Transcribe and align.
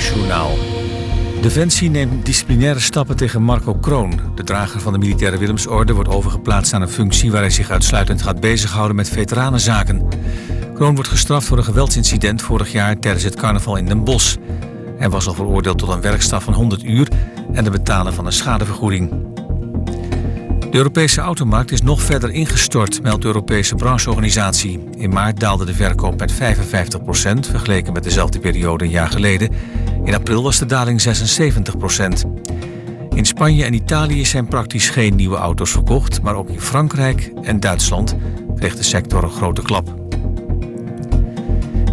Koek 0.00 0.08
met 0.08 0.08
het 0.08 0.08
NOS 0.08 0.08
Journaal. 0.08 0.58
Defensie 1.40 1.90
neemt 1.90 2.26
disciplinaire 2.26 2.80
stappen 2.80 3.16
tegen 3.16 3.42
Marco 3.42 3.74
Kroon. 3.74 4.20
De 4.34 4.44
drager 4.44 4.80
van 4.80 4.92
de 4.92 4.98
militaire 4.98 5.38
Willemsorde 5.38 5.92
wordt 5.92 6.08
overgeplaatst 6.08 6.72
aan 6.72 6.82
een 6.82 6.88
functie... 6.88 7.30
waar 7.30 7.40
hij 7.40 7.50
zich 7.50 7.70
uitsluitend 7.70 8.22
gaat 8.22 8.40
bezighouden 8.40 8.96
met 8.96 9.08
veteranenzaken. 9.08 10.08
Kroon 10.74 10.94
wordt 10.94 11.10
gestraft 11.10 11.46
voor 11.46 11.58
een 11.58 11.64
geweldsincident 11.64 12.42
vorig 12.42 12.72
jaar... 12.72 12.98
tijdens 12.98 13.24
het 13.24 13.36
carnaval 13.36 13.76
in 13.76 13.86
Den 13.86 14.04
Bosch. 14.04 14.36
Hij 14.98 15.10
was 15.10 15.26
al 15.26 15.34
veroordeeld 15.34 15.78
tot 15.78 15.88
een 15.88 16.00
werkstraf 16.00 16.44
van 16.44 16.54
100 16.54 16.84
uur... 16.84 17.08
en 17.52 17.64
de 17.64 17.70
betalen 17.70 18.14
van 18.14 18.26
een 18.26 18.32
schadevergoeding. 18.32 19.10
De 20.70 20.76
Europese 20.76 21.20
automarkt 21.20 21.72
is 21.72 21.82
nog 21.82 22.02
verder 22.02 22.30
ingestort, 22.30 23.02
meldt 23.02 23.20
de 23.20 23.26
Europese 23.26 23.74
brancheorganisatie. 23.74 24.88
In 24.96 25.10
maart 25.10 25.40
daalde 25.40 25.64
de 25.64 25.74
verkoop 25.74 26.18
met 26.18 26.32
55% 26.32 26.36
vergeleken 27.50 27.92
met 27.92 28.04
dezelfde 28.04 28.38
periode 28.38 28.84
een 28.84 28.90
jaar 28.90 29.08
geleden. 29.08 29.50
In 30.04 30.14
april 30.14 30.42
was 30.42 30.58
de 30.58 30.66
daling 30.66 31.02
76% 31.02 32.28
In 33.14 33.24
Spanje 33.24 33.64
en 33.64 33.74
Italië 33.74 34.24
zijn 34.24 34.48
praktisch 34.48 34.90
geen 34.90 35.16
nieuwe 35.16 35.36
auto's 35.36 35.70
verkocht, 35.70 36.22
maar 36.22 36.34
ook 36.34 36.48
in 36.48 36.60
Frankrijk 36.60 37.32
en 37.42 37.60
Duitsland 37.60 38.16
kreeg 38.56 38.76
de 38.76 38.82
sector 38.82 39.22
een 39.22 39.30
grote 39.30 39.62
klap. 39.62 39.98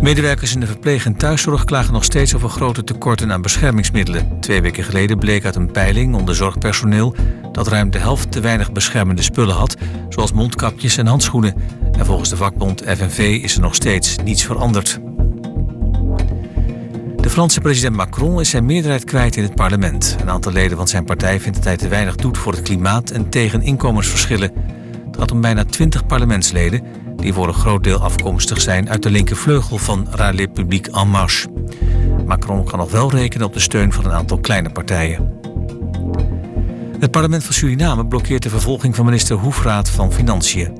Medewerkers 0.01 0.53
in 0.53 0.59
de 0.59 0.65
verpleeg- 0.65 1.05
en 1.05 1.15
thuiszorg 1.15 1.63
klagen 1.63 1.93
nog 1.93 2.03
steeds 2.03 2.35
over 2.35 2.49
grote 2.49 2.83
tekorten 2.83 3.31
aan 3.31 3.41
beschermingsmiddelen. 3.41 4.39
Twee 4.39 4.61
weken 4.61 4.83
geleden 4.83 5.19
bleek 5.19 5.45
uit 5.45 5.55
een 5.55 5.71
peiling 5.71 6.15
onder 6.15 6.35
zorgpersoneel 6.35 7.15
dat 7.51 7.67
ruim 7.67 7.89
de 7.89 7.97
helft 7.97 8.31
te 8.31 8.39
weinig 8.39 8.71
beschermende 8.71 9.21
spullen 9.21 9.55
had, 9.55 9.75
zoals 10.09 10.31
mondkapjes 10.31 10.97
en 10.97 11.07
handschoenen. 11.07 11.55
En 11.97 12.05
volgens 12.05 12.29
de 12.29 12.37
vakbond 12.37 12.83
FNV 12.85 13.39
is 13.43 13.55
er 13.55 13.61
nog 13.61 13.75
steeds 13.75 14.15
niets 14.23 14.43
veranderd. 14.43 14.99
De 17.27 17.33
Franse 17.33 17.61
president 17.61 17.95
Macron 17.95 18.39
is 18.39 18.49
zijn 18.49 18.65
meerderheid 18.65 19.03
kwijt 19.03 19.35
in 19.35 19.43
het 19.43 19.55
parlement. 19.55 20.17
Een 20.21 20.29
aantal 20.29 20.51
leden 20.51 20.77
van 20.77 20.87
zijn 20.87 21.05
partij 21.05 21.39
vindt 21.39 21.57
dat 21.57 21.65
hij 21.65 21.77
te 21.77 21.87
weinig 21.87 22.15
doet 22.15 22.37
voor 22.37 22.51
het 22.51 22.61
klimaat 22.61 23.09
en 23.09 23.29
tegen 23.29 23.61
inkomensverschillen. 23.61 24.51
Het 25.05 25.17
gaat 25.17 25.31
om 25.31 25.41
bijna 25.41 25.65
20 25.65 26.05
parlementsleden 26.05 26.81
die 27.15 27.33
voor 27.33 27.47
een 27.47 27.53
groot 27.53 27.83
deel 27.83 27.99
afkomstig 27.99 28.61
zijn 28.61 28.89
uit 28.89 29.03
de 29.03 29.09
linkervleugel 29.09 29.77
van 29.77 30.07
La 30.15 30.29
République 30.29 30.91
En 30.91 31.07
Marche. 31.07 31.47
Macron 32.25 32.63
kan 32.65 32.79
nog 32.79 32.91
wel 32.91 33.11
rekenen 33.11 33.47
op 33.47 33.53
de 33.53 33.59
steun 33.59 33.93
van 33.93 34.05
een 34.05 34.11
aantal 34.11 34.37
kleine 34.37 34.69
partijen. 34.69 35.39
Het 36.99 37.11
parlement 37.11 37.43
van 37.43 37.53
Suriname 37.53 38.07
blokkeert 38.07 38.43
de 38.43 38.49
vervolging 38.49 38.95
van 38.95 39.05
minister 39.05 39.35
Hoefraad 39.35 39.89
van 39.89 40.13
Financiën. 40.13 40.77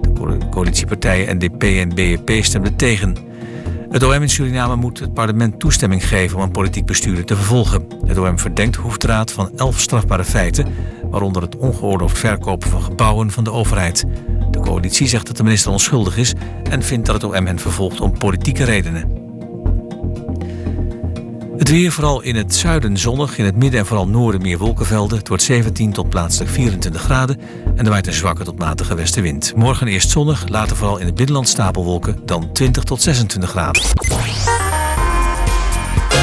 De 0.00 0.38
coalitiepartijen 0.50 1.36
NDP 1.36 1.62
en 1.62 1.94
BEP 1.94 2.44
stemden 2.44 2.76
tegen. 2.76 3.32
Het 3.94 4.02
OM 4.02 4.12
in 4.22 4.28
Suriname 4.28 4.76
moet 4.76 4.98
het 4.98 5.14
parlement 5.14 5.60
toestemming 5.60 6.08
geven 6.08 6.36
om 6.36 6.42
een 6.42 6.50
politiek 6.50 6.86
bestuurder 6.86 7.24
te 7.24 7.36
vervolgen. 7.36 7.86
Het 8.06 8.18
OM 8.18 8.38
verdenkt 8.38 8.76
Hoefraad 8.76 9.32
van 9.32 9.50
elf 9.56 9.80
strafbare 9.80 10.24
feiten, 10.24 10.74
waaronder 11.10 11.42
het 11.42 11.56
ongeoorloofd 11.56 12.18
verkopen 12.18 12.70
van 12.70 12.82
gebouwen 12.82 13.30
van 13.30 13.44
de 13.44 13.52
overheid. 13.52 14.04
De 14.50 14.60
coalitie 14.60 15.06
zegt 15.06 15.26
dat 15.26 15.36
de 15.36 15.42
minister 15.42 15.72
onschuldig 15.72 16.16
is 16.16 16.34
en 16.70 16.82
vindt 16.82 17.06
dat 17.06 17.22
het 17.22 17.24
OM 17.24 17.46
hen 17.46 17.58
vervolgt 17.58 18.00
om 18.00 18.18
politieke 18.18 18.64
redenen. 18.64 19.23
Het 21.64 21.72
weer 21.72 21.92
vooral 21.92 22.20
in 22.20 22.36
het 22.36 22.54
zuiden 22.54 22.96
zonnig, 22.96 23.38
in 23.38 23.44
het 23.44 23.56
midden 23.56 23.80
en 23.80 23.86
vooral 23.86 24.08
noorden 24.08 24.42
meer 24.42 24.58
wolkenvelden. 24.58 25.18
Het 25.18 25.28
wordt 25.28 25.42
17 25.42 25.92
tot 25.92 26.08
plaatselijk 26.08 26.50
24 26.50 27.02
graden 27.02 27.40
en 27.76 27.84
er 27.84 27.90
waait 27.90 28.06
een 28.06 28.12
zwakke 28.12 28.44
tot 28.44 28.58
matige 28.58 28.94
westenwind. 28.94 29.52
Morgen 29.56 29.86
eerst 29.86 30.10
zonnig, 30.10 30.48
later 30.48 30.76
vooral 30.76 30.98
in 30.98 31.06
het 31.06 31.14
binnenland 31.14 31.48
stapelwolken, 31.48 32.20
dan 32.24 32.52
20 32.52 32.82
tot 32.82 33.02
26 33.02 33.50
graden. 33.50 33.82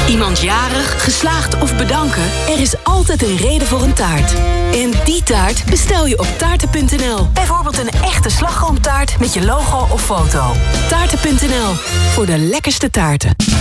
Iemand 0.08 0.40
jarig, 0.40 1.02
geslaagd 1.04 1.62
of 1.62 1.76
bedanken? 1.76 2.24
Er 2.48 2.60
is 2.60 2.84
altijd 2.84 3.22
een 3.22 3.36
reden 3.36 3.66
voor 3.66 3.82
een 3.82 3.94
taart. 3.94 4.34
En 4.72 4.90
die 5.04 5.22
taart 5.22 5.64
bestel 5.70 6.06
je 6.06 6.18
op 6.18 6.28
taarten.nl. 6.38 7.28
Bijvoorbeeld 7.32 7.78
een 7.78 7.90
echte 7.90 8.30
slagroomtaart 8.30 9.18
met 9.18 9.34
je 9.34 9.44
logo 9.44 9.86
of 9.92 10.04
foto. 10.04 10.52
Taarten.nl, 10.88 11.72
voor 12.12 12.26
de 12.26 12.38
lekkerste 12.38 12.90
taarten. 12.90 13.51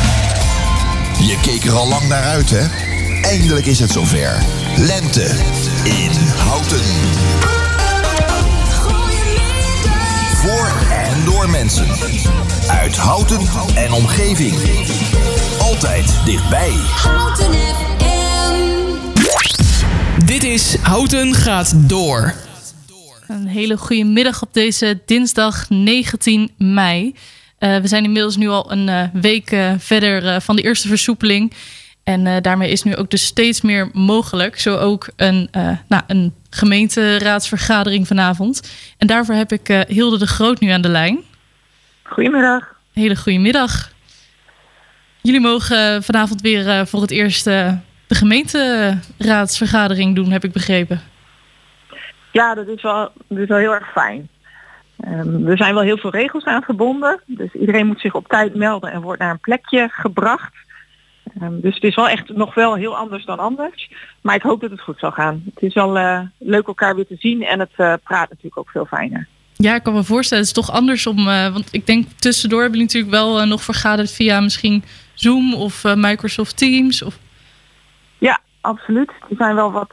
Je 1.21 1.39
keek 1.41 1.63
er 1.63 1.73
al 1.73 1.87
lang 1.87 2.07
naar 2.07 2.23
uit, 2.23 2.49
hè? 2.49 2.67
Eindelijk 3.21 3.65
is 3.65 3.79
het 3.79 3.91
zover. 3.91 4.43
Lente 4.77 5.25
in 5.83 6.11
Houten. 6.37 6.81
Voor 10.35 10.71
en 10.91 11.25
door 11.25 11.49
mensen. 11.49 11.87
Uit 12.69 12.97
Houten 12.97 13.39
en 13.75 13.91
omgeving. 13.91 14.53
Altijd 15.59 16.25
dichtbij. 16.25 16.71
Houten 16.71 17.53
FM. 17.53 17.91
Dit 20.25 20.43
is 20.43 20.75
Houten 20.75 21.33
gaat 21.33 21.73
door. 21.75 22.33
Een 23.27 23.47
hele 23.47 23.77
goede 23.77 24.03
middag 24.03 24.41
op 24.41 24.53
deze 24.53 25.01
dinsdag 25.05 25.69
19 25.69 26.51
mei. 26.57 27.13
Uh, 27.63 27.77
we 27.77 27.87
zijn 27.87 28.03
inmiddels 28.03 28.37
nu 28.37 28.47
al 28.47 28.71
een 28.71 28.87
uh, 28.87 29.03
week 29.13 29.51
uh, 29.51 29.71
verder 29.77 30.41
van 30.41 30.55
de 30.55 30.61
eerste 30.61 30.87
versoepeling. 30.87 31.53
En 32.03 32.41
daarmee 32.41 32.71
is 32.71 32.83
nu 32.83 32.95
ook 32.95 33.09
dus 33.09 33.25
steeds 33.25 33.61
meer 33.61 33.89
mogelijk. 33.93 34.59
Zo 34.59 34.77
ook 34.77 35.09
een, 35.15 35.49
nou, 35.87 36.03
een 36.07 36.33
gemeenteraadsvergadering 36.49 38.07
vanavond. 38.07 38.71
En 38.97 39.07
daarvoor 39.07 39.35
heb 39.35 39.51
ik 39.51 39.85
Hilde 39.87 40.17
de 40.17 40.27
Groot 40.27 40.59
nu 40.59 40.69
aan 40.69 40.81
de 40.81 40.89
lijn. 40.89 41.19
Goedemiddag. 42.03 42.75
Hele 42.93 43.15
goede 43.15 43.39
middag. 43.39 43.91
Jullie 45.21 45.39
mogen 45.39 46.03
vanavond 46.03 46.41
weer 46.41 46.87
voor 46.87 47.01
het 47.01 47.11
eerst 47.11 47.43
de 47.43 47.77
gemeenteraadsvergadering 48.07 50.15
doen, 50.15 50.31
heb 50.31 50.43
ik 50.43 50.51
begrepen. 50.51 51.01
Ja, 52.31 52.55
dat 52.55 52.67
is 52.67 52.81
wel, 52.81 53.11
dat 53.27 53.37
is 53.37 53.47
wel 53.47 53.57
heel 53.57 53.73
erg 53.73 53.91
fijn. 53.91 54.29
Um, 55.07 55.47
er 55.47 55.57
zijn 55.57 55.73
wel 55.73 55.83
heel 55.83 55.97
veel 55.97 56.09
regels 56.09 56.45
aan 56.45 56.61
verbonden. 56.61 57.21
Dus 57.25 57.53
iedereen 57.53 57.87
moet 57.87 57.99
zich 57.99 58.15
op 58.15 58.27
tijd 58.27 58.55
melden 58.55 58.91
en 58.91 59.01
wordt 59.01 59.19
naar 59.19 59.31
een 59.31 59.39
plekje 59.39 59.87
gebracht. 59.91 60.53
Um, 61.41 61.61
dus 61.61 61.75
het 61.75 61.83
is 61.83 61.95
wel 61.95 62.09
echt 62.09 62.29
nog 62.29 62.53
wel 62.53 62.75
heel 62.75 62.97
anders 62.97 63.25
dan 63.25 63.39
anders. 63.39 63.91
Maar 64.21 64.35
ik 64.35 64.41
hoop 64.41 64.61
dat 64.61 64.69
het 64.69 64.81
goed 64.81 64.99
zal 64.99 65.11
gaan. 65.11 65.43
Het 65.53 65.63
is 65.63 65.73
wel 65.73 65.97
uh, 65.97 66.19
leuk 66.37 66.67
elkaar 66.67 66.95
weer 66.95 67.07
te 67.07 67.15
zien 67.19 67.43
en 67.43 67.59
het 67.59 67.71
uh, 67.77 67.93
praat 68.03 68.29
natuurlijk 68.29 68.57
ook 68.57 68.69
veel 68.69 68.85
fijner. 68.85 69.27
Ja, 69.53 69.75
ik 69.75 69.83
kan 69.83 69.93
me 69.93 70.03
voorstellen. 70.03 70.43
Het 70.43 70.57
is 70.57 70.63
toch 70.63 70.75
anders 70.75 71.07
om. 71.07 71.17
Uh, 71.17 71.53
want 71.53 71.73
ik 71.73 71.85
denk 71.85 72.07
tussendoor 72.19 72.61
hebben 72.61 72.79
jullie 72.79 72.93
natuurlijk 72.93 73.23
wel 73.23 73.45
nog 73.45 73.63
vergaderd 73.63 74.11
via 74.11 74.39
misschien 74.39 74.83
Zoom 75.13 75.53
of 75.53 75.83
Microsoft 75.95 76.57
Teams. 76.57 77.03
Of... 77.03 77.17
Ja, 78.17 78.39
absoluut. 78.61 79.11
Er 79.29 79.35
zijn 79.37 79.55
wel 79.55 79.71
wat 79.71 79.91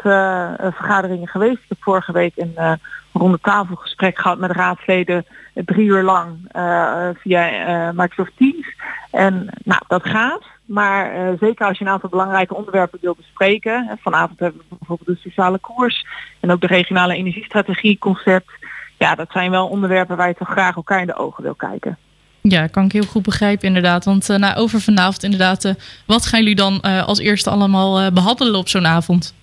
vergaderingen 0.75 1.29
geweest. 1.29 1.63
Ik 1.63 1.69
heb 1.69 1.83
vorige 1.83 2.13
week 2.13 2.33
een 2.37 2.79
ronde 3.19 3.39
tafelgesprek 3.43 4.19
gehad 4.19 4.39
met 4.39 4.51
raadsleden 4.51 5.27
drie 5.55 5.87
uur 5.87 6.03
lang 6.03 6.51
uh, 6.57 7.09
via 7.15 7.51
uh, 7.53 7.91
Microsoft 7.95 8.33
Teams. 8.37 8.67
En 9.11 9.49
nou, 9.65 9.83
dat 9.87 10.05
gaat. 10.05 10.43
Maar 10.65 11.15
uh, 11.15 11.39
zeker 11.41 11.67
als 11.67 11.79
je 11.79 11.85
een 11.85 11.91
aantal 11.91 12.09
belangrijke 12.09 12.55
onderwerpen 12.55 12.99
wil 13.03 13.15
bespreken. 13.17 13.99
Vanavond 14.01 14.39
hebben 14.39 14.61
we 14.69 14.77
bijvoorbeeld 14.79 15.09
de 15.09 15.29
sociale 15.29 15.59
koers 15.59 16.07
en 16.41 16.51
ook 16.51 16.61
de 16.61 16.67
regionale 16.67 17.15
energiestrategie 17.15 17.99
concept. 17.99 18.51
Ja, 18.99 19.15
dat 19.15 19.31
zijn 19.31 19.51
wel 19.51 19.69
onderwerpen 19.69 20.17
waar 20.17 20.29
je 20.29 20.35
toch 20.35 20.51
graag 20.51 20.77
elkaar 20.77 21.01
in 21.01 21.07
de 21.07 21.17
ogen 21.17 21.43
wil 21.43 21.55
kijken. 21.55 21.99
Ja, 22.41 22.67
kan 22.67 22.85
ik 22.85 22.93
heel 22.93 23.03
goed 23.03 23.23
begrijpen 23.23 23.67
inderdaad. 23.67 24.05
Want 24.05 24.29
nou, 24.29 24.57
over 24.57 24.81
vanavond 24.81 25.23
inderdaad, 25.23 25.75
wat 26.07 26.27
gaan 26.27 26.41
jullie 26.41 26.55
dan 26.55 26.81
als 26.81 27.19
eerste 27.19 27.51
allemaal 27.51 28.13
behandelen 28.13 28.55
op 28.55 28.69
zo'n 28.69 28.87
avond? 28.87 29.35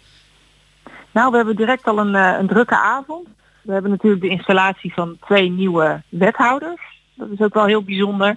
Nou, 1.11 1.31
we 1.31 1.37
hebben 1.37 1.55
direct 1.55 1.85
al 1.85 1.99
een, 1.99 2.13
een 2.13 2.47
drukke 2.47 2.77
avond. 2.77 3.27
We 3.65 3.73
hebben 3.73 3.91
natuurlijk 3.91 4.21
de 4.21 4.29
installatie 4.29 4.93
van 4.93 5.17
twee 5.25 5.49
nieuwe 5.49 6.01
wethouders. 6.09 6.81
Dat 7.13 7.27
is 7.29 7.39
ook 7.39 7.53
wel 7.53 7.65
heel 7.65 7.83
bijzonder. 7.83 8.29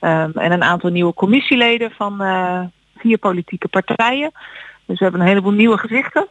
Um, 0.00 0.32
en 0.32 0.52
een 0.52 0.62
aantal 0.62 0.90
nieuwe 0.90 1.14
commissieleden 1.14 1.90
van 1.90 2.22
uh, 2.22 2.60
vier 2.96 3.18
politieke 3.18 3.68
partijen. 3.68 4.30
Dus 4.86 4.98
we 4.98 5.04
hebben 5.04 5.20
een 5.20 5.26
heleboel 5.26 5.52
nieuwe 5.52 5.78
gezichten. 5.78 6.28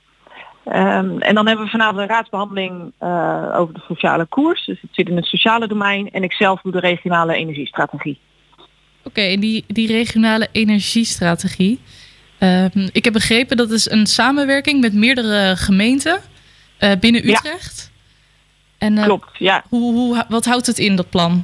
Ehm, 0.65 1.17
en 1.19 1.35
dan 1.35 1.47
hebben 1.47 1.65
we 1.65 1.71
vanavond 1.71 1.97
een 1.97 2.07
raadsbehandeling 2.07 2.91
eh, 2.97 3.55
over 3.57 3.73
de 3.73 3.83
sociale 3.87 4.25
koers. 4.25 4.65
Dus 4.65 4.81
het 4.81 4.89
zit 4.93 5.09
in 5.09 5.15
het 5.15 5.25
sociale 5.25 5.67
domein. 5.67 6.11
En 6.11 6.23
ik 6.23 6.33
zelf 6.33 6.61
doe 6.61 6.71
de 6.71 6.79
regionale 6.79 7.35
energiestrategie. 7.35 8.19
Oké, 9.03 9.21
en 9.21 9.39
die, 9.39 9.63
die 9.67 9.87
regionale 9.87 10.47
energiestrategie. 10.51 11.79
Ehm, 12.37 12.87
ik 12.91 13.03
heb 13.03 13.13
begrepen 13.13 13.57
dat 13.57 13.71
is 13.71 13.89
een 13.89 14.05
samenwerking 14.05 14.81
met 14.81 14.93
meerdere 14.93 15.55
gemeenten 15.55 16.19
eh, 16.77 16.91
binnen 16.99 17.27
Ja. 17.27 17.37
Utrecht. 17.37 17.93
En, 18.77 18.97
eh, 18.97 19.03
Klopt, 19.03 19.37
ja. 19.37 19.63
Hoe, 19.69 19.93
hoe, 19.93 20.25
wat 20.29 20.45
houdt 20.45 20.65
het 20.65 20.77
in, 20.77 20.95
dat 20.95 21.09
plan? 21.09 21.43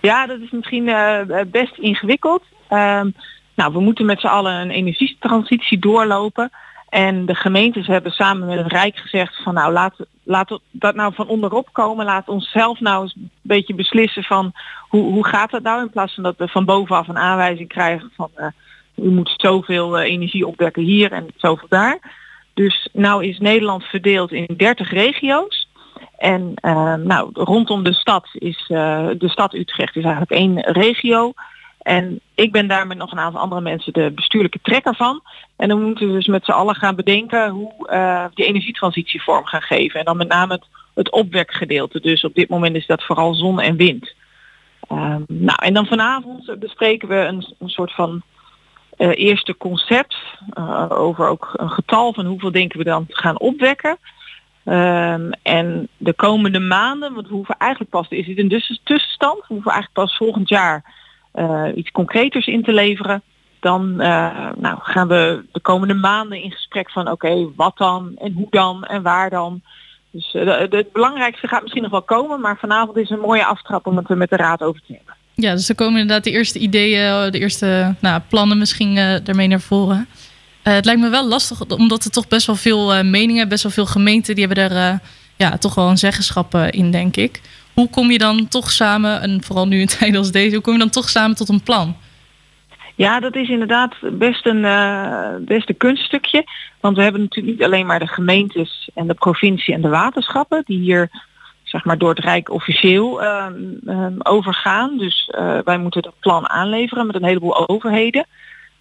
Ja, 0.00 0.26
dat 0.26 0.40
is 0.40 0.50
misschien 0.50 0.88
eh, 0.88 1.40
best 1.46 1.78
ingewikkeld. 1.78 2.42
Ehm, 2.68 3.10
nou, 3.54 3.72
we 3.72 3.80
moeten 3.80 4.06
met 4.06 4.20
z'n 4.20 4.26
allen 4.26 4.54
een 4.54 4.70
energietransitie 4.70 5.78
doorlopen. 5.78 6.50
En 6.88 7.26
de 7.26 7.34
gemeentes 7.34 7.86
hebben 7.86 8.12
samen 8.12 8.46
met 8.48 8.58
het 8.58 8.72
Rijk 8.72 8.96
gezegd 8.96 9.42
van 9.42 9.54
nou 9.54 9.72
laat, 9.72 9.94
laat 10.22 10.60
dat 10.70 10.94
nou 10.94 11.14
van 11.14 11.28
onderop 11.28 11.68
komen. 11.72 12.04
Laat 12.04 12.28
ons 12.28 12.50
zelf 12.50 12.80
nou 12.80 13.02
eens 13.02 13.14
een 13.14 13.30
beetje 13.42 13.74
beslissen 13.74 14.22
van 14.22 14.52
hoe, 14.88 15.02
hoe 15.02 15.26
gaat 15.26 15.50
dat 15.50 15.62
nou. 15.62 15.82
In 15.82 15.90
plaats 15.90 16.14
van 16.14 16.22
dat 16.22 16.36
we 16.36 16.48
van 16.48 16.64
bovenaf 16.64 17.08
een 17.08 17.18
aanwijzing 17.18 17.68
krijgen 17.68 18.12
van 18.16 18.30
eh, 18.34 18.46
u 18.94 19.08
moet 19.08 19.34
zoveel 19.36 19.98
eh, 19.98 20.10
energie 20.12 20.46
opwekken 20.46 20.82
hier 20.82 21.12
en 21.12 21.26
zoveel 21.36 21.68
daar. 21.68 21.98
Dus 22.54 22.88
nou 22.92 23.24
is 23.24 23.38
Nederland 23.38 23.84
verdeeld 23.84 24.32
in 24.32 24.54
30 24.56 24.90
regio's. 24.90 25.65
En 26.16 26.52
eh, 26.54 26.94
nou, 26.94 27.30
rondom 27.32 27.82
de 27.82 27.94
stad 27.94 28.28
is 28.32 28.64
eh, 28.68 29.08
de 29.18 29.28
stad 29.28 29.54
Utrecht 29.54 29.96
is 29.96 30.04
eigenlijk 30.04 30.32
één 30.32 30.60
regio. 30.60 31.32
En 31.78 32.20
ik 32.34 32.52
ben 32.52 32.66
daar 32.66 32.86
met 32.86 32.98
nog 32.98 33.12
een 33.12 33.18
aantal 33.18 33.40
andere 33.40 33.60
mensen 33.60 33.92
de 33.92 34.12
bestuurlijke 34.14 34.58
trekker 34.62 34.94
van. 34.94 35.22
En 35.56 35.68
dan 35.68 35.82
moeten 35.82 36.06
we 36.06 36.12
dus 36.12 36.26
met 36.26 36.44
z'n 36.44 36.50
allen 36.50 36.74
gaan 36.74 36.94
bedenken 36.94 37.50
hoe 37.50 37.72
uh, 37.90 38.24
die 38.34 38.46
energietransitie 38.46 39.22
vorm 39.22 39.44
gaan 39.44 39.62
geven. 39.62 39.98
En 39.98 40.04
dan 40.04 40.16
met 40.16 40.28
name 40.28 40.52
het, 40.52 40.64
het 40.94 41.10
opwekgedeelte. 41.10 42.00
Dus 42.00 42.24
op 42.24 42.34
dit 42.34 42.48
moment 42.48 42.76
is 42.76 42.86
dat 42.86 43.04
vooral 43.04 43.34
zon 43.34 43.60
en 43.60 43.76
wind. 43.76 44.14
Um, 44.92 45.24
nou, 45.28 45.58
en 45.62 45.74
dan 45.74 45.86
vanavond 45.86 46.58
bespreken 46.58 47.08
we 47.08 47.14
een, 47.14 47.54
een 47.58 47.68
soort 47.68 47.92
van 47.92 48.22
eerste 48.96 49.56
concept 49.56 50.16
over 50.88 51.28
ook 51.28 51.52
een 51.56 51.70
getal 51.70 52.12
van 52.12 52.26
hoeveel 52.26 52.52
denken 52.52 52.78
we 52.78 52.84
dan 52.84 53.06
te 53.06 53.16
gaan 53.16 53.40
opwekken. 53.40 53.98
Um, 54.68 55.30
en 55.42 55.88
de 55.96 56.12
komende 56.12 56.58
maanden, 56.58 57.14
want 57.14 57.28
we 57.28 57.34
hoeven 57.34 57.56
eigenlijk 57.58 57.90
pas, 57.90 58.08
is 58.08 58.26
dit 58.26 58.38
een 58.38 58.48
dus 58.48 58.80
tussenstand, 58.84 59.38
we 59.38 59.54
hoeven 59.54 59.72
eigenlijk 59.72 60.06
pas 60.06 60.16
volgend 60.16 60.48
jaar 60.48 60.84
uh, 61.34 61.68
iets 61.74 61.90
concreters 61.90 62.46
in 62.46 62.62
te 62.62 62.72
leveren. 62.72 63.22
Dan 63.60 63.94
uh, 63.98 64.48
nou, 64.56 64.78
gaan 64.80 65.08
we 65.08 65.44
de 65.52 65.60
komende 65.60 65.94
maanden 65.94 66.42
in 66.42 66.50
gesprek 66.50 66.90
van 66.90 67.10
oké, 67.10 67.48
wat 67.56 67.76
dan 67.76 68.12
en 68.18 68.32
hoe 68.32 68.46
dan 68.50 68.84
en 68.84 69.02
waar 69.02 69.30
dan. 69.30 69.62
Dus 70.10 70.34
uh, 70.34 70.58
het 70.58 70.92
belangrijkste 70.92 71.48
gaat 71.48 71.62
misschien 71.62 71.82
nog 71.82 71.90
wel 71.90 72.02
komen, 72.02 72.40
maar 72.40 72.58
vanavond 72.58 72.96
is 72.96 73.10
een 73.10 73.20
mooie 73.20 73.44
aftrap 73.44 73.86
om 73.86 73.96
het 73.96 74.10
er 74.10 74.16
met 74.16 74.30
de 74.30 74.36
raad 74.36 74.62
over 74.62 74.80
te 74.86 74.92
hebben. 74.92 75.14
Ja, 75.34 75.52
dus 75.52 75.68
er 75.68 75.74
komen 75.74 76.00
inderdaad 76.00 76.24
de 76.24 76.30
eerste 76.30 76.58
ideeën, 76.58 77.30
de 77.30 77.38
eerste 77.38 77.94
nou, 78.00 78.20
plannen 78.28 78.58
misschien 78.58 78.94
daarmee 79.24 79.48
naar 79.48 79.60
voren. 79.60 80.08
Uh, 80.66 80.72
het 80.72 80.84
lijkt 80.84 81.00
me 81.00 81.08
wel 81.08 81.26
lastig, 81.26 81.60
omdat 81.70 82.04
er 82.04 82.10
toch 82.10 82.28
best 82.28 82.46
wel 82.46 82.56
veel 82.56 82.96
uh, 82.96 83.02
meningen, 83.02 83.48
best 83.48 83.62
wel 83.62 83.72
veel 83.72 83.86
gemeenten, 83.86 84.34
die 84.34 84.46
hebben 84.46 84.68
daar 84.68 84.92
uh, 84.92 84.98
ja, 85.36 85.58
toch 85.58 85.74
wel 85.74 85.88
een 85.88 85.98
zeggenschap 85.98 86.54
in, 86.54 86.90
denk 86.90 87.16
ik. 87.16 87.40
Hoe 87.74 87.90
kom 87.90 88.10
je 88.10 88.18
dan 88.18 88.48
toch 88.48 88.70
samen, 88.70 89.20
en 89.20 89.42
vooral 89.42 89.66
nu 89.66 89.80
in 89.80 89.86
tijden 89.98 90.18
als 90.18 90.32
deze, 90.32 90.54
hoe 90.54 90.64
kom 90.64 90.72
je 90.72 90.78
dan 90.78 90.90
toch 90.90 91.08
samen 91.08 91.36
tot 91.36 91.48
een 91.48 91.62
plan? 91.62 91.96
Ja, 92.94 93.20
dat 93.20 93.36
is 93.36 93.48
inderdaad 93.48 93.94
best 94.12 94.46
een, 94.46 94.60
best 95.44 95.68
een 95.68 95.76
kunststukje. 95.76 96.44
Want 96.80 96.96
we 96.96 97.02
hebben 97.02 97.20
natuurlijk 97.20 97.56
niet 97.56 97.66
alleen 97.66 97.86
maar 97.86 97.98
de 97.98 98.06
gemeentes 98.06 98.90
en 98.94 99.06
de 99.06 99.14
provincie 99.14 99.74
en 99.74 99.80
de 99.80 99.88
waterschappen, 99.88 100.62
die 100.66 100.78
hier 100.78 101.08
zeg 101.62 101.84
maar 101.84 101.98
door 101.98 102.08
het 102.08 102.24
Rijk 102.24 102.50
officieel 102.50 103.24
um, 103.24 103.78
um, 103.86 104.16
overgaan. 104.22 104.98
Dus 104.98 105.30
wij 105.64 105.78
moeten 105.78 106.02
dat 106.02 106.20
plan 106.20 106.48
aanleveren 106.48 107.06
met 107.06 107.16
een 107.16 107.24
heleboel 107.24 107.68
overheden. 107.68 108.26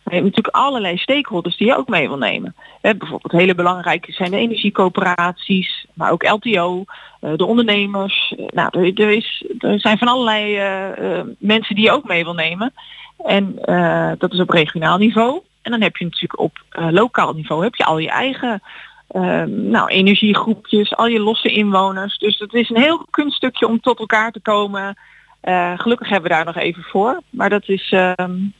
Je 0.05 0.11
hebt 0.11 0.23
natuurlijk 0.23 0.55
allerlei 0.55 0.97
stakeholders 0.97 1.57
die 1.57 1.67
je 1.67 1.77
ook 1.77 1.87
mee 1.87 2.07
wil 2.07 2.17
nemen. 2.17 2.55
He, 2.81 2.95
bijvoorbeeld 2.95 3.31
hele 3.31 3.55
belangrijke 3.55 4.11
zijn 4.11 4.31
de 4.31 4.37
energiecoöperaties, 4.37 5.85
maar 5.93 6.11
ook 6.11 6.29
LTO, 6.29 6.83
uh, 7.21 7.31
de 7.35 7.45
ondernemers. 7.45 8.33
Nou, 8.47 8.69
er, 8.71 9.03
er, 9.03 9.09
is, 9.09 9.45
er 9.59 9.79
zijn 9.79 9.97
van 9.97 10.07
allerlei 10.07 10.57
uh, 10.57 11.21
mensen 11.37 11.75
die 11.75 11.83
je 11.83 11.91
ook 11.91 12.07
mee 12.07 12.23
wil 12.23 12.33
nemen. 12.33 12.73
En 13.17 13.55
dat 14.17 14.33
is 14.33 14.39
op 14.39 14.49
regionaal 14.49 14.97
niveau. 14.97 15.41
En 15.61 15.71
dan 15.71 15.81
heb 15.81 15.97
je 15.97 16.05
natuurlijk 16.05 16.39
op 16.39 16.63
lokaal 16.89 17.33
niveau 17.33 17.63
heb 17.63 17.75
je 17.75 17.85
al 17.85 17.97
je 17.97 18.09
eigen 18.09 18.61
nou, 19.47 19.87
energiegroepjes, 19.87 20.95
al 20.95 21.07
je 21.07 21.19
losse 21.19 21.49
inwoners. 21.49 22.17
Dus 22.17 22.39
het 22.39 22.53
is 22.53 22.69
een 22.69 22.81
heel 22.81 23.05
kunststukje 23.09 23.67
om 23.67 23.79
tot 23.79 23.99
elkaar 23.99 24.31
te 24.31 24.41
komen. 24.41 24.97
Uh, 25.45 25.71
gelukkig 25.75 26.09
hebben 26.09 26.29
we 26.29 26.35
daar 26.35 26.45
nog 26.45 26.57
even 26.57 26.83
voor. 26.83 27.21
Maar 27.29 27.49
dat 27.49 27.69
is, 27.69 27.91
uh, 27.91 28.11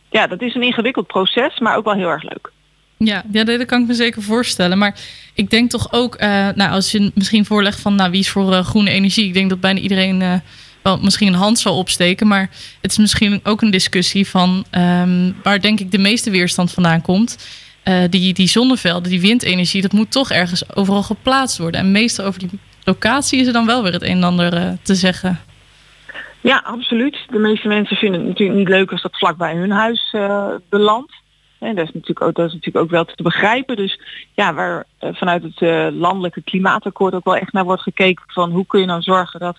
ja, 0.09 0.27
dat 0.27 0.41
is 0.41 0.55
een 0.55 0.61
ingewikkeld 0.61 1.07
proces, 1.07 1.59
maar 1.59 1.77
ook 1.77 1.85
wel 1.85 1.93
heel 1.93 2.09
erg 2.09 2.23
leuk. 2.23 2.51
Ja, 2.97 3.23
ja, 3.31 3.43
dat 3.43 3.65
kan 3.65 3.81
ik 3.81 3.87
me 3.87 3.93
zeker 3.93 4.21
voorstellen. 4.21 4.77
Maar 4.77 4.99
ik 5.33 5.49
denk 5.49 5.69
toch 5.69 5.93
ook, 5.93 6.21
uh, 6.21 6.49
nou, 6.55 6.71
als 6.71 6.91
je 6.91 7.11
misschien 7.13 7.45
voorlegt 7.45 7.81
van 7.81 7.95
nou, 7.95 8.11
wie 8.11 8.19
is 8.19 8.29
voor 8.29 8.53
groene 8.53 8.89
energie, 8.89 9.25
ik 9.25 9.33
denk 9.33 9.49
dat 9.49 9.59
bijna 9.59 9.79
iedereen 9.79 10.41
wel 10.81 10.97
misschien 10.97 11.27
een 11.27 11.33
hand 11.33 11.59
zal 11.59 11.77
opsteken. 11.77 12.27
Maar 12.27 12.49
het 12.81 12.91
is 12.91 12.97
misschien 12.97 13.39
ook 13.43 13.61
een 13.61 13.71
discussie 13.71 14.27
van 14.27 14.65
um, 14.71 15.35
waar 15.43 15.61
denk 15.61 15.79
ik 15.79 15.91
de 15.91 15.97
meeste 15.97 16.29
weerstand 16.29 16.71
vandaan 16.71 17.01
komt. 17.01 17.47
die, 18.09 18.33
die 18.33 18.47
zonnevelden, 18.47 19.09
die 19.09 19.21
windenergie, 19.21 19.81
dat 19.81 19.91
moet 19.91 20.11
toch 20.11 20.31
ergens 20.31 20.75
overal 20.75 21.03
geplaatst 21.03 21.57
worden. 21.57 21.79
En 21.79 21.91
meestal 21.91 22.25
over 22.25 22.39
die 22.39 22.59
locatie 22.83 23.39
is 23.39 23.47
er 23.47 23.53
dan 23.53 23.65
wel 23.65 23.83
weer 23.83 23.93
het 23.93 24.03
een 24.03 24.17
en 24.17 24.23
ander 24.23 24.77
te 24.81 24.95
zeggen. 24.95 25.39
Ja, 26.45 26.61
absoluut. 26.65 27.17
De 27.29 27.39
meeste 27.39 27.67
mensen 27.67 27.97
vinden 27.97 28.19
het 28.19 28.29
natuurlijk 28.29 28.57
niet 28.57 28.67
leuk 28.67 28.91
als 28.91 29.01
dat 29.01 29.17
vlak 29.17 29.37
bij 29.37 29.55
hun 29.55 29.71
huis 29.71 30.13
uh, 30.15 30.47
belandt. 30.69 31.13
En 31.59 31.75
dat 31.75 31.87
is, 31.87 31.93
natuurlijk 31.93 32.21
ook, 32.21 32.35
dat 32.35 32.47
is 32.47 32.53
natuurlijk 32.53 32.85
ook 32.85 32.91
wel 32.91 33.05
te 33.05 33.23
begrijpen. 33.23 33.75
Dus 33.75 33.99
ja, 34.33 34.53
waar 34.53 34.85
uh, 35.01 35.09
vanuit 35.13 35.43
het 35.43 35.61
uh, 35.61 35.87
landelijke 35.91 36.41
klimaatakkoord 36.41 37.13
ook 37.13 37.25
wel 37.25 37.35
echt 37.35 37.53
naar 37.53 37.63
wordt 37.63 37.81
gekeken 37.81 38.23
van 38.27 38.51
hoe 38.51 38.65
kun 38.65 38.79
je 38.79 38.85
nou 38.85 39.01
zorgen 39.01 39.39
dat 39.39 39.57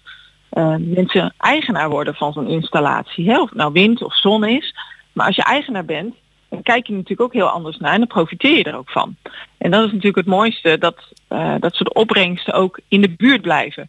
mensen 0.79 1.35
eigenaar 1.39 1.89
worden 1.89 2.15
van 2.15 2.33
zo'n 2.33 2.49
installatie. 2.49 3.31
Hè? 3.31 3.41
Of 3.41 3.49
het 3.49 3.59
nou 3.59 3.73
wind 3.73 4.03
of 4.03 4.17
zon 4.17 4.45
is. 4.45 4.75
Maar 5.13 5.27
als 5.27 5.37
je 5.37 5.43
eigenaar 5.43 5.85
bent, 5.85 6.15
dan 6.49 6.63
kijk 6.63 6.87
je 6.87 6.93
natuurlijk 6.93 7.21
ook 7.21 7.33
heel 7.33 7.49
anders 7.49 7.77
naar 7.77 7.93
en 7.93 7.99
dan 7.99 8.07
profiteer 8.07 8.57
je 8.57 8.65
er 8.65 8.77
ook 8.77 8.91
van. 8.91 9.17
En 9.59 9.71
dat 9.71 9.81
is 9.81 9.91
natuurlijk 9.91 10.17
het 10.17 10.27
mooiste, 10.27 10.79
dat, 10.79 11.13
dat 11.61 11.75
soort 11.75 11.95
opbrengsten 11.95 12.55
ook 12.55 12.81
in 12.89 13.01
de 13.01 13.15
buurt 13.17 13.43
blijven. 13.43 13.89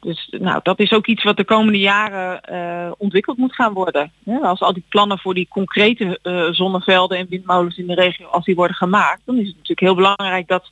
Dus 0.00 0.28
nou, 0.30 0.60
dat 0.62 0.78
is 0.78 0.92
ook 0.92 1.06
iets 1.06 1.22
wat 1.22 1.36
de 1.36 1.44
komende 1.44 1.78
jaren 1.78 2.40
uh, 2.52 2.92
ontwikkeld 2.98 3.36
moet 3.36 3.54
gaan 3.54 3.72
worden. 3.72 4.12
Ja, 4.24 4.38
als 4.38 4.60
al 4.60 4.72
die 4.72 4.84
plannen 4.88 5.18
voor 5.18 5.34
die 5.34 5.48
concrete 5.48 6.18
uh, 6.22 6.48
zonnevelden 6.50 7.18
en 7.18 7.26
windmolens 7.28 7.76
in 7.76 7.86
de 7.86 7.94
regio, 7.94 8.26
als 8.26 8.44
die 8.44 8.54
worden 8.54 8.76
gemaakt, 8.76 9.20
dan 9.24 9.34
is 9.34 9.46
het 9.46 9.56
natuurlijk 9.56 9.80
heel 9.80 9.94
belangrijk 9.94 10.48
dat 10.48 10.70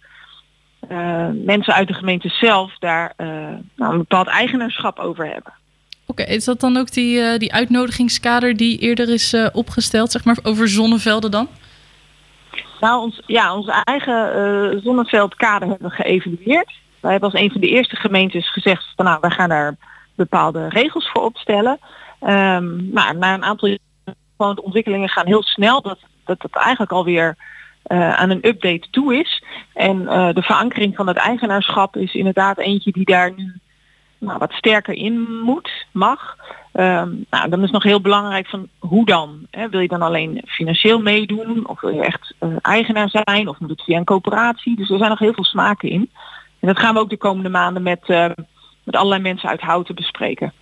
uh, 0.90 1.28
mensen 1.44 1.74
uit 1.74 1.88
de 1.88 1.94
gemeente 1.94 2.28
zelf 2.28 2.78
daar 2.78 3.14
nou, 3.76 3.92
een 3.92 3.98
bepaald 3.98 4.26
eigenaarschap 4.26 4.98
over 4.98 5.24
hebben. 5.24 5.52
Oké, 6.06 6.22
okay, 6.22 6.34
is 6.34 6.44
dat 6.44 6.60
dan 6.60 6.76
ook 6.76 6.92
die, 6.92 7.38
die 7.38 7.52
uitnodigingskader 7.52 8.56
die 8.56 8.78
eerder 8.78 9.08
is 9.08 9.36
opgesteld, 9.52 10.12
zeg 10.12 10.24
maar, 10.24 10.38
over 10.42 10.68
zonnevelden 10.68 11.30
dan? 11.30 11.48
Nou, 12.80 13.02
ons, 13.02 13.20
ja, 13.26 13.56
onze 13.56 13.82
eigen 13.84 14.80
zonneveldkader 14.82 15.68
hebben 15.68 15.88
we 15.88 15.94
geëvalueerd. 15.94 16.72
Wij 17.04 17.12
hebben 17.12 17.30
als 17.30 17.40
een 17.40 17.50
van 17.50 17.60
de 17.60 17.68
eerste 17.68 17.96
gemeentes 17.96 18.52
gezegd 18.52 18.92
van 18.96 19.04
nou, 19.04 19.18
wij 19.20 19.30
gaan 19.30 19.48
daar 19.48 19.76
bepaalde 20.14 20.68
regels 20.68 21.10
voor 21.10 21.22
opstellen. 21.22 21.78
Um, 22.20 22.90
maar 22.92 23.16
na 23.16 23.34
een 23.34 23.44
aantal 23.44 23.68
jaar 23.68 24.54
de 24.54 24.62
ontwikkelingen 24.62 25.08
gaan 25.08 25.26
heel 25.26 25.42
snel 25.42 25.82
dat 25.82 25.98
dat 26.24 26.42
het 26.42 26.56
eigenlijk 26.56 26.92
alweer 26.92 27.36
uh, 27.86 28.14
aan 28.14 28.30
een 28.30 28.46
update 28.48 28.90
toe 28.90 29.16
is. 29.16 29.44
En 29.74 30.00
uh, 30.00 30.28
de 30.32 30.42
verankering 30.42 30.96
van 30.96 31.06
het 31.06 31.16
eigenaarschap 31.16 31.96
is 31.96 32.14
inderdaad 32.14 32.58
eentje 32.58 32.92
die 32.92 33.04
daar 33.04 33.32
nu 33.36 33.60
nou, 34.18 34.38
wat 34.38 34.52
sterker 34.52 34.94
in 34.94 35.40
moet, 35.42 35.86
mag. 35.92 36.36
Um, 36.72 37.26
nou, 37.30 37.48
dan 37.48 37.62
is 37.62 37.70
nog 37.70 37.82
heel 37.82 38.00
belangrijk 38.00 38.46
van 38.46 38.68
hoe 38.78 39.06
dan? 39.06 39.46
Hè? 39.50 39.68
Wil 39.68 39.80
je 39.80 39.88
dan 39.88 40.02
alleen 40.02 40.42
financieel 40.46 41.00
meedoen? 41.00 41.68
Of 41.68 41.80
wil 41.80 41.94
je 41.94 42.04
echt 42.04 42.34
uh, 42.40 42.56
eigenaar 42.62 43.08
zijn? 43.24 43.48
Of 43.48 43.58
moet 43.58 43.70
het 43.70 43.82
via 43.82 43.98
een 43.98 44.04
coöperatie? 44.04 44.76
Dus 44.76 44.90
er 44.90 44.98
zijn 44.98 45.10
nog 45.10 45.18
heel 45.18 45.34
veel 45.34 45.44
smaken 45.44 45.88
in. 45.88 46.10
En 46.64 46.72
dat 46.72 46.82
gaan 46.82 46.94
we 46.94 47.00
ook 47.00 47.10
de 47.10 47.16
komende 47.16 47.48
maanden 47.48 47.82
met, 47.82 48.00
uh, 48.06 48.26
met 48.84 48.96
allerlei 48.96 49.22
mensen 49.22 49.48
uit 49.48 49.60
Houten 49.60 49.94
bespreken. 49.94 50.52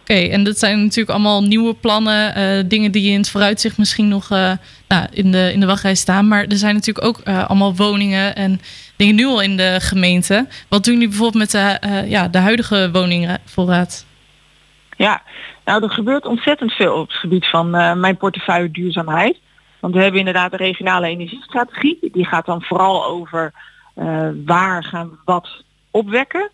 Oké, 0.00 0.12
okay, 0.12 0.30
en 0.30 0.44
dat 0.44 0.58
zijn 0.58 0.82
natuurlijk 0.82 1.10
allemaal 1.10 1.42
nieuwe 1.42 1.74
plannen, 1.74 2.38
uh, 2.38 2.68
dingen 2.68 2.92
die 2.92 3.10
in 3.10 3.18
het 3.18 3.30
vooruitzicht 3.30 3.78
misschien 3.78 4.08
nog 4.08 4.30
uh, 4.30 4.52
nou, 4.88 5.06
in, 5.10 5.32
de, 5.32 5.52
in 5.52 5.60
de 5.60 5.66
wachtrij 5.66 5.94
staan. 5.94 6.28
Maar 6.28 6.44
er 6.44 6.56
zijn 6.56 6.74
natuurlijk 6.74 7.06
ook 7.06 7.22
allemaal 7.22 7.74
woningen 7.74 8.36
en 8.36 8.60
dingen 8.96 9.14
nu 9.14 9.26
al 9.26 9.42
in 9.42 9.56
de 9.56 9.76
gemeente. 9.80 10.46
Wat 10.68 10.84
doen 10.84 10.94
jullie 10.94 11.08
bijvoorbeeld 11.08 11.42
met 11.42 11.50
de, 11.50 12.04
ja, 12.06 12.28
de 12.28 12.38
huidige 12.38 12.90
woningenvoorraad? 12.92 14.06
Ja, 14.96 15.22
nou 15.64 15.82
er 15.82 15.90
gebeurt 15.90 16.26
ontzettend 16.26 16.72
veel 16.72 16.94
op 16.94 17.08
het 17.08 17.16
gebied 17.16 17.46
van 17.46 17.70
mijn 18.00 18.16
portefeuille 18.16 18.70
duurzaamheid. 18.70 19.38
Want 19.80 19.94
we 19.94 20.02
hebben 20.02 20.18
inderdaad 20.18 20.50
de 20.50 20.56
regionale 20.56 21.06
energiestrategie. 21.06 21.98
Die 22.12 22.26
gaat 22.26 22.46
dan 22.46 22.62
vooral 22.62 23.04
over 23.04 23.52
eh, 23.98 24.28
waar 24.44 24.84
gaan 24.84 25.08
we 25.08 25.16
wat 25.24 25.64
opwekken. 25.90 26.50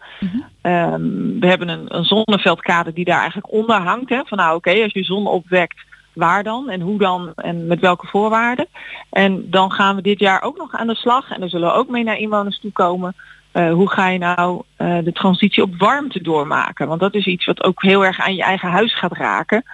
Ehm, 0.60 1.38
we 1.40 1.46
hebben 1.46 1.68
een, 1.68 1.96
een 1.96 2.04
zonneveldkader 2.04 2.94
die 2.94 3.04
daar 3.04 3.18
eigenlijk 3.18 3.52
onder 3.52 3.76
hangt. 3.76 4.08
Hè, 4.08 4.20
van 4.24 4.38
nou 4.38 4.56
oké, 4.56 4.82
als 4.82 4.92
je 4.92 5.02
zon 5.02 5.26
opwekt, 5.26 5.84
waar 6.12 6.42
dan 6.42 6.68
en 6.68 6.80
hoe 6.80 6.98
dan 6.98 7.32
en 7.34 7.66
met 7.66 7.80
welke 7.80 8.06
voorwaarden. 8.06 8.66
En 9.10 9.50
dan 9.50 9.72
gaan 9.72 9.96
we 9.96 10.02
dit 10.02 10.18
jaar 10.18 10.42
ook 10.42 10.56
nog 10.56 10.72
aan 10.72 10.86
de 10.86 10.94
slag 10.94 11.30
en 11.30 11.40
daar 11.40 11.48
zullen 11.48 11.68
we 11.68 11.74
ook 11.74 11.88
mee 11.88 12.04
naar 12.04 12.18
inwoners 12.18 12.60
toe 12.60 12.72
komen. 12.72 13.14
Eh, 13.52 13.72
hoe 13.72 13.90
ga 13.90 14.08
je 14.08 14.18
nou 14.18 14.62
eh, 14.76 14.98
de 15.04 15.12
transitie 15.12 15.62
op 15.62 15.78
warmte 15.78 16.22
doormaken? 16.22 16.88
Want 16.88 17.00
dat 17.00 17.14
is 17.14 17.26
iets 17.26 17.44
wat 17.44 17.64
ook 17.64 17.82
heel 17.82 18.04
erg 18.04 18.20
aan 18.20 18.34
je 18.34 18.42
eigen 18.42 18.68
huis 18.68 18.98
gaat 18.98 19.16
raken. 19.16 19.64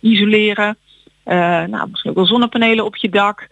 Isoleren, 0.00 0.76
nou, 1.24 1.88
misschien 1.90 2.10
ook 2.10 2.16
wel 2.16 2.26
zonnepanelen 2.26 2.84
op 2.84 2.96
je 2.96 3.08
dak. 3.08 3.48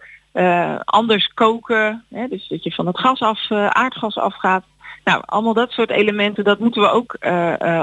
Anders 0.85 1.31
koken, 1.33 2.03
hè, 2.09 2.27
dus 2.27 2.47
dat 2.47 2.63
je 2.63 2.71
van 2.71 2.87
het 2.87 2.99
gas 2.99 3.19
af, 3.19 3.51
aardgas 3.51 4.17
afgaat. 4.17 4.63
Nou, 5.03 5.23
allemaal 5.25 5.53
dat 5.53 5.71
soort 5.71 5.89
elementen, 5.89 6.43
dat 6.43 6.59
moeten 6.59 6.81
we 6.81 6.89
ook 6.89 7.17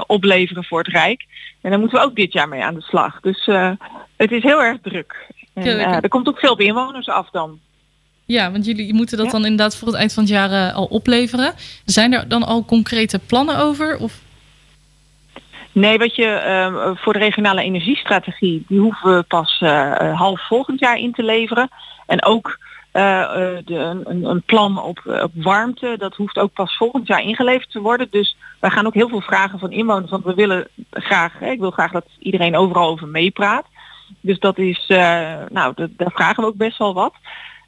opleveren 0.07 0.65
voor 0.65 0.79
het 0.79 0.89
Rijk. 0.89 1.25
En 1.61 1.71
daar 1.71 1.79
moeten 1.79 1.99
we 1.99 2.05
ook 2.05 2.17
dit 2.17 2.33
jaar 2.33 2.49
mee 2.49 2.65
aan 2.65 2.75
de 2.75 2.83
slag. 2.83 3.21
Dus 3.21 3.47
het 4.17 4.31
is 4.31 4.43
heel 4.43 4.63
erg 4.63 4.79
druk. 4.83 5.27
En, 5.55 5.79
er 5.79 6.09
komt 6.09 6.29
ook 6.29 6.39
veel 6.39 6.57
inwoners 6.57 7.09
af 7.09 7.31
dan. 7.31 7.59
Ja, 8.25 8.53
want 8.53 8.65
jullie 8.65 8.95
moeten 8.95 9.19
dat 9.19 9.31
dan 9.31 9.43
inderdaad 9.43 9.77
voor 9.77 9.89
het 9.89 9.97
eind 9.97 10.13
van 10.13 10.23
het 10.23 10.33
jaar 10.33 10.51
uh, 10.51 10.75
al 10.75 10.85
opleveren. 10.85 11.55
Zijn 11.85 12.13
er 12.13 12.29
dan 12.29 12.43
al 12.43 12.65
concrete 12.65 13.19
plannen 13.19 13.59
over? 13.59 13.99
Of? 13.99 14.21
Nee, 15.73 15.99
wat 15.99 16.17
je 16.17 16.43
uh, 16.47 16.91
voor 16.95 17.13
de 17.13 17.19
regionale 17.19 17.63
energiestrategie, 17.63 18.65
die 18.69 18.81
hoeven 18.81 19.17
we 19.17 19.23
pas 19.23 19.61
uh, 19.61 20.19
half 20.19 20.47
volgend 20.47 20.81
jaar 20.81 20.99
in 20.99 21.13
te 21.13 21.23
leveren. 21.23 21.69
En 22.07 22.25
ook 22.25 22.59
de, 22.93 23.63
een, 24.05 24.25
een, 24.25 24.43
plan 24.43 24.83
op, 24.83 25.01
op, 25.23 25.31
warmte, 25.35 25.95
dat 25.99 26.17
hoeft 26.17 26.39
ook 26.39 26.53
pas 26.53 26.77
volgend 26.77 27.07
jaar 27.07 27.23
ingeleverd 27.23 27.71
te 27.71 27.81
worden. 27.81 28.07
Dus 28.11 28.37
wij 28.61 28.71
gaan 28.71 28.87
ook 28.87 28.95
heel 28.95 29.09
veel 29.09 29.21
vragen 29.21 29.59
van 29.59 29.73
inwoners, 29.73 30.11
want 30.11 30.25
we 30.25 30.35
willen 30.35 30.69
graag, 30.91 31.39
hè, 31.39 31.51
ik 31.51 31.59
wil 31.59 31.71
graag 31.71 31.91
dat 31.91 32.07
iedereen 32.19 32.57
overal 32.57 32.89
over 32.89 33.09
meepraat. 33.09 33.67
Dus 34.21 34.39
dat 34.39 34.59
is, 34.59 34.85
nou, 35.49 35.75
daar 35.77 36.13
vragen 36.15 36.43
we 36.43 36.49
ook 36.49 36.57
best 36.57 36.79
wel 36.79 36.95
wat. 36.95 37.15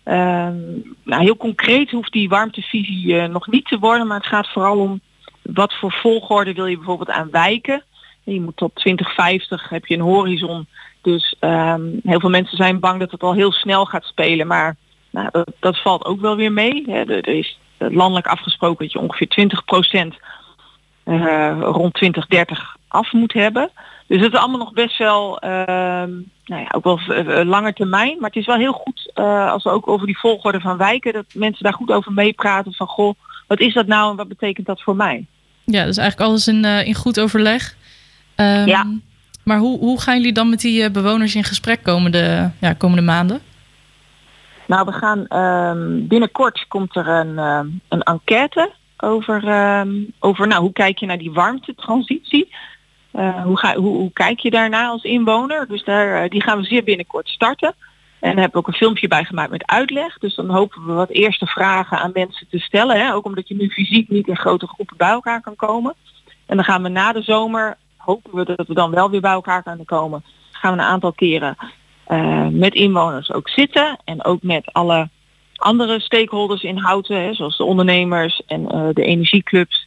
Ehm, 0.02 0.56
nou, 1.04 1.22
heel 1.22 1.36
concreet 1.36 1.90
hoeft 1.90 2.12
die 2.12 2.28
warmtevisie 2.28 3.26
nog 3.26 3.46
niet 3.46 3.66
te 3.66 3.78
worden, 3.78 4.06
maar 4.06 4.18
het 4.18 4.26
gaat 4.26 4.52
vooral 4.52 4.78
om 4.78 5.00
wat 5.42 5.74
voor 5.74 5.92
volgorde 5.92 6.52
wil 6.52 6.66
je 6.66 6.76
bijvoorbeeld 6.76 7.10
aan 7.10 7.30
wijken. 7.30 7.82
Je 8.24 8.40
moet 8.40 8.56
tot 8.56 8.74
2050 8.74 9.68
heb 9.68 9.86
je 9.86 9.94
een 9.94 10.00
horizon. 10.00 10.66
Dus 11.02 11.36
um, 11.40 12.00
heel 12.02 12.20
veel 12.20 12.30
mensen 12.30 12.56
zijn 12.56 12.80
bang 12.80 13.00
dat 13.00 13.10
het 13.10 13.22
al 13.22 13.34
heel 13.34 13.52
snel 13.52 13.84
gaat 13.84 14.04
spelen, 14.04 14.46
maar 14.46 14.76
nou, 15.10 15.28
dat, 15.32 15.50
dat, 15.60 15.82
valt 15.82 16.04
ook 16.04 16.20
wel 16.20 16.36
weer 16.36 16.52
mee. 16.52 16.84
Hè. 16.86 17.04
Er, 17.04 17.28
is 17.28 17.58
landelijk 17.78 18.26
afgesproken 18.26 18.84
dat 18.84 18.92
je 18.92 19.00
ongeveer 19.00 19.28
20 19.28 19.64
procent 19.64 20.14
uh, 21.04 21.58
rond 21.60 21.94
2030 21.94 22.76
af 22.88 23.12
moet 23.12 23.32
hebben. 23.32 23.70
Dus 24.06 24.20
het 24.20 24.32
is 24.32 24.38
allemaal 24.38 24.58
nog 24.58 24.72
best 24.72 24.98
wel, 24.98 25.44
uh, 25.44 25.50
nou 25.50 26.62
ja, 26.62 26.68
ook 26.70 26.84
wel 26.84 27.00
uh, 27.08 27.44
lange 27.44 27.72
termijn. 27.72 28.16
Maar 28.20 28.30
het 28.30 28.38
is 28.38 28.46
wel 28.46 28.56
heel 28.56 28.72
goed 28.72 29.10
als 29.50 29.62
we 29.62 29.70
ook 29.70 29.88
over 29.88 30.06
die 30.06 30.18
volgorde 30.18 30.60
van 30.60 30.76
wijken, 30.76 31.12
dat 31.12 31.24
mensen 31.34 31.64
daar 31.64 31.72
goed 31.72 31.90
over 31.90 32.12
meepraten. 32.12 32.74
Van 32.74 32.86
goh, 32.86 33.14
wat 33.46 33.60
is 33.60 33.74
dat 33.74 33.86
nou 33.86 34.10
en 34.10 34.16
wat 34.16 34.28
betekent 34.28 34.66
dat 34.66 34.82
voor 34.82 34.96
mij? 34.96 35.26
Ja, 35.64 35.84
dus 35.84 35.96
eigenlijk 35.96 36.30
alles 36.30 36.48
in, 36.48 36.64
in 36.64 36.94
goed 36.94 37.20
overleg. 37.20 37.76
Um, 38.36 38.66
ja. 38.66 38.86
Maar 39.44 39.58
hoe, 39.58 39.78
hoe 39.78 40.00
gaan 40.00 40.16
jullie 40.16 40.32
dan 40.32 40.48
met 40.48 40.60
die 40.60 40.90
bewoners 40.90 41.34
in 41.34 41.44
gesprek 41.44 41.82
komende, 41.82 42.50
ja, 42.60 42.72
komende 42.72 43.02
maanden? 43.02 43.40
Nou, 44.66 44.86
we 44.86 44.92
gaan 44.92 45.40
um, 45.40 46.06
binnenkort 46.06 46.64
komt 46.68 46.96
er 46.96 47.08
een, 47.08 47.38
een 47.88 48.02
enquête 48.02 48.72
over, 48.96 49.48
um, 49.80 50.12
over 50.18 50.46
nou, 50.46 50.62
hoe 50.62 50.72
kijk 50.72 50.98
je 50.98 51.06
naar 51.06 51.18
die 51.18 51.32
warmtetransitie. 51.32 52.48
Uh, 53.12 53.42
hoe, 53.42 53.58
ga, 53.58 53.74
hoe, 53.74 53.96
hoe, 53.96 54.12
kijk 54.12 54.38
je 54.38 54.50
daarna 54.50 54.86
als 54.86 55.02
inwoner? 55.02 55.66
Dus 55.68 55.84
daar, 55.84 56.24
uh, 56.24 56.30
die 56.30 56.42
gaan 56.42 56.58
we 56.58 56.64
zeer 56.64 56.84
binnenkort 56.84 57.28
starten. 57.28 57.74
En 58.20 58.30
daar 58.30 58.40
heb 58.40 58.50
ik 58.50 58.56
ook 58.56 58.66
een 58.66 58.74
filmpje 58.74 59.08
bij 59.08 59.24
gemaakt 59.24 59.50
met 59.50 59.66
uitleg. 59.66 60.18
Dus 60.18 60.34
dan 60.34 60.50
hopen 60.50 60.86
we 60.86 60.92
wat 60.92 61.10
eerste 61.10 61.46
vragen 61.46 61.98
aan 61.98 62.10
mensen 62.14 62.46
te 62.50 62.58
stellen. 62.58 62.96
Hè? 62.96 63.14
Ook 63.14 63.24
omdat 63.24 63.48
je 63.48 63.54
nu 63.54 63.70
fysiek 63.70 64.08
niet 64.08 64.26
in 64.26 64.36
grote 64.36 64.66
groepen 64.66 64.96
bij 64.96 65.08
elkaar 65.08 65.40
kan 65.40 65.56
komen. 65.56 65.94
En 66.46 66.56
dan 66.56 66.64
gaan 66.64 66.82
we 66.82 66.88
na 66.88 67.12
de 67.12 67.22
zomer, 67.22 67.76
hopen 68.04 68.34
we 68.34 68.54
dat 68.56 68.66
we 68.66 68.74
dan 68.74 68.90
wel 68.90 69.10
weer 69.10 69.20
bij 69.20 69.32
elkaar 69.32 69.62
kunnen 69.62 69.86
komen. 69.86 70.24
Gaan 70.50 70.76
we 70.76 70.82
een 70.82 70.88
aantal 70.88 71.12
keren 71.12 71.56
uh, 72.08 72.46
met 72.48 72.74
inwoners 72.74 73.32
ook 73.32 73.48
zitten. 73.48 73.98
En 74.04 74.24
ook 74.24 74.42
met 74.42 74.72
alle 74.72 75.08
andere 75.54 76.00
stakeholders 76.00 76.62
in 76.62 76.76
Houten, 76.78 77.22
hè, 77.22 77.34
zoals 77.34 77.56
de 77.56 77.64
ondernemers 77.64 78.42
en 78.46 78.64
de 78.94 79.04
energieclubs. 79.04 79.86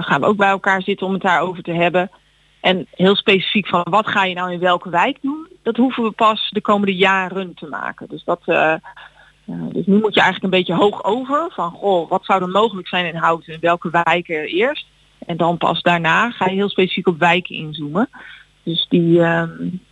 gaan 0.00 0.20
we 0.20 0.26
ook 0.26 0.36
bij 0.36 0.48
elkaar 0.48 0.82
zitten 0.82 1.06
om 1.06 1.12
het 1.12 1.22
daarover 1.22 1.62
te 1.62 1.72
hebben. 1.72 2.10
En 2.60 2.86
heel 2.90 3.16
specifiek 3.16 3.66
van 3.66 3.86
wat 3.90 4.08
ga 4.08 4.24
je 4.24 4.34
nou 4.34 4.52
in 4.52 4.58
welke 4.58 4.90
wijk 4.90 5.18
doen, 5.20 5.48
dat 5.62 5.76
hoeven 5.76 6.02
we 6.02 6.10
pas 6.10 6.50
de 6.50 6.60
komende 6.60 6.94
jaren 6.94 7.54
te 7.54 7.66
maken. 7.66 8.08
Dus, 8.08 8.24
dat, 8.24 8.40
dus 9.72 9.86
nu 9.86 9.98
moet 9.98 10.14
je 10.14 10.20
eigenlijk 10.20 10.42
een 10.42 10.58
beetje 10.58 10.74
hoog 10.74 11.04
over 11.04 11.50
van 11.54 11.70
goh, 11.70 12.08
wat 12.10 12.24
zou 12.24 12.42
er 12.42 12.48
mogelijk 12.48 12.88
zijn 12.88 13.06
in 13.06 13.16
Houten 13.16 13.54
en 13.54 13.60
welke 13.60 14.02
wijken 14.04 14.46
eerst. 14.46 14.86
En 15.26 15.36
dan 15.36 15.56
pas 15.56 15.82
daarna 15.82 16.30
ga 16.30 16.46
je 16.46 16.54
heel 16.54 16.68
specifiek 16.68 17.06
op 17.06 17.18
wijken 17.18 17.54
inzoomen. 17.54 18.08
Dus 18.62 18.86
die, 18.88 19.18
uh, 19.18 19.42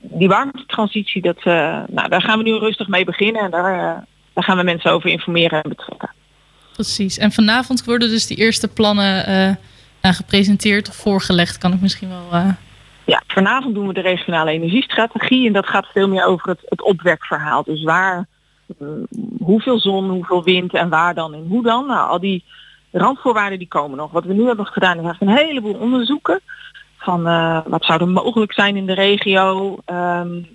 die 0.00 0.28
warmtetransitie, 0.28 1.22
dat, 1.22 1.36
uh, 1.36 1.78
nou, 1.88 2.08
daar 2.08 2.22
gaan 2.22 2.38
we 2.38 2.44
nu 2.44 2.58
rustig 2.58 2.88
mee 2.88 3.04
beginnen 3.04 3.42
en 3.42 3.50
daar, 3.50 4.04
daar 4.32 4.44
gaan 4.44 4.56
we 4.56 4.62
mensen 4.62 4.92
over 4.92 5.10
informeren 5.10 5.62
en 5.62 5.68
betrekken. 5.68 6.10
Precies. 6.72 7.18
En 7.18 7.32
vanavond 7.32 7.84
worden 7.84 8.08
dus 8.08 8.26
die 8.26 8.36
eerste 8.36 8.68
plannen 8.68 9.30
uh, 10.02 10.12
gepresenteerd 10.12 10.88
of 10.88 10.94
voorgelegd, 10.94 11.58
kan 11.58 11.72
ik 11.72 11.80
misschien 11.80 12.08
wel. 12.08 12.54
Ja, 13.04 13.22
vanavond 13.26 13.74
doen 13.74 13.86
we 13.86 13.92
de 13.92 14.00
regionale 14.00 14.50
energiestrategie 14.50 15.46
en 15.46 15.52
dat 15.52 15.66
gaat 15.66 15.86
veel 15.86 16.08
meer 16.08 16.24
over 16.24 16.48
het, 16.48 16.60
het 16.64 16.82
opwekverhaal. 16.82 17.62
Dus 17.62 17.82
waar, 17.82 18.26
uh, 18.80 18.88
hoeveel 19.40 19.80
zon, 19.80 20.10
hoeveel 20.10 20.44
wind 20.44 20.74
en 20.74 20.88
waar 20.88 21.14
dan 21.14 21.34
en 21.34 21.46
hoe 21.48 21.62
dan. 21.62 21.86
Nou, 21.86 22.08
al 22.08 22.20
die 22.20 22.44
randvoorwaarden 22.92 23.58
die 23.58 23.68
komen 23.68 23.96
nog. 23.96 24.10
Wat 24.10 24.24
we 24.24 24.32
nu 24.32 24.46
hebben 24.46 24.66
gedaan 24.66 24.98
is 24.98 25.04
eigenlijk 25.04 25.38
een 25.38 25.46
heleboel 25.46 25.74
onderzoeken 25.74 26.40
van 26.98 27.22
wat 27.66 27.84
zou 27.84 28.00
er 28.00 28.08
mogelijk 28.08 28.52
zijn 28.52 28.76
in 28.76 28.86
de 28.86 28.94
regio. 28.94 29.78
Um, 29.86 30.46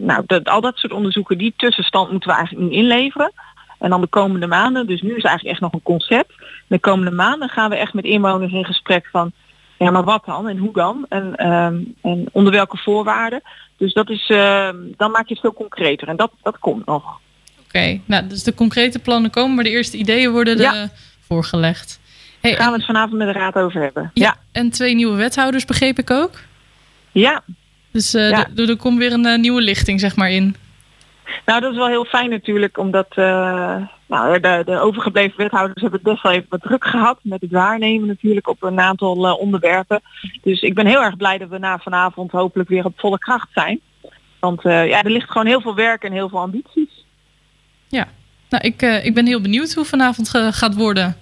nou, 0.00 0.22
dat, 0.26 0.48
al 0.48 0.60
dat 0.60 0.76
soort 0.76 0.92
onderzoeken, 0.92 1.38
die 1.38 1.54
tussenstand 1.56 2.10
moeten 2.10 2.28
we 2.28 2.36
eigenlijk 2.36 2.70
nu 2.70 2.76
inleveren. 2.76 3.32
En 3.78 3.90
dan 3.90 4.00
de 4.00 4.06
komende 4.06 4.46
maanden, 4.46 4.86
dus 4.86 5.02
nu 5.02 5.16
is 5.16 5.22
eigenlijk 5.22 5.54
echt 5.54 5.60
nog 5.60 5.72
een 5.72 5.82
concept. 5.82 6.32
De 6.66 6.78
komende 6.78 7.10
maanden 7.10 7.48
gaan 7.48 7.70
we 7.70 7.76
echt 7.76 7.92
met 7.92 8.04
inwoners 8.04 8.52
in 8.52 8.64
gesprek 8.64 9.08
van, 9.10 9.32
ja 9.78 9.90
maar 9.90 10.04
wat 10.04 10.24
dan 10.24 10.48
en 10.48 10.56
hoe 10.56 10.72
dan 10.72 11.06
en, 11.08 11.52
um, 11.52 11.94
en 12.02 12.26
onder 12.32 12.52
welke 12.52 12.76
voorwaarden. 12.76 13.40
Dus 13.76 13.92
dat 13.92 14.10
is, 14.10 14.28
uh, 14.28 14.68
dan 14.96 15.10
maak 15.10 15.26
je 15.26 15.32
het 15.32 15.40
veel 15.40 15.52
concreter 15.52 16.08
en 16.08 16.16
dat, 16.16 16.30
dat 16.42 16.58
komt 16.58 16.86
nog. 16.86 17.04
Oké, 17.04 17.66
okay. 17.66 18.02
nou 18.04 18.26
dus 18.26 18.42
de 18.42 18.54
concrete 18.54 18.98
plannen 18.98 19.30
komen, 19.30 19.54
maar 19.54 19.64
de 19.64 19.70
eerste 19.70 19.96
ideeën 19.96 20.30
worden 20.30 20.58
ja. 20.58 20.88
Voorgelegd. 21.32 22.00
Hey, 22.40 22.50
Daar 22.50 22.60
gaan 22.60 22.70
we 22.70 22.76
het 22.76 22.86
vanavond 22.86 23.18
met 23.18 23.32
de 23.32 23.38
raad 23.38 23.54
over 23.54 23.80
hebben. 23.80 24.10
Ja, 24.14 24.24
ja. 24.24 24.36
En 24.52 24.70
twee 24.70 24.94
nieuwe 24.94 25.16
wethouders 25.16 25.64
begreep 25.64 25.98
ik 25.98 26.10
ook? 26.10 26.38
Ja. 27.12 27.42
Dus 27.90 28.14
uh, 28.14 28.30
ja. 28.30 28.46
er 28.56 28.76
komt 28.76 28.98
weer 28.98 29.12
een 29.12 29.26
uh, 29.26 29.38
nieuwe 29.38 29.62
lichting 29.62 30.00
zeg 30.00 30.16
maar 30.16 30.30
in. 30.30 30.56
Nou, 31.46 31.60
dat 31.60 31.70
is 31.70 31.76
wel 31.76 31.86
heel 31.86 32.04
fijn 32.04 32.30
natuurlijk, 32.30 32.78
omdat 32.78 33.06
uh, 33.16 33.76
nou, 34.06 34.40
de, 34.40 34.62
de, 34.64 34.78
overgebleven 34.78 35.36
wethouders 35.36 35.82
hebben 35.82 36.00
het 36.02 36.08
best 36.08 36.22
wel 36.22 36.32
even 36.32 36.46
wat 36.48 36.62
druk 36.62 36.84
gehad 36.84 37.18
met 37.22 37.40
het 37.40 37.50
waarnemen 37.50 38.08
natuurlijk 38.08 38.48
op 38.48 38.62
een 38.62 38.80
aantal 38.80 39.26
uh, 39.26 39.38
onderwerpen. 39.38 40.00
Dus 40.42 40.60
ik 40.60 40.74
ben 40.74 40.86
heel 40.86 41.02
erg 41.02 41.16
blij 41.16 41.38
dat 41.38 41.48
we 41.48 41.58
na 41.58 41.78
vanavond 41.78 42.30
hopelijk 42.30 42.68
weer 42.68 42.84
op 42.84 43.00
volle 43.00 43.18
kracht 43.18 43.48
zijn. 43.52 43.80
Want 44.38 44.64
uh, 44.64 44.88
ja, 44.88 45.02
er 45.02 45.10
ligt 45.10 45.30
gewoon 45.30 45.46
heel 45.46 45.60
veel 45.60 45.74
werk 45.74 46.02
en 46.02 46.12
heel 46.12 46.28
veel 46.28 46.40
ambities. 46.40 47.04
Ja, 47.88 48.08
nou, 48.52 48.64
ik, 48.64 49.04
ik 49.04 49.14
ben 49.14 49.26
heel 49.26 49.40
benieuwd 49.40 49.72
hoe 49.72 49.84
vanavond 49.84 50.28
gaat 50.50 50.74
worden. 50.74 51.16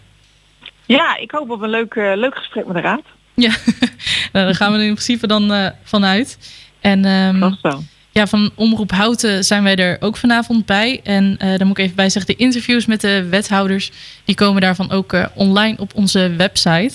Ja, 0.87 1.17
ik 1.17 1.31
hoop 1.31 1.51
op 1.51 1.61
een 1.61 1.71
leuk, 1.71 1.95
leuk 1.95 2.37
gesprek 2.37 2.67
met 2.67 2.75
de 2.75 2.81
raad. 2.81 3.03
Ja, 3.35 3.51
nou, 4.33 4.47
daar 4.47 4.55
gaan 4.55 4.73
we 4.73 4.79
in 4.79 4.93
principe 4.95 5.27
dan 5.27 5.73
vanuit. 5.83 6.39
En, 6.81 7.05
um, 7.05 7.57
zo 7.63 7.83
ja, 8.11 8.27
van 8.27 8.51
Omroep 8.55 8.91
Houten 8.91 9.45
zijn 9.45 9.63
wij 9.63 9.77
er 9.77 9.97
ook 10.01 10.17
vanavond 10.17 10.67
bij. 10.67 11.01
En 11.05 11.37
daar 11.39 11.67
moet 11.67 11.79
ik 11.79 11.85
even 11.85 11.97
bij 11.97 12.11
zeggen, 12.11 12.37
de 12.37 12.43
interviews 12.43 12.87
met 12.87 13.01
de 13.01 13.29
wethouders... 13.29 13.91
die 14.25 14.35
komen 14.35 14.61
daarvan 14.61 14.91
ook 14.91 15.29
online 15.35 15.79
op 15.79 15.95
onze 15.95 16.35
website. 16.37 16.95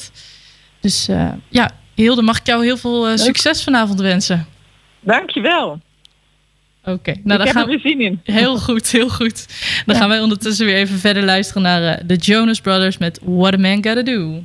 Dus 0.80 1.06
ja, 1.50 1.72
Hilde, 1.94 2.22
mag 2.22 2.40
ik 2.40 2.46
jou 2.46 2.64
heel 2.64 2.78
veel 2.78 3.18
succes 3.18 3.64
vanavond 3.64 4.00
wensen. 4.00 4.48
Dankjewel. 5.00 5.80
Oké, 6.86 6.94
okay. 6.94 7.22
nou, 7.24 7.40
ik 7.40 7.46
dan 7.46 7.56
heb 7.56 7.56
gaan... 7.56 7.70
er 7.70 7.80
zin 7.80 8.02
in. 8.02 8.20
Heel 8.36 8.58
goed, 8.58 8.88
heel 8.88 9.10
goed. 9.10 9.46
Dan 9.86 9.96
ja. 9.96 10.02
gaan 10.02 10.10
wij 10.10 10.20
ondertussen 10.20 10.66
weer 10.66 10.76
even 10.76 11.00
verder 11.00 11.24
luisteren 11.24 11.62
naar 11.62 11.82
uh, 11.82 12.08
de 12.08 12.16
Jonas 12.16 12.62
Brothers 12.62 12.98
met 12.98 13.20
What 13.24 13.54
a 13.54 13.58
Man 13.58 13.84
Gotta 13.84 14.02
Do. 14.02 14.44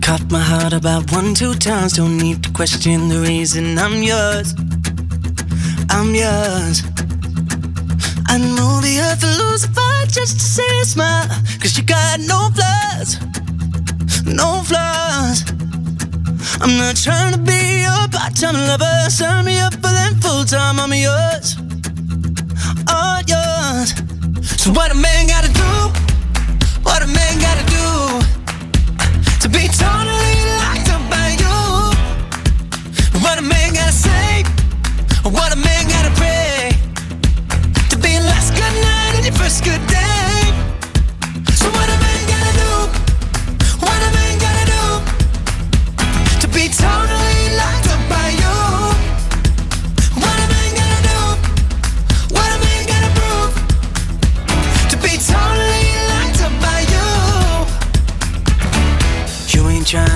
Caught 0.00 0.30
my 0.30 0.38
heart 0.38 0.72
about 0.72 1.12
one, 1.12 1.32
two 1.32 1.54
times. 1.54 1.92
Don't 1.92 2.22
need 2.22 2.42
to 2.42 2.50
question 2.50 3.08
the 3.08 3.20
reason 3.20 3.64
I'm 3.78 4.02
yours. 4.02 4.54
I'm 5.90 6.14
yours. 6.14 6.82
I 8.30 8.38
know 8.38 8.80
the 8.80 9.00
earth 9.00 9.22
will 9.22 9.48
lose 9.48 9.64
a 9.64 9.68
fight 9.68 10.12
just 10.12 10.38
to 10.38 10.44
see 10.44 10.80
a 10.82 10.84
smile. 10.84 11.28
Cause 11.60 11.76
you 11.76 11.84
got 11.84 12.20
no 12.20 12.50
flaws, 12.54 13.18
no 14.24 14.62
flaws. 14.62 15.67
I'm 16.60 16.76
not 16.76 16.96
trying 16.96 17.32
to 17.32 17.38
be 17.38 17.82
your 17.82 18.08
part-time 18.10 18.54
lover. 18.54 19.10
Sign 19.10 19.44
me 19.44 19.58
up 19.60 19.74
for 19.74 19.92
them 19.92 20.20
full-time. 20.20 20.80
I'm 20.80 20.92
yours, 20.92 21.56
all 22.90 23.20
yours. 23.26 23.94
So 24.60 24.72
what 24.72 24.90
a 24.90 24.94
man 24.94 25.28
gotta 25.28 25.52
do? 25.52 25.70
What 26.82 27.02
a 27.02 27.06
man 27.06 27.38
gotta 27.38 27.64
do 27.70 28.20
to 29.42 29.48
be 29.48 29.68
totally 29.68 30.34
locked 30.60 30.90
up 30.90 31.02
by 31.08 31.36
you? 31.38 31.58
What 33.22 33.38
a 33.38 33.42
man 33.42 33.74
gotta 33.74 33.92
say? 33.92 34.42
What 35.22 35.52
a 35.52 35.56
man 35.56 35.86
gotta 35.86 36.10
pray 36.16 36.72
to 37.90 37.96
be 37.98 38.18
last 38.18 38.52
good 38.54 38.74
night 38.82 39.14
and 39.16 39.24
your 39.26 39.34
first 39.34 39.64
good. 39.64 39.87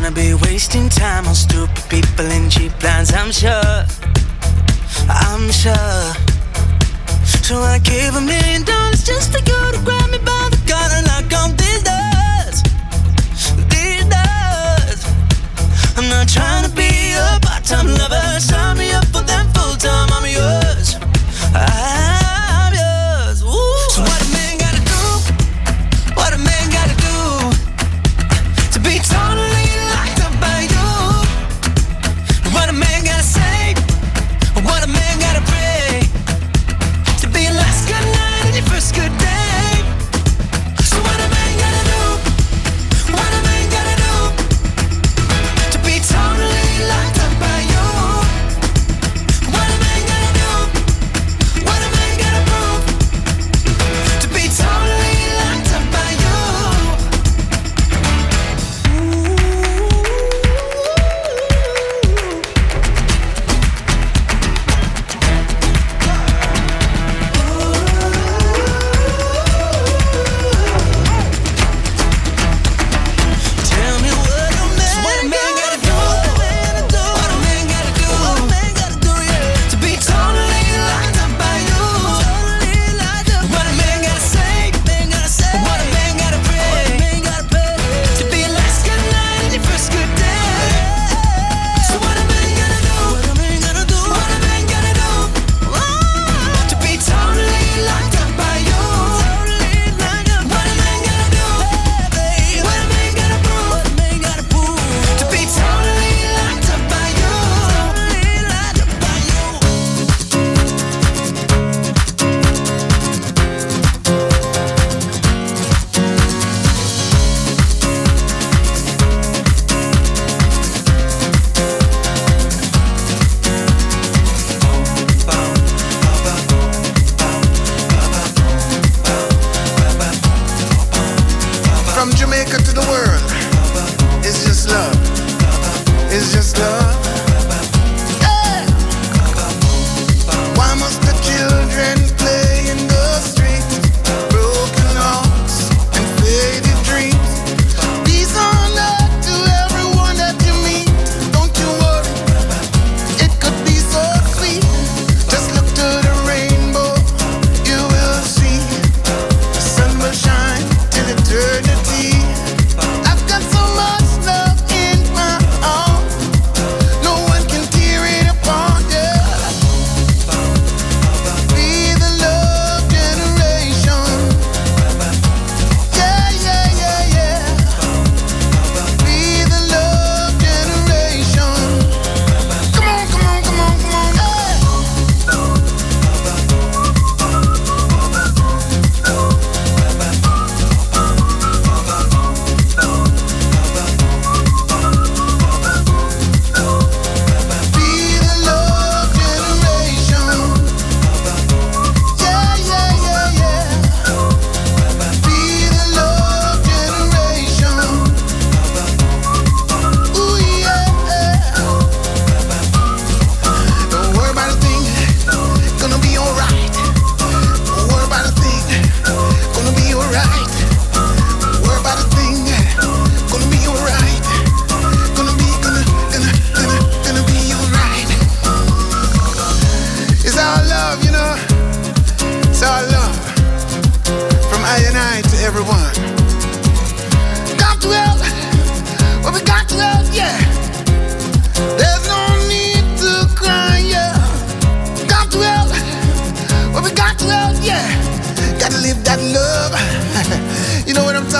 gonna 0.02 0.14
be 0.16 0.34
wasting 0.34 0.88
time 0.88 1.28
on 1.28 1.34
stupid 1.34 1.84
people 1.88 2.24
in 2.32 2.50
cheap 2.50 2.72
lines, 2.82 3.12
I'm 3.12 3.30
sure. 3.30 3.84
I'm 5.08 5.48
sure. 5.52 6.06
So 7.46 7.60
I 7.60 7.78
gave 7.78 8.16
a 8.16 8.20
million 8.20 8.64
dollars 8.64 9.04
just 9.04 9.30
for 9.30 9.38
you 9.38 9.72
to 9.72 9.80
grab 9.84 10.10
me 10.10 10.18
by 10.18 10.48
the 10.50 10.58
collar 10.66 10.98
and 10.98 11.06
knock 11.06 11.30
on 11.40 11.50
these 11.54 11.82
doors. 11.86 12.58
These 13.70 14.06
doors. 14.10 15.00
I'm 15.96 16.08
not 16.08 16.26
trying 16.28 16.64
to 16.68 16.74
be 16.74 17.12
a 17.14 17.38
part 17.40 17.62
time 17.62 17.86
lover. 17.86 18.40
Sign 18.40 18.78
me 18.78 18.90
up 18.90 19.06
for 19.06 19.22
them 19.22 19.46
full 19.54 19.76
time, 19.76 20.08
I'm 20.10 20.26
yours. 20.26 20.96
I 21.54 21.91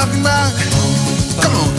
talking 0.03 0.21
about. 0.21 0.53
Come 1.41 1.57
on. 1.57 1.72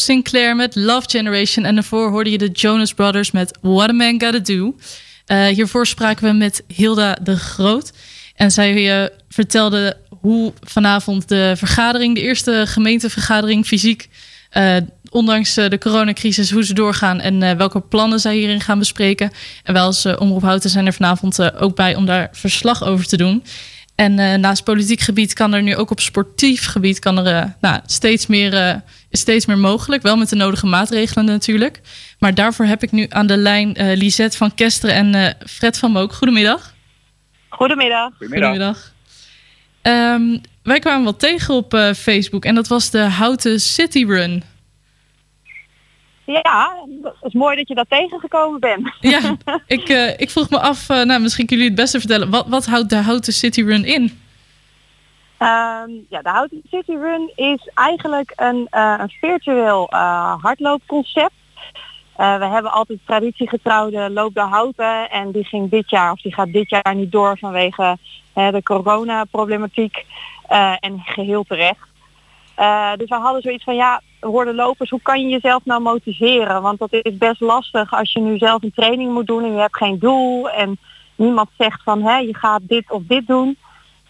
Sinclair 0.00 0.56
met 0.56 0.74
Love 0.74 1.08
Generation. 1.10 1.64
En 1.64 1.74
daarvoor 1.74 2.10
hoorde 2.10 2.30
je 2.30 2.38
de 2.38 2.48
Jonas 2.48 2.94
Brothers 2.94 3.30
met 3.30 3.58
What 3.60 3.88
a 3.88 3.92
Man 3.92 4.20
Gotta 4.20 4.38
Do. 4.38 4.76
Eh, 5.26 5.46
hiervoor 5.46 5.86
spraken 5.86 6.24
we 6.24 6.32
met 6.32 6.62
Hilda 6.66 7.18
de 7.22 7.36
Groot. 7.36 7.92
En 8.34 8.50
zij 8.50 9.02
eh, 9.02 9.08
vertelde 9.28 9.96
hoe 10.20 10.52
vanavond 10.60 11.28
de 11.28 11.52
vergadering, 11.56 12.14
de 12.14 12.20
eerste 12.20 12.64
gemeentevergadering 12.66 13.66
fysiek, 13.66 14.08
eh, 14.50 14.76
ondanks 15.10 15.54
de 15.54 15.78
coronacrisis, 15.78 16.50
hoe 16.50 16.64
ze 16.64 16.74
doorgaan 16.74 17.20
en 17.20 17.56
welke 17.56 17.80
plannen 17.80 18.20
zij 18.20 18.36
hierin 18.36 18.60
gaan 18.60 18.78
bespreken. 18.78 19.30
En 19.64 19.72
wij 19.72 19.82
als 19.82 20.06
Omroep 20.06 20.42
Houten 20.42 20.70
zijn 20.70 20.86
er 20.86 20.92
vanavond 20.92 21.52
ook 21.54 21.76
bij 21.76 21.94
om 21.94 22.06
daar 22.06 22.28
verslag 22.32 22.84
over 22.84 23.06
te 23.06 23.16
doen. 23.16 23.44
En 23.94 24.40
naast 24.40 24.64
politiek 24.64 25.00
gebied 25.00 25.32
kan 25.32 25.52
er 25.54 25.62
nu 25.62 25.76
ook 25.76 25.90
op 25.90 26.00
sportief 26.00 26.66
gebied 26.66 26.98
kan 26.98 27.26
er, 27.26 27.56
nou, 27.60 27.80
steeds, 27.86 28.26
meer, 28.26 28.82
is 29.10 29.20
steeds 29.20 29.46
meer 29.46 29.58
mogelijk. 29.58 30.02
Wel 30.02 30.16
met 30.16 30.28
de 30.28 30.36
nodige 30.36 30.66
maatregelen 30.66 31.24
natuurlijk. 31.24 31.80
Maar 32.18 32.34
daarvoor 32.34 32.66
heb 32.66 32.82
ik 32.82 32.92
nu 32.92 33.06
aan 33.08 33.26
de 33.26 33.36
lijn 33.36 33.74
eh 33.74 33.96
Lisette 33.96 34.36
van 34.36 34.54
Kesteren 34.54 34.94
en 34.94 35.14
eh, 35.14 35.34
Fred 35.46 35.78
van 35.78 35.90
Mook. 35.92 36.12
Goedemiddag. 36.12 36.74
Goedemiddag. 37.48 38.12
Goedemiddag. 38.18 38.92
Ehm, 39.82 40.38
wij 40.62 40.78
kwamen 40.78 41.04
wat 41.04 41.18
tegen 41.18 41.54
op 41.54 41.74
eh, 41.74 41.92
Facebook 41.92 42.44
en 42.44 42.54
dat 42.54 42.68
was 42.68 42.90
de 42.90 42.98
Houten 43.02 43.60
City 43.60 44.04
Run. 44.04 44.42
Ja, 46.24 46.86
het 47.02 47.14
is 47.22 47.32
mooi 47.32 47.56
dat 47.56 47.68
je 47.68 47.74
dat 47.74 47.86
tegengekomen 47.88 48.60
bent. 48.60 48.94
Ja, 49.00 49.36
ik, 49.66 49.88
eh, 49.88 50.20
ik 50.20 50.30
vroeg 50.30 50.50
me 50.50 50.60
af, 50.60 50.88
eh, 50.88 51.02
nou, 51.02 51.20
misschien 51.20 51.46
kunnen 51.46 51.66
jullie 51.66 51.80
het 51.80 51.84
beste 51.84 51.98
vertellen. 51.98 52.30
Wat, 52.30 52.46
wat 52.48 52.66
houdt 52.66 52.90
de 52.90 52.96
Houten 52.96 53.32
City 53.32 53.62
Run 53.62 53.84
in? 53.84 54.20
Ehm, 55.40 55.90
ja, 56.08 56.22
de 56.22 56.28
Houten 56.28 56.62
City 56.70 56.92
Run 56.92 57.32
is 57.34 57.70
eigenlijk 57.74 58.32
een, 58.36 58.66
eh, 58.70 58.94
een 58.98 59.08
virtueel 59.08 59.88
eh, 59.88 60.34
hardloopconcept. 60.42 61.32
Eh, 62.16 62.38
we 62.38 62.44
hebben 62.44 62.72
altijd 62.72 62.98
traditiegetrouwde 63.06 64.10
Loop 64.10 64.34
de 64.34 64.40
Houten 64.40 65.10
en 65.10 65.30
die 65.30 65.44
ging 65.44 65.70
dit 65.70 65.90
jaar, 65.90 66.12
of 66.12 66.20
die 66.20 66.34
gaat 66.34 66.52
dit 66.52 66.70
jaar 66.70 66.94
niet 66.94 67.12
door 67.12 67.38
vanwege 67.38 67.98
de 68.34 68.60
coronaproblematiek 68.62 70.06
en 70.80 71.00
geheel 71.04 71.42
terecht. 71.42 71.88
Dus 72.96 73.08
we 73.08 73.14
hadden 73.14 73.42
zoiets 73.42 73.64
van 73.64 73.74
ja, 73.74 74.00
worden 74.20 74.54
lopers, 74.54 74.90
hoe 74.90 75.02
kan 75.02 75.20
je 75.20 75.28
jezelf 75.28 75.64
nou 75.64 75.82
motiveren? 75.82 76.62
Want 76.62 76.78
dat 76.78 76.92
is 76.92 77.16
best 77.16 77.40
lastig 77.40 77.92
als 77.92 78.12
je 78.12 78.20
nu 78.20 78.38
zelf 78.38 78.62
een 78.62 78.72
training 78.74 79.12
moet 79.12 79.26
doen 79.26 79.44
en 79.44 79.52
je 79.52 79.58
hebt 79.58 79.76
geen 79.76 79.98
doel 79.98 80.50
en 80.50 80.78
niemand 81.14 81.48
zegt 81.58 81.82
van 81.82 82.02
hè, 82.02 82.16
je 82.16 82.34
gaat 82.34 82.62
dit 82.62 82.90
of 82.90 83.02
dit 83.06 83.26
doen. 83.26 83.56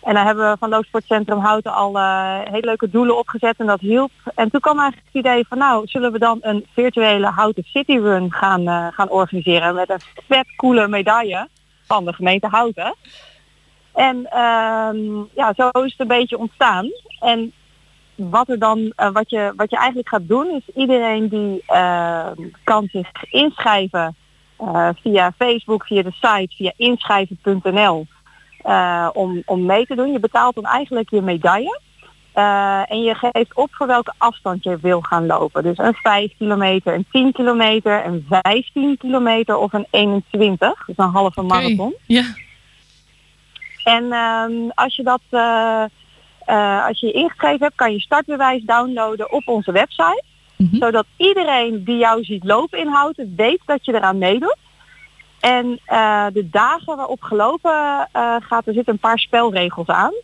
En 0.03 0.15
dan 0.15 0.27
hebben 0.27 0.51
we 0.51 0.57
van 0.59 0.69
Loopsportcentrum 0.69 1.39
Houten 1.39 1.73
al 1.73 1.99
eh, 1.99 2.39
hele 2.45 2.67
leuke 2.67 2.91
doelen 2.91 3.19
opgezet 3.19 3.55
en 3.59 3.67
dat 3.67 3.81
hielp. 3.81 4.11
En 4.35 4.51
toen 4.51 4.61
kwam 4.61 4.79
eigenlijk 4.79 5.09
het 5.13 5.25
idee 5.25 5.47
van 5.49 5.59
nou, 5.59 5.87
zullen 5.87 6.13
we 6.13 6.19
dan 6.19 6.39
een 6.41 6.67
virtuele 6.73 7.27
Houten 7.27 7.65
City 7.65 7.97
Run 7.99 8.33
gaan, 8.33 8.69
eh, 8.69 8.87
gaan 8.91 9.11
organiseren 9.11 9.75
met 9.75 9.91
een 9.91 10.01
vet 10.29 10.57
coole 10.57 10.89
medaille 10.89 11.49
van 11.87 12.05
de 12.05 12.13
gemeente 12.13 12.47
Houten. 12.47 12.95
En 13.95 14.27
ehm, 14.31 15.23
ja, 15.35 15.53
zo 15.57 15.69
is 15.69 15.91
het 15.91 16.01
een 16.01 16.07
beetje 16.07 16.39
ontstaan. 16.39 16.89
En 17.21 17.53
wat 18.15 18.49
er 18.49 18.59
dan, 18.59 18.93
eh, 18.97 19.11
wat, 19.11 19.31
je, 19.31 19.53
wat 19.57 19.71
je 19.71 19.77
eigenlijk 19.77 20.09
gaat 20.09 20.29
doen, 20.29 20.49
is 20.49 20.75
iedereen 20.75 21.29
die 21.29 21.63
ehm, 21.67 22.35
kan 22.65 22.89
zich 22.93 23.11
inschrijven 23.31 24.15
via 25.03 25.33
Facebook, 25.39 25.87
via 25.87 26.03
de 26.03 26.13
site, 26.13 26.55
via 26.57 26.73
inschrijven.nl 26.77 28.07
eh, 28.63 29.09
om, 29.13 29.43
om 29.45 29.67
mee 29.67 29.87
te 29.87 29.95
doen. 29.95 30.13
Je 30.13 30.21
betaalt 30.21 30.55
dan 30.55 30.65
eigenlijk 30.65 31.11
je 31.11 31.23
medaille. 31.23 31.81
Eh, 32.33 32.91
en 32.91 33.03
je 33.03 33.15
geeft 33.15 33.55
op 33.55 33.69
voor 33.71 33.87
welke 33.87 34.13
afstand 34.19 34.65
je 34.65 34.79
wil 34.81 35.01
gaan 35.01 35.27
lopen. 35.27 35.63
Dus 35.63 35.79
een 35.79 35.95
5 35.95 36.33
kilometer, 36.39 36.95
een 36.95 37.07
10 37.11 37.33
kilometer, 37.33 38.07
een 38.07 38.27
15 38.29 38.97
kilometer 38.99 39.57
of 39.57 39.73
een 39.73 39.87
21. 39.91 40.85
Dus 40.87 40.97
een 40.97 41.11
halve 41.11 41.43
marathon. 41.43 41.95
Ja. 42.07 42.25
En 43.85 44.13
ehm, 44.13 44.69
als 44.75 44.97
je 44.97 45.03
dat 45.03 45.21
eh, 46.51 46.87
als 46.87 47.01
je 47.01 47.07
je 47.07 47.13
ingeschreven 47.13 47.61
hebt, 47.61 47.75
kan 47.75 47.93
je 47.93 48.01
startbewijs 48.01 48.63
downloaden 48.65 49.33
op 49.33 49.49
onze 49.49 49.73
website. 49.73 50.23
Zodat 50.73 51.07
iedereen 51.17 51.85
die 51.85 51.97
jou 51.97 52.25
ziet 52.25 52.45
lopen 52.45 52.79
in 52.79 52.87
Houten 52.87 53.33
weet 53.37 53.61
dat 53.67 53.85
je 53.85 53.95
eraan 53.95 54.19
meedoet. 54.19 54.57
En 55.41 55.81
eh, 55.85 56.27
de 56.33 56.49
dagen 56.51 56.97
waarop 56.97 57.23
gelopen 57.23 58.09
eh, 58.13 58.37
gaat, 58.41 58.67
er 58.67 58.73
zitten 58.73 58.93
een 58.93 58.99
paar 58.99 59.19
spelregels 59.19 59.87
aan. 59.87 60.15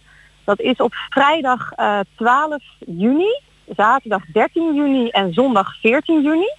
Dat 0.44 0.61
is 0.61 0.76
op 0.76 0.94
vrijdag 1.09 1.72
eh 1.72 2.00
12 2.16 2.62
juni, 2.87 3.40
zaterdag 3.76 4.24
13 4.33 4.74
juni 4.74 5.09
en 5.09 5.33
zondag 5.33 5.74
14 5.81 6.22
juni. 6.22 6.50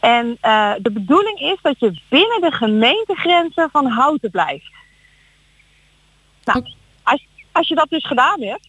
En 0.00 0.36
eh, 0.40 0.72
de 0.78 0.90
bedoeling 0.90 1.40
is 1.40 1.58
dat 1.62 1.78
je 1.78 2.00
binnen 2.08 2.40
de 2.40 2.50
gemeentegrenzen 2.50 3.68
van 3.70 3.86
Houten 3.86 4.30
blijft. 4.30 4.72
Nou, 6.44 6.66
als, 7.02 7.26
als 7.52 7.68
je 7.68 7.74
dat 7.74 7.90
dus 7.90 8.06
gedaan 8.06 8.42
hebt, 8.42 8.68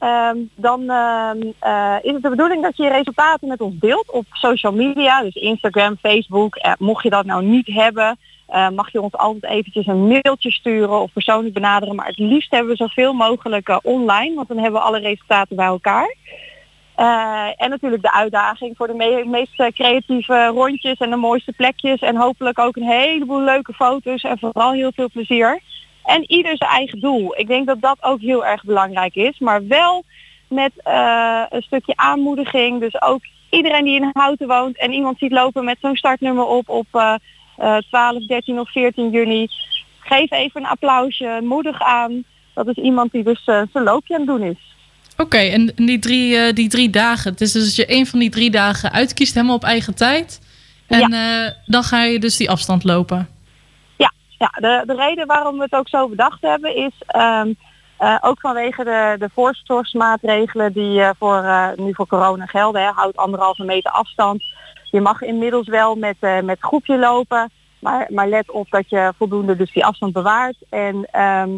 ehm, 0.00 0.36
dan 0.54 0.90
ehm, 0.90 1.38
eh, 1.58 1.96
is 2.02 2.12
het 2.12 2.22
de 2.22 2.28
bedoeling 2.28 2.62
dat 2.62 2.76
je 2.76 2.82
je 2.82 2.88
resultaten 2.88 3.48
met 3.48 3.60
ons 3.60 3.74
deelt 3.78 4.10
op 4.10 4.24
social 4.32 4.72
media, 4.72 5.22
dus 5.22 5.34
Instagram, 5.34 5.96
Facebook. 5.96 6.56
Eh, 6.56 6.72
mocht 6.78 7.02
je 7.02 7.10
dat 7.10 7.24
nou 7.24 7.44
niet 7.44 7.66
hebben, 7.66 8.18
eh, 8.46 8.68
mag 8.68 8.92
je 8.92 9.00
ons 9.00 9.16
altijd 9.16 9.52
eventjes 9.52 9.86
een 9.86 10.06
mailtje 10.06 10.50
sturen 10.50 11.00
of 11.00 11.12
persoonlijk 11.12 11.54
benaderen. 11.54 11.94
Maar 11.94 12.06
het 12.06 12.18
liefst 12.18 12.50
hebben 12.50 12.70
we 12.70 12.76
zoveel 12.76 13.12
mogelijk 13.12 13.78
online, 13.82 14.34
want 14.34 14.48
dan 14.48 14.58
hebben 14.58 14.80
we 14.80 14.86
alle 14.86 14.98
resultaten 14.98 15.56
bij 15.56 15.66
elkaar. 15.66 16.14
En 17.56 17.70
natuurlijk 17.70 18.02
de 18.02 18.12
uitdaging 18.12 18.76
voor 18.76 18.86
de 18.86 18.94
me- 18.94 19.24
meest 19.26 19.72
creatieve 19.72 20.46
rondjes 20.46 20.98
en 20.98 21.10
de 21.10 21.16
mooiste 21.16 21.52
plekjes. 21.52 22.00
En 22.00 22.16
hopelijk 22.16 22.58
ook 22.58 22.76
een 22.76 22.90
heleboel 22.90 23.40
leuke 23.40 23.72
foto's 23.72 24.22
en 24.22 24.38
vooral 24.38 24.72
heel 24.72 24.92
veel 24.94 25.10
plezier. 25.10 25.60
En 26.10 26.32
ieder 26.32 26.56
zijn 26.56 26.70
eigen 26.70 27.00
doel. 27.00 27.38
Ik 27.38 27.46
denk 27.46 27.66
dat 27.66 27.80
dat 27.80 27.96
ook 28.00 28.20
heel 28.20 28.46
erg 28.46 28.64
belangrijk 28.64 29.14
is. 29.14 29.38
Maar 29.38 29.66
wel 29.66 30.04
met 30.48 30.72
eh, 30.76 31.42
een 31.48 31.62
stukje 31.62 31.96
aanmoediging. 31.96 32.80
Dus 32.80 33.02
ook 33.02 33.20
iedereen 33.50 33.84
die 33.84 34.00
in 34.00 34.10
Houten 34.12 34.48
woont 34.48 34.78
en 34.78 34.92
iemand 34.92 35.18
ziet 35.18 35.32
lopen 35.32 35.64
met 35.64 35.76
zo'n 35.80 35.96
startnummer 35.96 36.44
op 36.44 36.68
op 36.68 36.86
eh, 36.90 37.14
eh, 37.56 37.76
12, 37.76 38.26
13 38.26 38.60
of 38.60 38.70
14 38.70 39.10
juni. 39.10 39.48
Geef 39.98 40.30
even 40.30 40.60
een 40.60 40.70
applausje, 40.70 41.40
moedig 41.42 41.82
aan. 41.82 42.24
Dat 42.54 42.76
is 42.76 42.84
iemand 42.84 43.12
die 43.12 43.24
dus 43.24 43.42
eh, 43.44 43.62
zijn 43.72 43.84
loopje 43.84 44.14
aan 44.14 44.20
het 44.20 44.28
doen 44.28 44.42
is. 44.42 44.56
Oké, 45.16 45.38
en 45.38 45.72
die 45.76 45.98
drie, 45.98 46.36
eh, 46.36 46.54
die 46.54 46.68
drie 46.68 46.90
dagen. 46.90 47.30
Het 47.30 47.40
is 47.40 47.52
dus 47.52 47.64
dat 47.64 47.74
je 47.76 47.86
één 47.86 48.06
van 48.06 48.18
die 48.18 48.30
drie 48.30 48.50
dagen 48.50 48.92
uitkiest, 48.92 49.34
helemaal 49.34 49.56
op 49.56 49.64
eigen 49.64 49.94
tijd. 49.94 50.40
En 50.86 51.12
eh, 51.12 51.50
dan 51.66 51.82
ga 51.82 52.02
je 52.02 52.18
dus 52.18 52.36
die 52.36 52.50
afstand 52.50 52.84
lopen. 52.84 53.28
Ja, 54.40 54.50
de, 54.54 54.82
de 54.86 54.94
reden 54.94 55.26
waarom 55.26 55.56
we 55.56 55.62
het 55.62 55.74
ook 55.74 55.88
zo 55.88 56.08
bedacht 56.08 56.42
hebben 56.42 56.76
is 56.76 56.92
ehm, 57.06 57.52
eh, 57.96 58.16
ook 58.20 58.40
vanwege 58.40 58.84
de, 58.84 59.16
de 59.18 59.28
voorzorgsmaatregelen 59.34 60.72
die 60.72 61.00
eh, 61.00 61.10
voor, 61.18 61.42
eh, 61.42 61.68
nu 61.76 61.94
voor 61.94 62.06
corona 62.06 62.46
gelden. 62.46 62.82
Hè. 62.82 62.90
Houd 62.90 63.16
anderhalve 63.16 63.64
meter 63.64 63.90
afstand. 63.90 64.44
Je 64.90 65.00
mag 65.00 65.22
inmiddels 65.22 65.68
wel 65.68 65.94
met, 65.94 66.16
met 66.42 66.60
groepje 66.60 66.98
lopen, 66.98 67.50
maar, 67.78 68.06
maar 68.08 68.28
let 68.28 68.50
op 68.50 68.70
dat 68.70 68.90
je 68.90 69.12
voldoende 69.16 69.56
dus 69.56 69.72
die 69.72 69.84
afstand 69.84 70.12
bewaart. 70.12 70.56
En 70.70 71.08
ehm, 71.10 71.50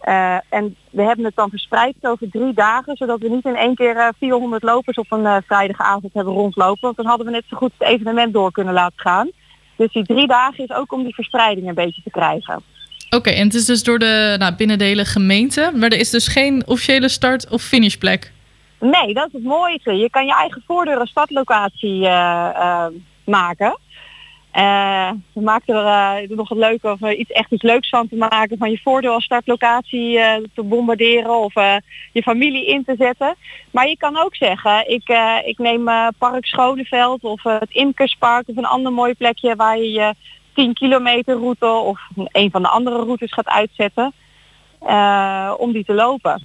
Eh, 0.00 0.36
en 0.48 0.76
we 0.90 1.02
hebben 1.02 1.24
het 1.24 1.36
dan 1.36 1.50
verspreid 1.50 1.94
over 2.00 2.30
drie 2.30 2.52
dagen, 2.52 2.96
zodat 2.96 3.20
we 3.20 3.28
niet 3.28 3.44
in 3.44 3.56
één 3.56 3.74
keer 3.74 3.96
eh, 3.96 4.08
400 4.18 4.62
lopers 4.62 4.96
op 4.96 5.12
een 5.12 5.42
vrijdagavond 5.42 6.14
hebben 6.14 6.32
rondlopen. 6.32 6.80
Want 6.80 6.96
dan 6.96 7.06
hadden 7.06 7.26
we 7.26 7.32
net 7.32 7.44
zo 7.46 7.56
goed 7.56 7.72
het 7.78 7.88
evenement 7.88 8.32
door 8.32 8.52
kunnen 8.52 8.74
laten 8.74 9.00
gaan. 9.00 9.30
Dus 9.76 9.92
die 9.92 10.04
drie 10.04 10.26
dagen 10.26 10.64
is 10.64 10.70
ook 10.70 10.92
om 10.92 11.02
die 11.02 11.14
verspreiding 11.14 11.68
een 11.68 11.74
beetje 11.74 12.02
te 12.02 12.10
krijgen. 12.10 12.62
Oké, 13.10 13.30
en 13.30 13.44
het 13.44 13.54
is 13.54 13.64
dus 13.64 13.82
door 13.82 13.98
de, 13.98 14.36
nou, 14.38 14.54
binnen 14.54 14.78
de 14.78 14.84
hele 14.84 15.04
gemeente. 15.04 15.70
Maar 15.74 15.90
er 15.90 15.98
is 15.98 16.10
dus 16.10 16.28
geen 16.28 16.66
officiële 16.66 17.08
start- 17.08 17.50
of 17.50 17.62
finishplek. 17.62 18.32
Nee, 18.80 19.14
dat 19.14 19.26
is 19.26 19.32
het 19.32 19.42
mooiste. 19.42 19.92
Je 19.92 20.10
kan 20.10 20.26
je 20.26 20.34
eigen 20.34 20.62
voordeur 20.66 21.06
startlocatie 21.06 22.06
eh, 22.06 22.48
eh, 22.54 22.86
maken. 23.24 23.78
Eh 24.56 25.10
we 25.32 25.40
maakten 25.40 25.74
er 25.76 25.84
eh, 26.22 26.36
nog 26.36 26.48
het 26.48 26.58
leuke 26.58 26.90
of 26.90 27.02
eh, 27.02 27.18
iets 27.18 27.30
echt 27.30 27.52
iets 27.52 27.62
leuks 27.62 27.88
van 27.88 28.08
te 28.08 28.16
maken. 28.16 28.58
Van 28.58 28.70
je 28.70 28.80
voordeur 28.82 29.10
als 29.10 29.24
startlocatie 29.24 30.18
te 30.54 30.62
bombarderen 30.62 31.38
of 31.40 31.54
je 32.12 32.22
familie 32.22 32.66
in 32.66 32.84
te 32.84 32.94
zetten. 32.98 33.34
Maar 33.70 33.88
je 33.88 33.96
kan 33.96 34.16
ook 34.18 34.36
zeggen, 34.36 34.90
ik, 34.90 35.08
ik 35.44 35.58
neem 35.58 35.84
Park 36.18 36.46
Schoneveld 36.46 37.22
of 37.22 37.42
het 37.42 37.70
Imkerspark 37.70 38.48
of 38.48 38.56
een 38.56 38.64
ander 38.64 38.92
mooi 38.92 39.14
plekje 39.14 39.56
waar 39.56 39.78
je 39.78 39.90
je 39.90 40.14
10 40.54 40.74
kilometer 40.74 41.34
route 41.38 41.66
of 41.66 42.00
een 42.32 42.50
van 42.50 42.62
de 42.62 42.68
andere 42.68 42.96
routes 42.96 43.32
gaat 43.32 43.48
uitzetten. 43.48 44.12
om 45.58 45.72
die 45.72 45.84
te 45.84 45.94
lopen. 45.94 46.42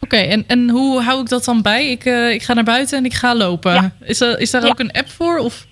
Oké, 0.00 0.16
en, 0.16 0.44
en 0.46 0.68
hoe 0.70 1.00
hou 1.02 1.20
ik 1.20 1.28
dat 1.28 1.44
dan 1.44 1.62
bij? 1.62 1.90
Ik, 1.90 2.04
ik 2.32 2.42
ga 2.42 2.54
naar 2.54 2.64
buiten 2.64 2.98
en 2.98 3.04
ik 3.04 3.14
ga 3.14 3.34
lopen. 3.34 3.94
Is, 4.00 4.20
er, 4.20 4.38
is 4.40 4.50
daar 4.50 4.62
Ja. 4.62 4.68
ook 4.68 4.78
een 4.78 4.92
app 4.92 5.08
voor? 5.08 5.38
Of? 5.38 5.68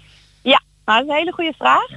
Nou, 0.88 1.00
dat 1.00 1.08
is 1.08 1.14
een 1.14 1.18
hele 1.18 1.32
goede 1.32 1.54
vraag. 1.58 1.88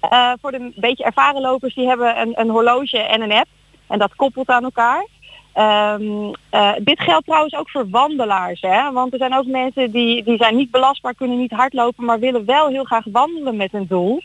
Eh, 0.00 0.32
voor 0.40 0.52
de 0.52 0.72
beetje 0.74 1.04
ervaren 1.04 1.40
lopers, 1.40 1.74
die 1.74 1.86
hebben 1.86 2.20
een, 2.20 2.32
een 2.34 2.48
horloge 2.48 2.98
en 2.98 3.20
een 3.20 3.32
app. 3.32 3.48
En 3.86 3.98
dat 3.98 4.14
koppelt 4.14 4.48
aan 4.48 4.64
elkaar. 4.64 5.06
Ehm, 5.52 6.32
eh, 6.50 6.72
dit 6.78 7.00
geldt 7.00 7.26
trouwens 7.26 7.54
ook 7.54 7.70
voor 7.70 7.90
wandelaars. 7.90 8.60
Hè? 8.60 8.92
Want 8.92 9.12
er 9.12 9.18
zijn 9.18 9.34
ook 9.34 9.46
mensen 9.46 9.90
die, 9.90 10.24
die 10.24 10.36
zijn 10.36 10.56
niet 10.56 10.70
belastbaar, 10.70 11.14
kunnen 11.14 11.38
niet 11.38 11.50
hardlopen, 11.50 12.04
maar 12.04 12.18
willen 12.18 12.44
wel 12.44 12.68
heel 12.68 12.84
graag 12.84 13.04
wandelen 13.12 13.56
met 13.56 13.74
een 13.74 13.86
doel. 13.86 14.22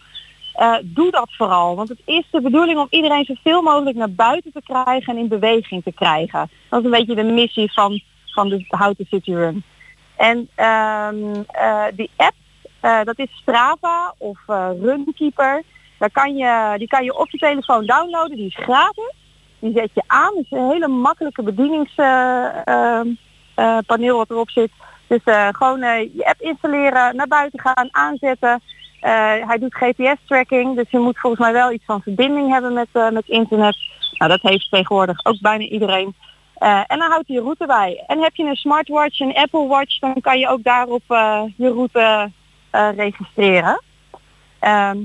Eh, 0.54 0.76
doe 0.84 1.12
dat 1.12 1.30
vooral. 1.32 1.76
Want 1.76 1.90
het 1.90 2.02
is 2.06 2.24
de 2.32 2.42
bedoeling 2.42 2.80
om 2.80 2.88
iedereen 2.90 3.26
zoveel 3.26 3.62
mogelijk 3.62 3.98
naar 3.98 4.12
buiten 4.12 4.52
te 4.52 4.62
krijgen 4.64 5.14
en 5.14 5.18
in 5.18 5.28
beweging 5.28 5.84
te 5.84 5.92
krijgen. 5.92 6.50
Dat 6.70 6.80
is 6.80 6.86
een 6.86 6.92
beetje 6.92 7.16
de 7.16 7.24
missie 7.24 7.72
van, 7.74 8.02
van 8.26 8.50
de 8.50 8.66
Houten 8.68 9.06
City 9.10 9.34
Run. 9.34 9.64
En 10.16 10.50
ehm, 10.56 11.44
eh, 11.48 11.84
die 11.96 12.10
app, 12.16 12.36
eh, 12.82 13.04
dat 13.04 13.20
is 13.20 13.30
Strava 13.42 14.14
of 14.18 14.40
eh, 14.48 14.70
Runkeeper. 14.82 15.62
Daar 16.00 16.12
kan 16.12 16.36
je, 16.36 16.74
die 16.78 16.88
kan 16.88 17.04
je 17.04 17.18
op 17.18 17.30
je 17.30 17.38
telefoon 17.38 17.86
downloaden. 17.86 18.38
Die 18.38 18.46
is 18.46 18.56
gratis. 18.56 19.16
Die 19.60 19.74
zet 19.74 19.90
je 19.94 20.04
aan. 20.08 20.36
Het 20.36 20.46
is 20.46 20.52
een 20.52 20.70
hele 20.70 20.88
makkelijke 20.88 21.44
bedieningspaneel 21.44 24.18
wat 24.18 24.30
erop 24.30 24.50
zit. 24.50 24.72
Dus 25.08 25.24
eh, 25.24 25.48
gewoon 25.52 25.82
eh, 25.82 26.14
je 26.14 26.26
app 26.26 26.42
installeren, 26.42 27.16
naar 27.16 27.28
buiten 27.28 27.60
gaan, 27.60 27.88
aanzetten. 27.92 28.62
Eh, 29.00 29.12
hij 29.48 29.58
doet 29.60 29.76
GPS-tracking, 29.76 30.76
dus 30.76 30.90
je 30.90 31.00
moet 31.00 31.20
volgens 31.20 31.42
mij 31.42 31.54
wel 31.54 31.72
iets 31.72 31.86
van 31.86 32.02
verbinding 32.02 32.52
hebben 32.52 32.74
met, 32.74 32.88
eh, 32.92 33.10
met 33.10 33.28
internet. 33.28 33.78
Nou, 34.18 34.32
dat 34.32 34.42
heeft 34.42 34.70
tegenwoordig 34.70 35.26
ook 35.26 35.42
bijna 35.42 35.64
iedereen. 35.64 36.16
Eh, 36.62 36.82
en 36.88 37.00
dan 37.00 37.10
houdt 37.10 37.28
hij 37.28 37.36
je 37.36 37.42
route 37.42 37.66
bij. 37.66 38.04
En 38.08 38.22
heb 38.22 38.36
je 38.36 38.44
een 38.44 38.56
smartwatch, 38.56 39.20
een 39.20 39.36
Apple 39.36 39.68
Watch, 39.68 40.00
dan 40.00 40.22
kan 40.22 40.40
je 40.40 40.48
ook 40.48 40.64
daarop 40.64 41.04
eh, 41.08 41.44
je 41.56 41.70
route 41.70 42.00
eh, 42.00 42.24
registreren. 42.96 43.82
Ehm, 44.60 44.98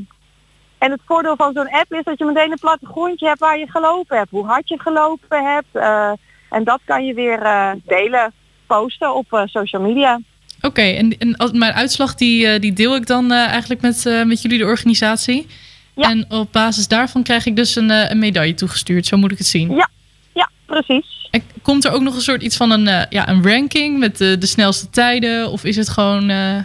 en 0.79 0.90
het 0.90 1.00
voordeel 1.07 1.37
van 1.37 1.52
zo'n 1.52 1.70
app 1.70 1.92
is 1.92 2.05
dat 2.05 2.18
je 2.18 2.24
meteen 2.24 2.50
een 2.50 2.59
plattegrondje 2.59 3.26
hebt 3.26 3.40
waar 3.40 3.59
je 3.59 3.70
gelopen 3.70 4.16
hebt, 4.16 4.31
hoe 4.31 4.46
hard 4.46 4.68
je 4.68 4.81
gelopen 4.81 5.44
hebt. 5.55 5.66
eh, 5.72 6.12
en 6.50 6.64
dat 6.64 6.81
kan 6.85 7.05
je 7.07 7.14
weer 7.14 7.42
eh, 7.42 7.70
delen, 7.87 8.33
posten 8.66 9.14
op 9.14 9.33
eh, 9.33 9.42
social 9.46 9.83
media. 9.83 10.20
Oké, 10.61 10.81
en, 10.83 11.18
en 11.18 11.37
als, 11.37 11.52
mijn 11.52 11.72
uitslag 11.72 12.14
die, 12.14 12.46
eh, 12.46 12.61
die 12.61 12.72
deel 12.72 12.96
ik 12.96 13.07
dan 13.07 13.33
eh, 13.33 13.46
eigenlijk 13.46 13.81
met, 13.81 14.07
eh, 14.07 14.22
met 14.24 14.42
jullie 14.42 14.59
de 14.59 14.64
organisatie. 14.64 15.46
En 15.94 16.24
op 16.29 16.52
basis 16.52 16.88
daarvan 16.88 17.22
krijg 17.22 17.46
ik 17.46 17.57
dus 17.57 17.76
een, 17.76 17.90
eh, 17.90 18.11
een 18.11 18.18
medaille 18.18 18.55
toegestuurd. 18.55 19.07
Zo 19.07 19.16
moet 19.16 19.33
ik 19.33 19.38
het 19.38 19.46
zien. 19.46 19.74
Ja, 19.74 19.88
ja 20.33 20.50
precies. 20.66 21.29
En 21.31 21.42
komt 21.62 21.85
er 21.85 21.92
ook 21.92 22.02
nog 22.02 22.14
een 22.14 22.20
soort 22.20 22.42
iets 22.42 22.57
van 22.57 22.70
een, 22.70 22.88
eh, 22.88 23.02
ja, 23.11 23.29
een 23.29 23.42
ranking 23.48 23.98
met 23.98 24.18
de, 24.18 24.38
de 24.38 24.46
snelste 24.46 24.90
tijden? 24.90 25.50
Of 25.50 25.64
is 25.64 25.76
het 25.76 25.88
gewoon... 25.88 26.29
eh, 26.31 26.57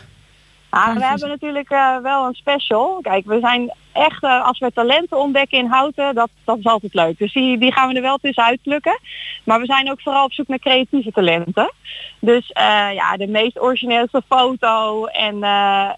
Ah, 0.71 0.95
we 0.95 1.05
hebben 1.05 1.29
natuurlijk 1.29 1.69
eh, 1.69 1.97
wel 2.01 2.25
een 2.25 2.33
special. 2.33 2.99
Kijk, 3.01 3.25
we 3.25 3.39
zijn 3.39 3.73
echt, 3.91 4.23
eh, 4.23 4.45
als 4.45 4.59
we 4.59 4.71
talenten 4.73 5.17
ontdekken 5.17 5.57
in 5.57 5.65
Houten, 5.65 6.15
dat, 6.15 6.29
dat 6.45 6.57
is 6.57 6.65
altijd 6.65 6.93
leuk. 6.93 7.17
Dus 7.17 7.33
die, 7.33 7.57
die 7.57 7.73
gaan 7.73 7.89
we 7.89 7.95
er 7.95 8.01
wel 8.01 8.17
tussen 8.17 8.43
uitplukken. 8.43 8.99
Maar 9.43 9.59
we 9.59 9.65
zijn 9.65 9.91
ook 9.91 10.01
vooral 10.01 10.25
op 10.25 10.33
zoek 10.33 10.47
naar 10.47 10.59
creatieve 10.59 11.11
talenten. 11.11 11.71
Dus 12.19 12.49
eh, 12.49 12.93
ja, 12.93 13.17
de 13.17 13.27
meest 13.27 13.59
origineelste 13.59 14.21
foto 14.27 15.05
en 15.05 15.39
de, 15.39 15.93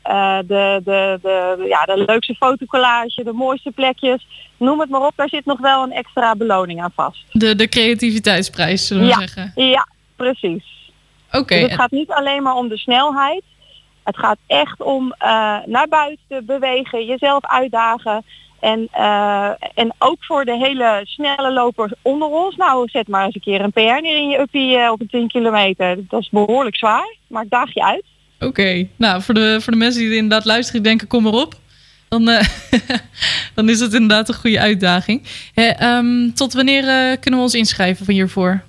de, 0.47 0.79
de, 1.21 1.65
ja, 1.67 1.83
de 1.85 2.03
leukste 2.05 2.35
fotocollage, 2.35 3.23
de 3.23 3.33
mooiste 3.33 3.71
plekjes. 3.71 4.27
Noem 4.57 4.79
het 4.79 4.89
maar 4.89 5.05
op, 5.05 5.13
daar 5.15 5.29
zit 5.29 5.45
nog 5.45 5.59
wel 5.59 5.83
een 5.83 5.91
extra 5.91 6.35
beloning 6.35 6.81
aan 6.81 6.91
vast. 6.95 7.23
de, 7.31 7.55
de 7.55 7.69
creativiteitsprijs, 7.69 8.87
zullen 8.87 9.03
we 9.03 9.09
ja, 9.09 9.19
zeggen. 9.19 9.51
ja, 9.55 9.87
precies. 10.15 10.91
Oké, 11.31 11.59
Dus 11.59 11.61
het 11.61 11.79
gaat 11.79 11.91
niet 11.91 12.11
alleen 12.11 12.43
maar 12.43 12.55
om 12.55 12.67
de 12.67 12.77
snelheid. 12.77 13.43
Het 14.03 14.17
gaat 14.17 14.37
echt 14.47 14.81
om 14.81 15.11
eh, 15.17 15.57
naar 15.65 15.87
buiten 15.89 16.45
bewegen, 16.45 17.05
jezelf 17.05 17.45
uitdagen. 17.45 18.23
En, 18.59 18.87
eh, 18.91 19.49
en 19.73 19.93
ook 19.97 20.17
voor 20.19 20.45
de 20.45 20.57
hele 20.57 21.01
snelle 21.03 21.53
lopers 21.53 21.93
onder 22.01 22.27
ons. 22.27 22.55
Nou, 22.55 22.89
zet 22.89 23.07
maar 23.07 23.25
eens 23.25 23.35
een 23.35 23.41
keer 23.41 23.61
een 23.61 23.71
PR 23.71 23.79
neer 23.79 24.17
in 24.17 24.29
je 24.29 24.39
uppie 24.39 24.77
eh, 24.77 24.91
op 24.91 25.01
een 25.01 25.07
10 25.07 25.27
kilometer. 25.27 25.97
Dat 26.07 26.21
is 26.21 26.29
behoorlijk 26.29 26.75
zwaar, 26.75 27.15
maar 27.27 27.45
daag 27.49 27.73
je 27.73 27.83
uit. 27.83 28.03
Oké, 28.39 28.87
nou 28.95 29.21
voor 29.21 29.33
de, 29.33 29.57
voor 29.61 29.73
de 29.73 29.79
mensen 29.79 30.01
die 30.01 30.15
inderdaad 30.15 30.45
luisteren, 30.45 30.81
die 30.81 30.89
denken 30.89 31.07
kom 31.07 31.25
erop. 31.27 31.53
Dan, 32.09 32.25
dan 33.55 33.69
is 33.69 33.79
het 33.79 33.93
inderdaad 33.93 34.29
een 34.29 34.35
goede 34.35 34.59
uitdaging. 34.59 35.27
Hè, 35.53 35.67
ehm, 35.67 36.31
tot 36.33 36.53
wanneer 36.53 36.83
kunnen 37.17 37.39
we 37.39 37.45
ons 37.45 37.53
inschrijven 37.55 38.05
van 38.05 38.13
hiervoor? 38.13 38.63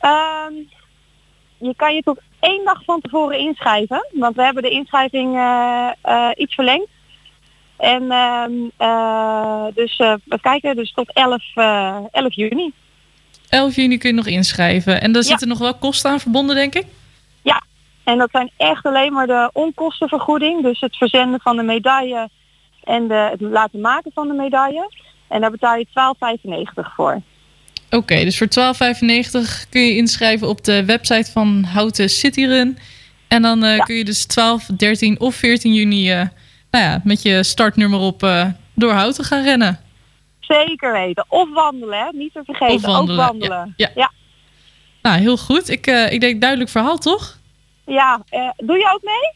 Ehm, 0.00 0.52
je 1.58 1.74
kan 1.76 1.94
je 1.94 2.02
tot 2.02 2.18
één 2.40 2.64
dag 2.64 2.84
van 2.84 3.00
tevoren 3.00 3.38
inschrijven. 3.38 4.06
Want 4.12 4.36
we 4.36 4.42
hebben 4.42 4.62
de 4.62 4.70
inschrijving 4.70 5.36
eh, 5.36 5.88
eh, 6.02 6.30
iets 6.34 6.54
verlengd. 6.54 6.88
En 7.76 8.10
ehm, 8.10 8.52
eh, 8.76 9.64
dus 9.74 9.96
we 10.24 10.40
kijken 10.40 10.76
dus 10.76 10.92
tot 10.92 11.12
11, 11.12 11.42
eh 11.54 11.96
11 12.10 12.34
juni. 12.34 12.72
11 13.48 13.76
juni 13.76 13.98
kun 13.98 14.10
je 14.10 14.16
nog 14.16 14.26
inschrijven. 14.26 15.00
En 15.00 15.12
daar 15.12 15.22
Ja. 15.22 15.28
zitten 15.28 15.48
nog 15.48 15.58
wel 15.58 15.74
kosten 15.74 16.10
aan 16.10 16.20
verbonden, 16.20 16.56
denk 16.56 16.74
ik? 16.74 16.86
Ja, 17.42 17.62
en 18.04 18.18
dat 18.18 18.28
zijn 18.30 18.50
echt 18.56 18.84
alleen 18.86 19.12
maar 19.12 19.26
de 19.26 19.50
onkostenvergoeding. 19.52 20.62
Dus 20.62 20.80
het 20.80 20.96
verzenden 20.96 21.40
van 21.40 21.56
de 21.56 21.62
medaille 21.62 22.28
en 22.84 23.08
de, 23.08 23.28
het 23.30 23.40
laten 23.40 23.80
maken 23.80 24.10
van 24.14 24.28
de 24.28 24.34
medaille. 24.34 24.90
En 25.28 25.40
daar 25.40 25.50
betaal 25.50 25.76
je 25.76 25.86
12,95 25.86 26.94
voor. 26.94 27.20
Oké, 27.90 28.24
dus 28.24 28.38
voor 28.38 28.48
12,95 28.48 29.68
kun 29.70 29.80
je 29.80 29.96
inschrijven 29.96 30.48
op 30.48 30.64
de 30.64 30.84
website 30.84 31.30
van 31.32 31.64
Houten 31.64 32.10
City 32.10 32.44
Run. 32.44 32.78
En 33.28 33.42
dan 33.42 33.64
eh, 33.64 33.84
kun 33.84 33.94
je 33.94 34.04
dus 34.04 34.24
12, 34.24 34.66
13 34.66 35.20
of 35.20 35.34
14 35.34 35.74
juni 35.74 36.10
eh, 36.10 36.16
nou 36.70 36.84
ja, 36.84 37.00
met 37.04 37.22
je 37.22 37.42
startnummer 37.42 38.00
op 38.00 38.22
eh, 38.22 38.46
door 38.74 38.92
Houten 38.92 39.24
gaan 39.24 39.42
rennen. 39.42 39.80
Zeker 40.40 40.92
weten. 40.92 41.24
Of 41.28 41.52
wandelen, 41.52 41.98
hè? 41.98 42.08
niet 42.12 42.32
te 42.32 42.42
vergeten. 42.44 42.74
Of 42.74 42.82
wandelen, 42.82 43.24
Ook 43.24 43.30
wandelen. 43.30 43.74
ja. 43.76 43.90
ja. 43.94 44.10
Nou, 45.02 45.18
heel 45.20 45.36
goed. 45.36 45.68
Ik, 45.68 45.86
ik 45.86 46.20
denk 46.20 46.40
duidelijk 46.40 46.70
verhaal, 46.70 46.98
toch? 46.98 47.38
Ja, 47.86 48.24
doe 48.56 48.78
je 48.78 48.90
ook 48.94 49.02
mee? 49.02 49.32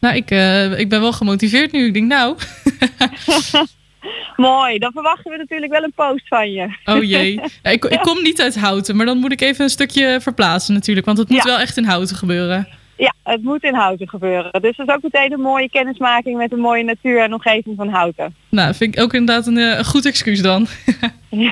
Nou, 0.00 0.14
ik, 0.16 0.30
ik 0.78 0.88
ben 0.88 1.00
wel 1.00 1.12
gemotiveerd 1.12 1.72
nu. 1.72 1.86
Ik 1.86 1.94
denk, 1.94 2.06
nou, 2.06 2.36
Mooi, 4.36 4.78
dan 4.78 4.92
verwachten 4.92 5.30
we 5.30 5.36
natuurlijk 5.36 5.72
wel 5.72 5.82
een 5.82 5.92
post 5.94 6.28
van 6.28 6.50
je. 6.52 6.68
oh 6.84 7.02
jee. 7.04 7.40
Ja, 7.62 7.70
ik, 7.70 7.84
ik 7.84 7.98
kom 8.00 8.22
niet 8.22 8.40
uit 8.42 8.58
Houten, 8.58 8.96
maar 8.96 9.06
dan 9.06 9.18
moet 9.18 9.32
ik 9.32 9.40
even 9.40 9.64
een 9.64 9.70
stukje 9.70 10.18
verplaatsen 10.20 10.74
natuurlijk. 10.74 11.06
Want 11.06 11.18
het 11.18 11.28
moet 11.28 11.38
Ja. 11.38 11.44
wel 11.44 11.58
echt 11.58 11.76
in 11.76 11.84
Houten 11.84 12.16
gebeuren. 12.16 12.68
Ja, 12.96 13.14
het 13.22 13.42
moet 13.42 13.62
in 13.62 13.74
Houten 13.74 14.08
gebeuren. 14.08 14.60
Dus 14.62 14.76
dat 14.76 14.88
is 14.88 14.94
ook 14.94 15.02
meteen 15.02 15.32
een 15.32 15.40
mooie 15.40 15.70
kennismaking 15.70 16.36
met 16.36 16.50
de 16.50 16.56
mooie 16.56 16.84
natuur 16.84 17.20
en 17.22 17.32
omgeving 17.32 17.76
van 17.76 17.88
Houten. 17.88 18.34
Nou, 18.48 18.74
vind 18.74 18.96
ik 18.96 19.02
ook 19.02 19.12
inderdaad 19.14 19.46
een, 19.46 19.58
eh, 19.58 19.78
een 19.78 19.84
goed 19.84 20.06
excuus 20.06 20.42
dan. 20.42 20.66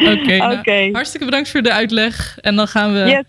Oké, 0.00 0.36
nou, 0.36 0.58
Oké. 0.58 0.88
hartstikke 0.92 1.24
bedankt 1.26 1.50
voor 1.50 1.62
de 1.62 1.72
uitleg. 1.72 2.38
En 2.40 2.56
dan 2.56 2.68
gaan 2.68 2.92
we 2.92 2.98
Yes. 3.08 3.22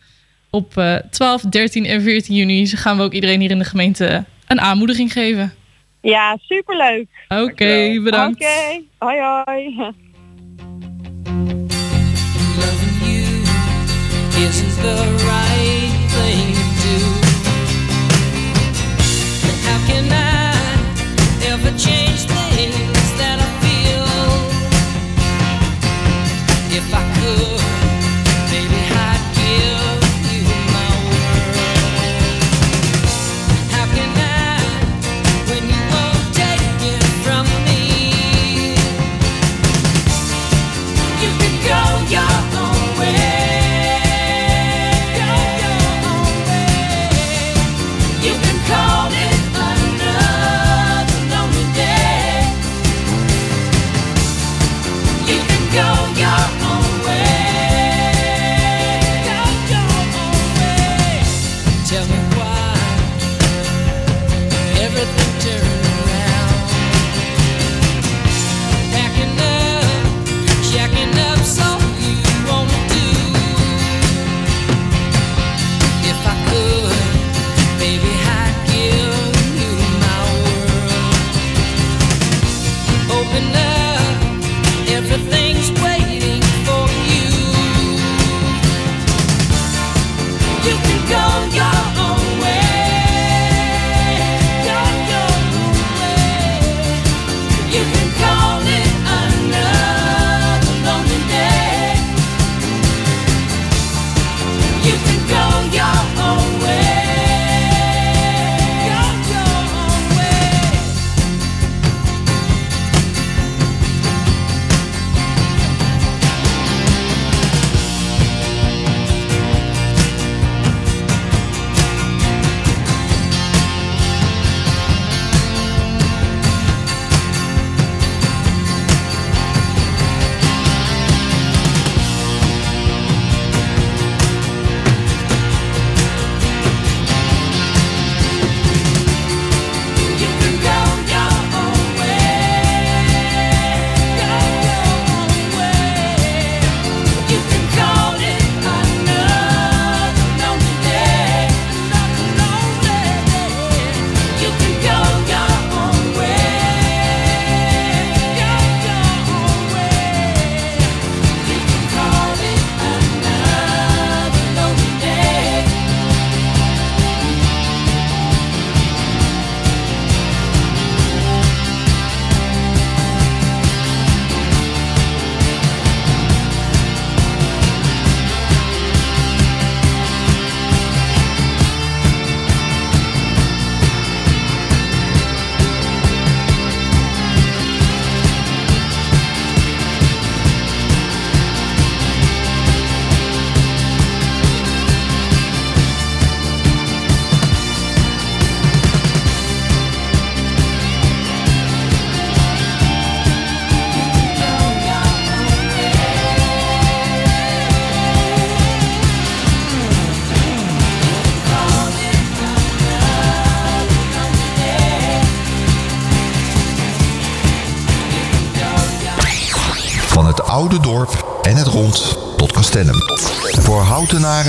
op 0.50 0.78
eh 0.78 0.96
12, 1.10 1.42
13 1.42 1.86
en 1.86 2.02
14 2.02 2.36
juni... 2.36 2.68
gaan 2.68 2.98
we 2.98 3.04
ook 3.04 3.14
iedereen 3.14 3.40
hier 3.40 3.52
in 3.52 3.58
de 3.60 3.64
gemeente 3.66 4.24
een 4.48 4.62
aanmoediging 4.62 5.12
geven. 5.12 5.54
Ja, 6.02 6.38
superleuk. 6.42 7.08
Oké, 7.28 8.02
bedankt. 8.04 8.42
Oké, 8.42 8.84
hoi 8.98 9.20
hoi. 9.20 9.94
isn't 14.42 14.84
the 14.84 14.96
right 15.26 15.61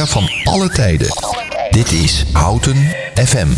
van 0.07 0.31
alle 0.45 0.69
tijden. 0.69 1.09
Dit 1.71 1.93
is 1.93 2.25
Houten 2.33 2.77
FM. 3.27 3.49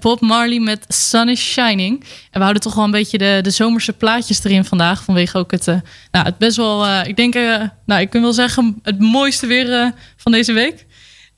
Bob 0.00 0.20
Marley 0.20 0.58
met 0.60 0.84
Sun 0.88 1.28
is 1.28 1.40
Shining. 1.52 2.00
En 2.00 2.08
we 2.32 2.38
houden 2.40 2.62
toch 2.62 2.74
wel 2.74 2.84
een 2.84 2.90
beetje 2.90 3.18
de, 3.18 3.38
de 3.42 3.50
zomerse 3.50 3.92
plaatjes 3.92 4.44
erin 4.44 4.64
vandaag. 4.64 5.04
Vanwege 5.04 5.38
ook 5.38 5.50
het, 5.50 5.68
eh, 5.68 5.76
nou, 6.10 6.24
het 6.24 6.38
best 6.38 6.56
wel, 6.56 6.84
eh, 6.86 7.06
ik 7.08 7.16
denk, 7.16 7.34
eh, 7.34 7.62
nou, 7.86 8.00
ik 8.00 8.10
kan 8.10 8.20
wel 8.22 8.32
zeggen, 8.32 8.78
het 8.82 8.98
mooiste 9.00 9.46
weer 9.46 9.92
van 10.16 10.32
deze 10.32 10.52
week. 10.52 10.86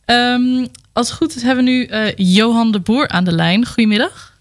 Ehm, 0.04 0.66
als 0.92 1.08
het 1.08 1.16
goed 1.16 1.34
is, 1.34 1.42
hebben 1.42 1.64
we 1.64 1.70
nu 1.70 1.88
Johan 2.16 2.72
de 2.72 2.80
Boer 2.80 3.08
aan 3.08 3.24
de 3.24 3.32
lijn. 3.32 3.66
Goedemiddag. 3.66 4.32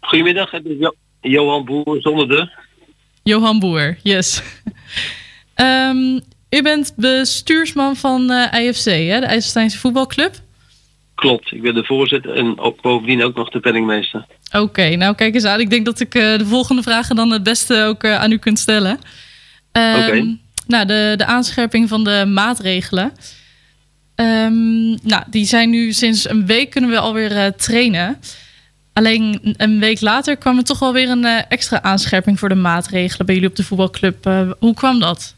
Goedemiddag, 0.00 0.50
het 0.50 0.64
is 0.64 0.76
Jo- 0.78 0.94
Johan 1.20 1.64
Boer 1.64 2.00
zonder 2.00 2.28
de. 2.28 2.50
Johan 3.22 3.58
Boer, 3.58 3.98
yes. 4.02 4.42
Ehm, 5.54 6.20
u 6.50 6.62
bent 6.62 6.92
bestuursman 6.96 7.96
van 7.96 8.30
IFC, 8.52 8.84
hè? 8.84 9.20
de 9.20 9.26
IJsselsteinse 9.26 9.78
voetbalclub. 9.78 10.34
Klopt, 11.20 11.52
ik 11.52 11.62
ben 11.62 11.74
de 11.74 11.84
voorzitter 11.84 12.34
en 12.34 12.58
ook 12.58 12.80
bovendien 12.80 13.24
ook 13.24 13.36
nog 13.36 13.48
de 13.48 13.60
penningmeester. 13.60 14.26
Oké, 14.52 14.96
nou 14.96 15.14
kijk 15.14 15.34
eens 15.34 15.44
aan. 15.44 15.60
Ik 15.60 15.70
denk 15.70 15.84
dat 15.84 16.00
ik 16.00 16.14
eh, 16.14 16.38
de 16.38 16.46
volgende 16.46 16.82
vragen 16.82 17.16
dan 17.16 17.30
het 17.30 17.42
beste 17.42 17.82
ook 17.82 18.02
eh, 18.02 18.20
aan 18.20 18.32
u 18.32 18.38
kunt 18.38 18.58
stellen. 18.58 18.98
Ehm, 19.72 20.02
Oké. 20.02 20.36
Nou, 20.66 20.86
de, 20.86 21.14
de 21.16 21.24
aanscherping 21.24 21.88
van 21.88 22.04
de 22.04 22.24
maatregelen. 22.26 23.12
Ehm, 24.14 24.88
nou, 24.88 25.22
die 25.26 25.44
zijn 25.44 25.70
nu 25.70 25.92
sinds 25.92 26.28
een 26.28 26.46
week 26.46 26.70
kunnen 26.70 26.90
we 26.90 26.98
alweer 26.98 27.36
eh, 27.36 27.46
trainen. 27.46 28.20
Alleen 28.92 29.54
een 29.56 29.80
week 29.80 30.00
later 30.00 30.36
kwam 30.36 30.56
er 30.56 30.64
toch 30.64 30.78
wel 30.78 30.92
weer 30.92 31.10
een 31.10 31.24
extra 31.24 31.82
aanscherping 31.82 32.38
voor 32.38 32.48
de 32.48 32.54
maatregelen 32.54 33.26
bij 33.26 33.34
jullie 33.34 33.50
op 33.50 33.56
de 33.56 33.64
voetbalclub. 33.64 34.24
Hoe 34.58 34.74
kwam 34.74 35.00
dat? 35.00 35.34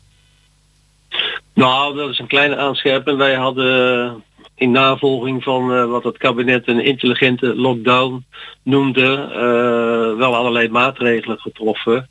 Nou, 1.55 1.97
dat 1.97 2.11
is 2.11 2.19
een 2.19 2.27
kleine 2.27 2.57
aanscherping. 2.57 3.19
Wij 3.19 3.35
hadden 3.35 4.23
in 4.63 4.71
navolging 4.71 5.43
van 5.43 5.73
eh, 5.73 5.85
wat 5.85 6.05
het 6.05 6.19
kabinet 6.19 6.69
een 6.69 6.85
intelligente 6.85 7.57
lockdown 7.57 8.25
noemde, 8.63 9.29
eh, 9.33 10.19
wel 10.19 10.37
allerlei 10.37 10.69
maatregelen 10.69 11.39
getroffen. 11.39 12.09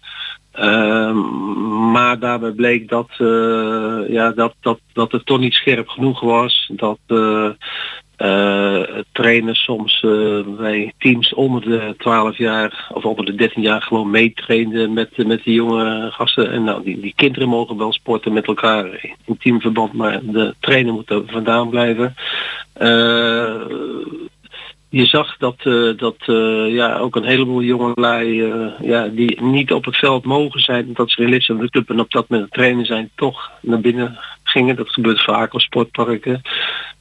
Ehm, 0.51 1.17
maar 1.91 2.19
daarbij 2.19 2.51
bleek 2.51 2.89
dat, 2.89 3.09
eh, 3.17 3.99
ja, 4.07 4.31
dat, 4.31 4.53
dat, 4.61 4.79
dat 4.93 5.11
het 5.11 5.25
toch 5.25 5.39
niet 5.39 5.53
scherp 5.53 5.87
genoeg 5.87 6.19
was. 6.19 6.71
Dat 6.73 6.99
eh, 8.21 8.81
eh, 8.81 9.03
trainers 9.11 9.63
soms 9.63 10.03
eh, 10.03 10.39
bij 10.57 10.93
teams 10.97 11.33
onder 11.33 11.61
de 11.61 11.95
12 11.97 12.37
jaar 12.37 12.89
of 12.93 13.05
onder 13.05 13.25
de 13.25 13.35
13 13.35 13.61
jaar 13.61 13.81
gewoon 13.81 14.09
meetrainden 14.09 14.93
met, 14.93 15.27
met 15.27 15.43
die 15.43 15.53
jonge 15.53 16.11
gasten. 16.11 16.51
En 16.51 16.63
nou, 16.63 16.83
die, 16.83 16.99
die 16.99 17.13
kinderen 17.15 17.49
mogen 17.49 17.77
wel 17.77 17.93
sporten 17.93 18.33
met 18.33 18.47
elkaar 18.47 19.15
in 19.25 19.37
teamverband, 19.37 19.93
maar 19.93 20.19
de 20.23 20.55
trainer 20.59 20.93
moet 20.93 21.09
er 21.09 21.23
vandaan 21.25 21.69
blijven. 21.69 22.15
Eh, 22.73 23.55
je 24.91 25.05
zag 25.05 25.37
dat, 25.37 25.55
eh, 25.57 25.97
dat 25.97 26.15
eh, 26.19 26.73
ja, 26.73 26.97
ook 26.97 27.15
een 27.15 27.23
heleboel 27.23 27.61
jongelui 27.61 28.41
eh, 28.41 28.67
ja, 28.81 29.07
die 29.07 29.41
niet 29.41 29.71
op 29.73 29.85
het 29.85 29.97
veld 29.97 30.25
mogen 30.25 30.59
zijn, 30.59 30.93
dat 30.93 31.11
ze 31.11 31.21
geen 31.21 31.29
lid 31.29 31.45
de 31.45 31.69
club 31.69 31.89
en 31.89 31.99
op 31.99 32.11
dat 32.11 32.29
moment 32.29 32.51
trainen 32.51 32.85
zijn, 32.85 33.09
toch 33.15 33.51
naar 33.61 33.79
binnen 33.79 34.19
gingen. 34.43 34.75
Dat 34.75 34.89
gebeurt 34.89 35.21
vaak 35.21 35.53
op 35.53 35.61
sportparken. 35.61 36.41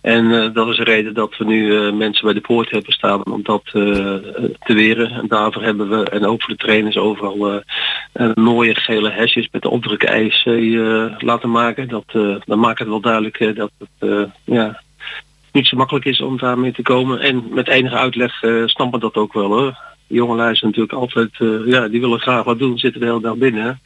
En 0.01 0.53
dat 0.53 0.68
is 0.68 0.76
de 0.76 0.84
reden 0.84 1.14
dat 1.14 1.36
we 1.36 1.45
nu 1.45 1.93
mensen 1.93 2.24
bij 2.24 2.34
de 2.34 2.41
poort 2.41 2.70
hebben 2.70 2.93
staan 2.93 3.24
om 3.24 3.43
dat 3.43 3.64
te 3.64 4.74
weren. 4.74 5.11
En 5.11 5.26
daarvoor 5.28 5.62
hebben 5.62 5.88
we, 5.88 6.05
en 6.05 6.26
ook 6.26 6.43
voor 6.43 6.55
de 6.55 6.61
trainers, 6.61 6.97
overal 6.97 7.62
mooie 8.34 8.74
gele 8.74 9.11
hesjes 9.11 9.49
met 9.53 9.62
de 9.62 9.70
opdruk 9.70 10.03
IC 10.03 10.45
laten 11.22 11.51
maken. 11.51 11.88
Dat, 11.88 12.05
dan 12.45 12.59
maakt 12.59 12.78
het 12.78 12.88
wel 12.88 13.01
duidelijk 13.01 13.57
dat 13.57 13.70
het 13.78 14.28
ja, 14.45 14.80
niet 15.53 15.67
zo 15.67 15.77
makkelijk 15.77 16.05
is 16.05 16.21
om 16.21 16.39
daarmee 16.39 16.73
te 16.73 16.83
komen. 16.83 17.21
En 17.21 17.45
met 17.51 17.69
enige 17.69 17.97
uitleg 17.97 18.43
uh, 18.43 18.67
snappen 18.67 19.01
dat 19.01 19.15
ook 19.15 19.33
wel 19.33 19.47
hoor. 19.47 19.79
Jongelui 20.07 20.55
zijn 20.55 20.71
natuurlijk 20.71 20.99
altijd, 20.99 21.31
eh, 21.39 21.67
ja, 21.67 21.89
die 21.89 22.01
willen 22.01 22.21
graag 22.21 22.45
wat 22.45 22.59
doen, 22.59 22.79
zitten 22.79 23.01
de 23.01 23.07
hele 23.07 23.21
dag 23.21 23.37
binnen 23.37 23.81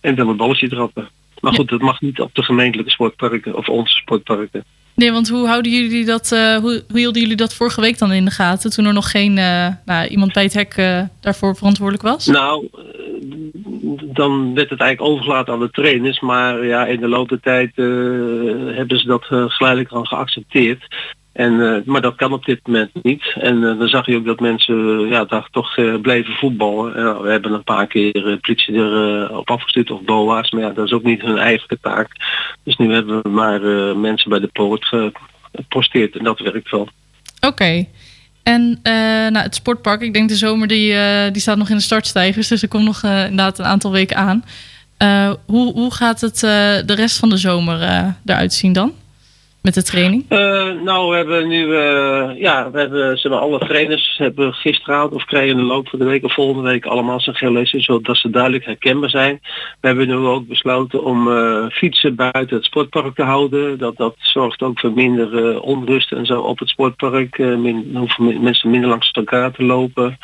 en 0.00 0.14
dan 0.14 0.28
een 0.28 0.36
balletje 0.36 0.68
trappen. 0.68 1.08
Maar 1.40 1.52
goed, 1.52 1.68
dat 1.68 1.80
mag 1.80 2.00
niet 2.00 2.20
op 2.20 2.34
de 2.34 2.42
gemeentelijke 2.42 2.90
sportparken 2.90 3.54
of 3.54 3.68
onze 3.68 3.94
sportparken. 3.94 4.64
Nee, 4.98 5.12
want 5.12 5.28
hoe 5.28 5.46
houden 5.46 5.72
jullie 5.72 6.04
dat, 6.04 6.32
eh, 6.32 6.56
hoe, 6.56 6.84
hielden 6.92 7.22
jullie 7.22 7.36
dat 7.36 7.54
vorige 7.54 7.80
week 7.80 7.98
dan 7.98 8.12
in 8.12 8.24
de 8.24 8.30
gaten? 8.30 8.70
Toen 8.70 8.84
er 8.84 8.92
nog 8.92 9.10
geen 9.10 9.38
eh, 9.38 9.68
nou, 9.84 10.06
iemand 10.08 10.32
bij 10.32 10.42
het 10.42 10.52
hek 10.52 10.74
eh, 10.76 11.00
daarvoor 11.20 11.56
verantwoordelijk 11.56 12.04
was? 12.04 12.26
Nou, 12.26 12.68
dan 14.12 14.54
werd 14.54 14.70
het 14.70 14.80
eigenlijk 14.80 15.12
overgelaten 15.12 15.52
aan 15.52 15.60
de 15.60 15.70
trainers, 15.70 16.20
maar 16.20 16.64
ja, 16.66 16.86
in 16.86 17.00
de 17.00 17.08
loop 17.08 17.28
der 17.28 17.40
tijd 17.40 17.76
hebben 18.76 18.98
ze 18.98 19.06
dat 19.06 19.24
geleidelijk 19.28 19.92
al 19.92 20.04
geaccepteerd. 20.04 20.86
En, 21.38 21.60
eh, 21.60 21.84
maar 21.84 22.00
dat 22.00 22.14
kan 22.14 22.32
op 22.32 22.44
dit 22.44 22.66
moment 22.66 22.90
niet. 23.02 23.34
En 23.40 23.54
eh, 23.64 23.78
dan 23.78 23.88
zag 23.88 24.06
je 24.06 24.16
ook 24.16 24.24
dat 24.24 24.40
mensen 24.40 25.00
eh, 25.04 25.10
ja, 25.10 25.24
daar 25.24 25.48
toch 25.50 26.00
bleven 26.02 26.34
voetballen. 26.34 27.00
Ja, 27.02 27.20
we 27.20 27.30
hebben 27.30 27.52
een 27.52 27.64
paar 27.64 27.86
keer 27.86 28.38
politie 28.40 28.74
er 28.74 29.24
eh, 29.24 29.36
op 29.36 29.50
afgestuurd 29.50 29.90
of 29.90 30.02
BOA's, 30.02 30.50
maar 30.50 30.62
ja, 30.62 30.70
dat 30.70 30.86
is 30.86 30.92
ook 30.92 31.02
niet 31.02 31.22
hun 31.22 31.38
eigen 31.38 31.78
taak. 31.80 32.08
Dus 32.62 32.76
nu 32.76 32.92
hebben 32.92 33.22
we 33.22 33.28
maar 33.28 33.60
mensen 33.96 34.30
bij 34.30 34.40
de 34.40 34.46
poort 34.46 34.84
geposteerd 35.52 36.16
en 36.16 36.24
dat 36.24 36.38
werkt 36.38 36.70
wel. 36.70 36.88
Oké. 37.40 37.86
En 38.42 38.80
nou, 39.32 39.38
het 39.38 39.54
sportpark, 39.54 40.00
ik 40.00 40.14
denk 40.14 40.28
de 40.28 40.36
zomer 40.36 40.68
die, 40.68 40.94
die 41.32 41.42
staat 41.42 41.56
nog 41.56 41.70
in 41.70 41.76
de 41.76 41.82
startstijgers, 41.82 42.48
dus 42.48 42.62
er 42.62 42.68
komt 42.68 42.84
nog 42.84 43.02
inderdaad 43.02 43.58
een 43.58 43.64
aantal 43.64 43.92
weken 43.92 44.16
aan. 44.16 44.44
Hoe, 45.46 45.72
hoe 45.72 45.94
gaat 45.94 46.20
het 46.20 46.40
de 46.86 46.94
rest 46.94 47.18
van 47.18 47.28
de 47.28 47.36
zomer 47.36 47.80
eruit 48.24 48.52
zien 48.52 48.72
dan? 48.72 48.92
Met 49.68 49.76
de 49.76 49.82
training? 49.82 50.24
Eh, 50.28 50.70
nou, 50.84 51.10
we 51.10 51.16
hebben 51.16 51.48
nu, 51.48 51.76
eh, 51.76 52.40
ja, 52.40 52.70
we 52.70 52.78
hebben, 52.78 53.18
zeg 53.18 53.32
alle 53.32 53.58
trainers 53.58 54.14
hebben 54.16 54.52
gisteravond 54.54 55.12
of 55.12 55.24
krijgen 55.24 55.56
de 55.56 55.62
loop 55.62 55.88
van 55.88 55.98
de 55.98 56.04
week 56.04 56.24
of 56.24 56.34
volgende 56.34 56.70
week 56.70 56.86
allemaal 56.86 57.20
zijn 57.20 57.36
GLS, 57.36 57.70
zodat 57.70 58.16
ze 58.16 58.30
duidelijk 58.30 58.64
herkenbaar 58.64 59.10
zijn. 59.10 59.40
We 59.80 59.86
hebben 59.86 60.06
nu 60.06 60.14
ook 60.14 60.46
besloten 60.46 61.04
om 61.04 61.32
eh, 61.32 61.66
fietsen 61.70 62.14
buiten 62.14 62.56
het 62.56 62.64
sportpark 62.64 63.14
te 63.14 63.22
houden. 63.22 63.78
Dat, 63.78 63.96
dat 63.96 64.14
zorgt 64.18 64.62
ook 64.62 64.80
voor 64.80 64.92
minder 64.92 65.60
onrust 65.60 66.12
en 66.12 66.26
zo 66.26 66.40
op 66.40 66.58
het 66.58 66.68
sportpark. 66.68 67.36
Hoeven 67.36 68.24
min- 68.24 68.42
mensen 68.42 68.70
minder 68.70 68.88
langs 68.88 69.10
elkaar 69.10 69.52
te 69.52 69.64
lopen. 69.64 70.18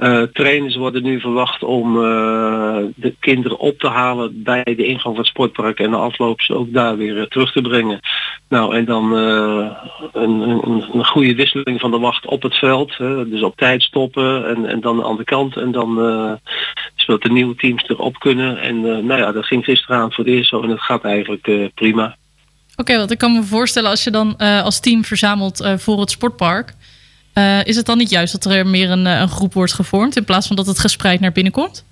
Eh, 0.00 0.22
trainers 0.22 0.76
worden 0.76 1.02
nu 1.02 1.20
verwacht 1.20 1.62
om 1.62 2.04
eh, 2.04 2.76
de 2.94 3.14
kinderen 3.18 3.58
op 3.58 3.78
te 3.78 3.88
halen 3.88 4.42
bij 4.42 4.64
de 4.64 4.84
ingang 4.84 5.02
van 5.02 5.16
het 5.16 5.26
sportpark 5.26 5.78
en 5.78 5.90
de 5.90 5.96
afloop 5.96 6.40
ze 6.40 6.54
ook 6.54 6.72
daar 6.72 6.96
weer 6.96 7.20
eh, 7.20 7.26
terug 7.26 7.52
te 7.52 7.60
brengen. 7.60 8.00
Nou, 8.48 8.76
en 8.76 8.84
dan 8.84 9.12
een, 9.12 10.40
een, 10.40 10.84
een 10.92 11.06
goede 11.06 11.34
wisseling 11.34 11.80
van 11.80 11.90
de 11.90 11.98
wacht 11.98 12.26
op 12.26 12.42
het 12.42 12.54
veld. 12.54 12.96
Dus 13.26 13.42
op 13.42 13.56
tijd 13.56 13.82
stoppen 13.82 14.48
en, 14.48 14.66
en 14.66 14.80
dan 14.80 15.04
aan 15.04 15.16
de 15.16 15.24
kant. 15.24 15.56
En 15.56 15.72
dan 15.72 15.94
zodat 16.94 17.22
de 17.22 17.30
nieuwe 17.30 17.54
teams 17.54 17.88
erop 17.88 18.18
kunnen. 18.18 18.58
En 18.60 18.80
nou 18.80 19.20
ja, 19.20 19.32
dat 19.32 19.46
ging 19.46 19.64
gisteravond 19.64 20.14
voor 20.14 20.24
het 20.24 20.34
eerst 20.34 20.48
zo 20.48 20.62
en 20.62 20.70
het 20.70 20.80
gaat 20.80 21.04
eigenlijk 21.04 21.70
prima. 21.74 22.16
Oké, 22.76 22.96
want 22.96 23.10
ik 23.10 23.18
kan 23.18 23.32
me 23.32 23.42
voorstellen 23.42 23.90
als 23.90 24.04
je 24.04 24.10
dan 24.10 24.36
als 24.36 24.80
team 24.80 25.04
verzamelt 25.04 25.74
voor 25.76 26.00
het 26.00 26.10
sportpark. 26.10 26.74
Eh, 27.32 27.64
is 27.64 27.76
het 27.76 27.86
dan 27.86 27.98
niet 27.98 28.10
juist 28.10 28.32
dat 28.32 28.52
er 28.52 28.66
meer 28.66 28.90
een, 28.90 29.06
eh, 29.06 29.20
een 29.20 29.28
groep 29.28 29.52
wordt 29.52 29.72
gevormd 29.72 30.16
in 30.16 30.24
plaats 30.24 30.46
van 30.46 30.56
dat 30.56 30.66
het 30.66 30.78
gespreid 30.78 31.20
naar 31.20 31.32
binnen 31.32 31.52
komt? 31.52 31.84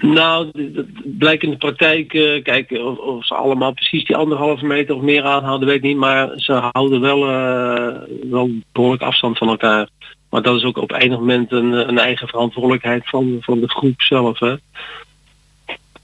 Nou, 0.00 0.50
dat 0.72 0.86
blijkt 1.18 1.42
in 1.42 1.50
de 1.50 1.56
praktijk, 1.56 2.14
eh, 2.14 2.42
kijk, 2.42 2.70
of, 2.70 3.26
ze 3.26 3.34
allemaal 3.34 3.72
precies 3.72 4.04
die 4.04 4.16
anderhalve 4.16 4.66
meter 4.66 4.94
of 4.94 5.02
meer 5.02 5.22
aanhouden, 5.22 5.68
weet 5.68 5.76
ik 5.76 5.82
niet. 5.82 5.96
Maar 5.96 6.30
ze 6.36 6.52
houden 6.72 7.00
wel, 7.00 7.28
eh, 7.28 8.44
behoorlijk 8.72 9.02
afstand 9.02 9.38
van 9.38 9.48
elkaar. 9.48 9.88
Maar 10.30 10.42
dat 10.42 10.56
is 10.56 10.64
ook 10.64 10.76
op 10.76 10.92
enig 10.92 11.18
moment 11.18 11.52
een, 11.52 11.72
een 11.72 11.98
eigen 11.98 12.28
verantwoordelijkheid 12.28 13.08
van, 13.08 13.36
van 13.40 13.60
de 13.60 13.68
groep 13.68 14.02
zelf. 14.02 14.38
Hè. 14.38 14.54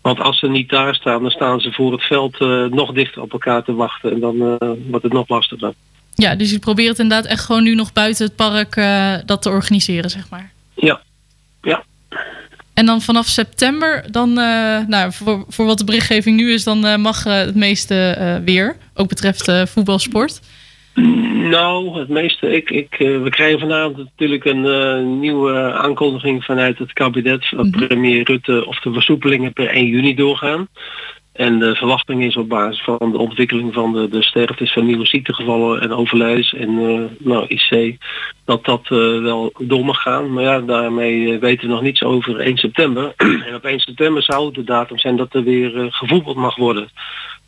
Want 0.00 0.20
als 0.20 0.38
ze 0.38 0.48
niet 0.48 0.70
daar 0.70 0.94
staan, 0.94 1.22
dan 1.22 1.30
staan 1.30 1.60
ze 1.60 1.72
voor 1.72 1.92
het 1.92 2.02
veld 2.02 2.38
nog 2.70 2.92
dichter 2.92 3.22
op 3.22 3.32
elkaar 3.32 3.64
te 3.64 3.74
wachten. 3.74 4.12
En 4.12 4.20
dan 4.20 4.36
wordt 4.90 5.04
het 5.04 5.12
nog 5.12 5.28
lastiger. 5.28 5.74
Ja, 6.14 6.34
dus 6.34 6.50
je 6.50 6.58
probeert 6.58 6.88
het 6.88 6.98
inderdaad 6.98 7.30
echt 7.30 7.44
gewoon 7.44 7.62
nu 7.62 7.74
nog 7.74 7.92
buiten 7.92 8.26
het 8.26 8.36
park 8.36 8.76
eh, 8.76 9.14
dat 9.26 9.42
te 9.42 9.50
organiseren, 9.50 10.10
zeg 10.10 10.28
maar. 10.30 10.52
Ja, 10.74 11.00
ja. 11.62 11.84
En 12.74 12.86
dan 12.86 13.00
vanaf 13.00 13.26
september, 13.26 14.04
dan, 14.10 14.38
eh, 14.38 14.78
nou, 14.86 15.12
voor, 15.12 15.44
voor 15.48 15.66
wat 15.66 15.78
de 15.78 15.84
berichtgeving 15.84 16.36
nu 16.36 16.52
is, 16.52 16.64
dan 16.64 16.86
eh, 16.86 16.96
mag 16.96 17.24
het 17.24 17.54
meeste 17.54 18.40
weer. 18.44 18.76
Ook 18.94 19.08
betreft 19.08 19.52
voetbalsport. 19.70 20.40
Nou, 21.50 21.98
het 21.98 22.08
meeste. 22.08 22.54
Ik, 22.56 22.70
ik, 22.70 22.94
we 22.98 23.30
krijgen 23.30 23.58
vanavond 23.60 23.96
natuurlijk 23.96 24.44
een 24.44 25.20
nieuwe 25.20 25.72
aankondiging 25.72 26.44
vanuit 26.44 26.78
het 26.78 26.92
kabinet 26.92 27.48
van 27.48 27.70
premier 27.70 28.24
Rutte 28.24 28.66
of 28.66 28.80
de 28.80 28.92
versoepelingen 28.92 29.52
per 29.52 29.68
1 29.68 29.86
juni 29.86 30.14
doorgaan. 30.14 30.68
En 31.34 31.58
de 31.58 31.74
verwachting 31.74 32.24
is 32.24 32.36
op 32.36 32.48
basis 32.48 32.82
van 32.82 33.12
de 33.12 33.18
ontwikkeling 33.18 33.74
van 33.74 33.92
de, 33.92 34.08
de 34.08 34.22
sterftes 34.22 34.72
van 34.72 34.86
nieuwe 34.86 35.06
ziektegevallen 35.06 35.80
en 35.80 35.92
overlijdens 35.92 36.54
en 36.54 36.68
eh, 36.68 37.26
nou, 37.26 37.46
IC, 37.48 37.96
dat 38.44 38.64
dat 38.64 38.82
eh, 38.82 39.22
wel 39.22 39.52
door 39.58 39.84
mag 39.84 40.02
gaan. 40.02 40.32
Maar 40.32 40.42
ja, 40.42 40.60
daarmee 40.60 41.32
eh, 41.32 41.40
weten 41.40 41.68
we 41.68 41.74
nog 41.74 41.82
niets 41.82 42.02
over 42.02 42.40
1 42.40 42.56
september. 42.56 43.12
en 43.46 43.54
op 43.54 43.64
1 43.64 43.80
september 43.80 44.22
zou 44.22 44.52
de 44.52 44.64
datum 44.64 44.98
zijn 44.98 45.16
dat 45.16 45.34
er 45.34 45.44
weer 45.44 45.92
gevoetbald 45.92 46.36
mag 46.36 46.56
worden. 46.56 46.88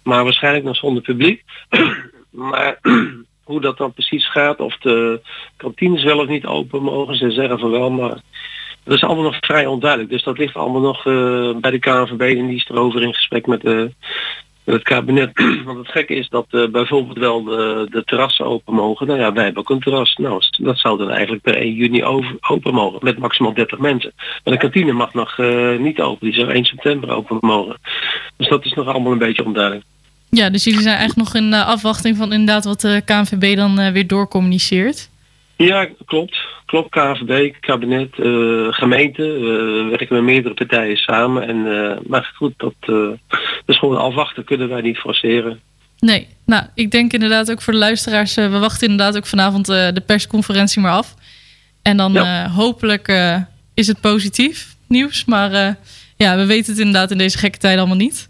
Maar 0.02 0.24
waarschijnlijk 0.24 0.64
nog 0.64 0.76
zonder 0.76 1.02
publiek. 1.02 1.44
maar 2.30 2.78
hoe 3.44 3.60
dat 3.60 3.78
dan 3.78 3.92
precies 3.92 4.30
gaat, 4.30 4.60
of 4.60 4.76
de 4.76 5.20
kantines 5.56 6.02
wel 6.02 6.18
of 6.18 6.28
niet 6.28 6.46
open 6.46 6.82
mogen, 6.82 7.16
ze 7.16 7.30
zeggen 7.30 7.58
van 7.58 7.70
wel, 7.70 7.90
maar 7.90 8.20
dat 8.86 8.94
is 8.94 9.02
allemaal 9.02 9.24
nog 9.24 9.36
vrij 9.40 9.66
onduidelijk. 9.66 10.10
Dus 10.10 10.22
dat 10.22 10.38
ligt 10.38 10.54
allemaal 10.54 10.80
nog 10.80 11.06
eh, 11.06 11.50
bij 11.60 11.70
de 11.70 11.78
KNVB 11.78 12.20
en 12.20 12.46
die 12.46 12.56
is 12.56 12.68
erover 12.68 13.02
in 13.02 13.14
gesprek 13.14 13.46
met, 13.46 13.64
eh, 13.64 13.82
het 14.64 14.82
kabinet. 14.82 15.30
Want 15.64 15.78
het 15.78 15.88
gekke 15.88 16.14
is 16.14 16.28
dat 16.28 16.46
eh, 16.50 16.68
bijvoorbeeld 16.68 17.18
wel 17.18 17.44
de, 17.44 17.86
de 17.90 18.04
terrassen 18.04 18.46
open 18.46 18.74
mogen. 18.74 19.06
Nou 19.06 19.18
ja, 19.18 19.32
wij 19.32 19.44
hebben 19.44 19.62
ook 19.62 19.70
een 19.70 19.80
terras. 19.80 20.16
Nou, 20.16 20.42
dat 20.58 20.78
zou 20.78 20.98
dan 20.98 21.10
eigenlijk 21.10 21.42
per 21.42 21.56
1 21.56 21.74
juni 21.74 22.04
open 22.40 22.74
mogen 22.74 22.98
met 23.02 23.18
maximaal 23.18 23.54
30 23.54 23.78
mensen. 23.78 24.12
Maar 24.16 24.54
de 24.54 24.60
kantine 24.60 24.92
mag 24.92 25.14
nog 25.14 25.38
niet 25.78 26.00
open, 26.00 26.26
die 26.26 26.34
zou 26.34 26.52
1 26.52 26.64
september 26.64 27.10
open 27.10 27.38
mogen. 27.40 27.76
Dus 28.36 28.48
dat 28.48 28.64
is 28.64 28.72
nog 28.72 28.86
allemaal 28.86 29.12
een 29.12 29.18
beetje 29.18 29.44
onduidelijk. 29.44 29.84
Ja, 30.30 30.50
dus 30.50 30.64
jullie 30.64 30.82
zijn 30.82 30.96
eigenlijk 30.96 31.28
nog 31.28 31.42
in 31.42 31.54
afwachting 31.54 32.16
van 32.16 32.32
inderdaad 32.32 32.64
wat 32.64 32.80
de 32.80 33.02
KNVB 33.04 33.56
dan 33.56 33.92
weer 33.92 34.06
doorcommuniceert. 34.06 35.10
Ja, 35.56 35.88
klopt. 36.04 36.36
Klopt, 36.66 36.90
KVB, 36.90 37.54
kabinet, 37.60 38.18
eh, 38.18 38.66
gemeente. 38.70 39.22
we 39.22 39.86
werken 39.90 40.14
met 40.14 40.24
meerdere 40.24 40.54
partijen 40.54 40.96
samen. 40.96 41.48
En, 41.48 41.66
eh, 41.66 41.98
maar 42.06 42.32
goed, 42.34 42.52
dat, 42.56 42.74
eh, 42.80 42.88
dat 43.28 43.40
is 43.66 43.78
gewoon 43.78 43.96
afwachten. 43.96 44.44
Kunnen 44.44 44.68
wij 44.68 44.80
niet 44.80 44.98
forceren. 44.98 45.60
Nee, 45.98 46.26
nou, 46.46 46.64
ik 46.74 46.90
denk 46.90 47.12
inderdaad 47.12 47.50
ook 47.50 47.62
voor 47.62 47.72
de 47.72 47.78
luisteraars, 47.78 48.34
we 48.34 48.58
wachten 48.58 48.88
inderdaad 48.88 49.16
ook 49.16 49.26
vanavond 49.26 49.66
de 49.66 50.02
persconferentie 50.06 50.82
maar 50.82 50.92
af. 50.92 51.14
En 51.82 51.96
dan 51.96 52.16
hopelijk 52.46 53.08
is 53.74 53.86
het 53.86 54.00
positief 54.00 54.74
nieuws, 54.88 55.24
maar 55.24 55.76
ja, 56.16 56.36
we 56.36 56.46
weten 56.46 56.72
het 56.72 56.80
inderdaad 56.80 57.10
in 57.10 57.18
deze 57.18 57.38
gekke 57.38 57.58
tijden 57.58 57.78
allemaal 57.78 57.98
niet. 57.98 58.28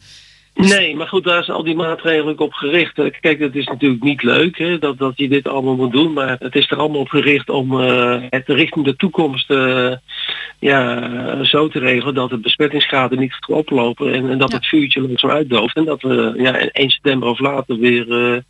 Nee, 0.56 0.96
maar 0.96 1.08
goed, 1.08 1.24
daar 1.24 1.44
zijn 1.44 1.56
al 1.56 1.64
die 1.64 1.74
maatregelen 1.74 2.38
op 2.38 2.52
gericht. 2.52 2.98
Eh, 2.98 3.10
Kijk, 3.20 3.38
het 3.38 3.56
is 3.56 3.66
natuurlijk 3.66 4.02
niet 4.02 4.22
leuk 4.22 4.58
hè, 4.58 4.78
dat, 4.78 4.98
dat 4.98 5.12
je 5.16 5.28
dit 5.28 5.48
allemaal 5.48 5.76
moet 5.76 5.92
doen, 5.92 6.12
maar 6.12 6.36
het 6.38 6.54
is 6.54 6.70
er 6.70 6.76
allemaal 6.76 7.00
op 7.00 7.08
gericht 7.08 7.48
om 7.48 7.80
eh, 7.80 8.22
het 8.30 8.48
richting 8.48 8.84
de 8.84 8.96
toekomst 8.96 9.50
eh, 9.50 9.92
ja, 10.58 11.44
zo 11.44 11.68
te 11.68 11.78
regelen 11.78 12.14
dat 12.14 12.30
de 12.30 12.38
besmettingsgraden 12.38 13.18
niet 13.18 13.36
gaan 13.40 13.56
oplopen 13.56 14.12
en, 14.14 14.30
en 14.30 14.38
dat 14.38 14.52
het 14.52 14.66
vuurtje 14.66 15.00
langzaam 15.00 15.30
uitdooft 15.30 15.76
en 15.76 15.84
dat 15.84 16.02
we 16.02 16.34
ja, 16.36 16.58
1 16.58 16.90
september 16.90 17.28
of 17.28 17.38
later 17.38 17.78
weer 17.78 18.44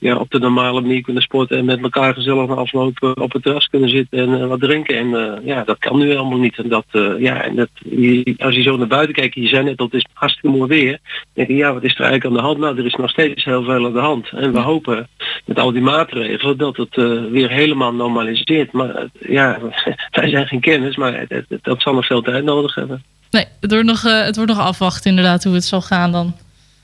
ja, 0.00 0.16
op 0.16 0.30
de 0.30 0.38
normale 0.38 0.80
manier 0.80 1.02
kunnen 1.02 1.22
sporten 1.22 1.58
en 1.58 1.64
met 1.64 1.82
elkaar 1.82 2.14
gezellig 2.14 2.48
na 2.48 2.54
afloop 2.54 3.02
eh, 3.02 3.10
op 3.22 3.32
het 3.32 3.42
terras 3.42 3.66
kunnen 3.66 3.88
zitten 3.88 4.18
en 4.18 4.40
eh, 4.40 4.46
wat 4.46 4.60
drinken. 4.60 4.96
En 4.98 5.14
eh, 5.14 5.46
ja, 5.46 5.64
dat 5.64 5.78
kan 5.78 5.98
nu 5.98 6.08
helemaal 6.10 6.38
niet. 6.38 6.58
En 6.58 6.68
dat, 6.68 6.84
ja, 7.18 7.42
en 7.42 7.56
dat, 7.56 7.68
je- 7.74 8.34
als 8.38 8.54
je 8.54 8.62
zo 8.62 8.76
naar 8.76 8.86
buiten 8.86 9.14
kijkt, 9.14 9.34
je 9.34 9.46
zei 9.48 9.64
net 9.64 9.76
dat 9.76 9.94
is 9.94 10.06
hartstikke 10.12 10.56
mooi 10.56 10.68
weer. 10.68 10.98
Denk 11.32 11.48
je, 11.48 11.54
ja, 11.54 11.72
wat 11.72 11.82
is 11.84 11.94
er 11.94 12.00
eigenlijk 12.04 12.24
aan 12.26 12.40
de 12.42 12.46
hand? 12.48 12.58
Nou, 12.58 12.78
er 12.78 12.86
is 12.86 12.94
nog 12.94 13.10
steeds 13.10 13.44
heel 13.44 13.62
veel 13.64 13.86
aan 13.86 13.92
de 13.92 13.98
hand. 13.98 14.28
En 14.30 14.52
we 14.52 14.58
hopen 14.60 15.08
met 15.44 15.58
al 15.58 15.72
die 15.72 15.82
maatregelen 15.82 16.58
dat 16.58 16.76
het 16.76 16.94
weer 17.30 17.50
helemaal 17.50 17.94
normaliseert. 17.94 18.72
Maar 18.72 19.06
ja, 19.20 19.58
wij 20.10 20.28
zijn 20.28 20.46
geen 20.46 20.60
kennis, 20.60 20.96
maar 20.96 21.24
het, 21.28 21.44
dat 21.62 21.82
zal 21.82 21.94
nog 21.94 22.06
veel 22.06 22.22
tijd 22.22 22.44
nodig 22.44 22.74
hebben. 22.74 23.02
Nee, 23.30 23.44
het 23.60 23.70
wordt 23.70 23.86
nog, 23.86 24.02
het 24.02 24.36
wordt 24.36 24.50
nog 24.52 24.60
afwachten 24.60 25.10
inderdaad 25.10 25.44
hoe 25.44 25.54
het 25.54 25.64
zal 25.64 25.80
gaan 25.82 26.12
dan. 26.12 26.34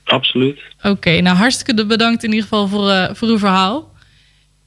Absoluut. 0.07 0.59
Oké, 0.83 1.21
nou 1.21 1.37
hartstikke 1.37 1.85
bedankt 1.85 2.23
in 2.23 2.29
ieder 2.29 2.43
geval 2.43 2.67
voor, 2.67 2.89
eh, 2.89 3.09
voor 3.13 3.27
uw 3.27 3.37
verhaal. 3.37 3.95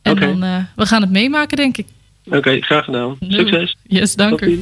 En 0.03 0.17
dan, 0.17 0.43
eh, 0.43 0.65
we 0.77 0.87
gaan 0.87 1.01
het 1.01 1.11
meemaken 1.11 1.57
denk 1.57 1.77
ik. 1.77 1.87
Oké, 2.25 2.61
graag 2.61 2.85
gedaan. 2.85 3.17
Succes. 3.29 3.77
Yes, 3.83 4.15
dank 4.15 4.41
u. 4.41 4.61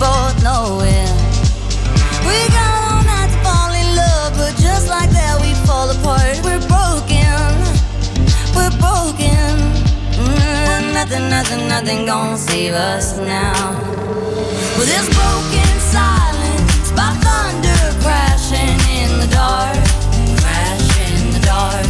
both 0.00 0.42
know. 0.42 0.80
We 2.24 2.38
got 2.56 2.72
all 2.88 3.04
night 3.04 3.28
to 3.28 3.38
fall 3.44 3.70
in 3.76 3.88
love, 3.94 4.32
but 4.32 4.56
just 4.56 4.88
like 4.88 5.10
that 5.10 5.36
we 5.44 5.52
fall 5.68 5.90
apart. 5.92 6.40
We're 6.40 6.64
broken, 6.72 7.36
we're 8.56 8.72
broken. 8.80 9.52
Mm, 10.16 10.94
nothing, 10.96 11.28
nothing, 11.28 11.68
nothing 11.68 12.06
gonna 12.06 12.38
save 12.38 12.72
us 12.72 13.18
now. 13.18 13.76
Well, 14.80 14.88
this 14.88 15.04
broken 15.12 15.68
silence 15.92 16.88
by 16.96 17.12
thunder 17.20 17.82
crashing 18.00 18.80
in 18.88 19.20
the 19.20 19.28
dark, 19.28 19.76
crash 20.40 20.88
in 21.12 21.28
the 21.36 21.42
dark. 21.44 21.84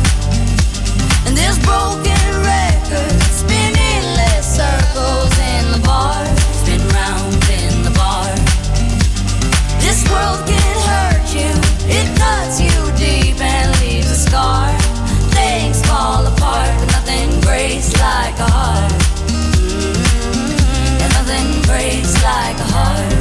And 1.30 1.36
this 1.38 1.62
broken 1.62 2.26
record 2.42 3.22
spinning 3.30 4.02
less 4.18 4.58
circles 4.58 5.30
in 5.54 5.62
the 5.70 5.80
bar, 5.86 6.26
breaks 17.41 17.93
like 18.01 18.38
a 18.38 18.49
heart. 18.49 18.93
And 21.03 21.11
nothing 21.18 21.49
breaks 21.68 22.14
like 22.22 22.57
a 22.59 22.68
heart. 22.74 23.12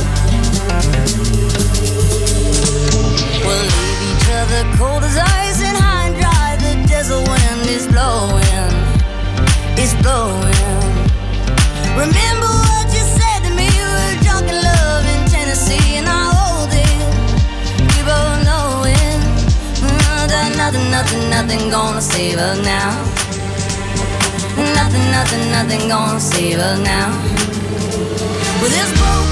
We'll 3.45 3.65
leave 3.73 4.01
each 4.11 4.27
other 4.39 4.61
cold 4.77 5.03
as 5.03 5.17
ice 5.17 5.61
and 5.61 5.77
high 5.77 6.07
and 6.07 6.15
dry. 6.19 6.57
The 6.65 6.87
desert 6.87 7.27
wind 7.27 7.69
is 7.69 7.87
blowing, 7.87 8.73
blowing. 10.01 10.99
Remember 11.95 12.51
what 12.67 12.87
you 12.95 13.03
said 13.17 13.39
to 13.45 13.51
me? 13.55 13.67
You 13.77 13.87
were 13.97 14.15
drunk 14.23 14.47
in 14.49 14.59
love 14.61 15.05
in 15.13 15.21
Tennessee, 15.29 15.97
and 15.97 16.07
I 16.07 16.31
hold. 16.33 16.69
We 16.71 18.01
it. 18.87 19.19
Mm, 19.81 20.57
nothing, 20.57 20.91
nothing, 20.91 21.29
nothing 21.29 21.69
gonna 21.69 22.01
save 22.01 22.37
us 22.37 22.59
now. 22.63 23.28
Nothing, 24.89 25.11
nothing, 25.11 25.51
nothing 25.51 25.87
gonna 25.87 26.19
save 26.19 26.57
us 26.57 26.79
now. 26.79 27.11
With 28.59 28.71
this 28.71 28.91
broken 28.97 29.28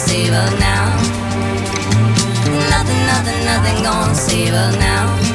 save 0.00 0.32
us 0.32 0.52
now. 0.58 0.86
Nothing, 2.70 3.02
nothing, 3.06 3.44
nothing 3.44 3.82
gonna 3.82 4.14
save 4.14 4.54
us 4.54 4.76
now. 4.78 5.29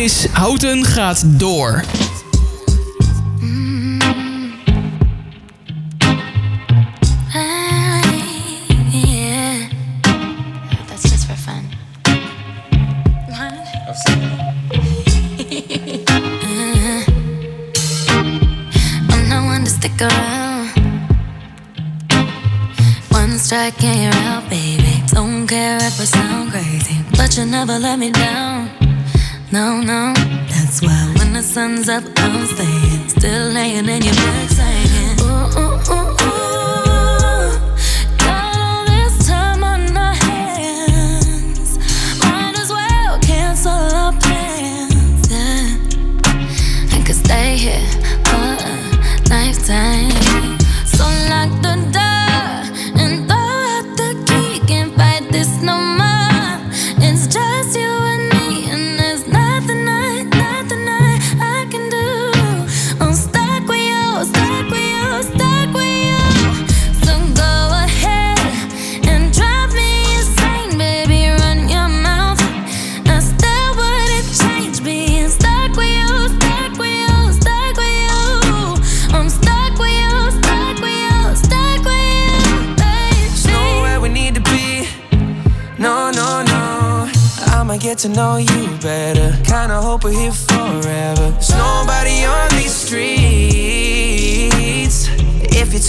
Is 0.00 0.26
Houten 0.32 0.84
gaat 0.84 1.38
door. 1.38 1.84
Strike 23.40 23.82
and 23.82 24.02
you're 24.02 24.22
out, 24.30 24.48
baby. 24.48 25.02
Don't 25.12 25.46
care 25.48 25.76
if 25.76 26.00
I 26.00 26.04
sound 26.04 26.52
crazy, 26.52 26.96
but 27.16 27.36
you 27.36 27.46
never 27.46 27.78
let 27.80 27.98
me 27.98 28.12
down. 28.12 28.59
No, 29.52 29.80
no, 29.80 30.12
that's 30.48 30.80
why 30.80 31.12
when 31.18 31.32
the 31.32 31.42
sun's 31.42 31.88
up, 31.88 32.04
I'm 32.16 32.46
staying. 32.46 33.08
Still 33.08 33.48
laying 33.50 33.88
in 33.88 34.02
your 34.02 34.14
bed 34.14 34.49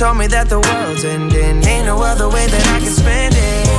told 0.01 0.17
me 0.17 0.25
that 0.25 0.49
the 0.49 0.59
world's 0.59 1.03
ending, 1.05 1.63
ain't 1.63 1.85
no 1.85 2.01
other 2.01 2.27
way 2.27 2.47
that 2.47 2.67
I 2.73 2.79
can 2.79 2.89
spend 2.89 3.35
it. 3.37 3.70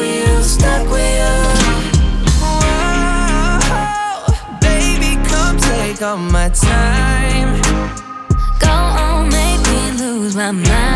With 0.00 0.28
you, 0.28 0.42
stuck 0.42 0.88
with 0.90 1.14
you. 1.20 1.36
Whoa, 2.42 3.58
baby, 4.60 5.12
come 5.28 5.56
take 5.58 6.00
all 6.02 6.16
my 6.16 6.48
time. 6.48 7.60
Go 8.58 8.70
on, 8.70 9.28
make 9.28 9.62
me 9.70 9.92
lose 10.02 10.34
my 10.34 10.52
mind. 10.52 10.89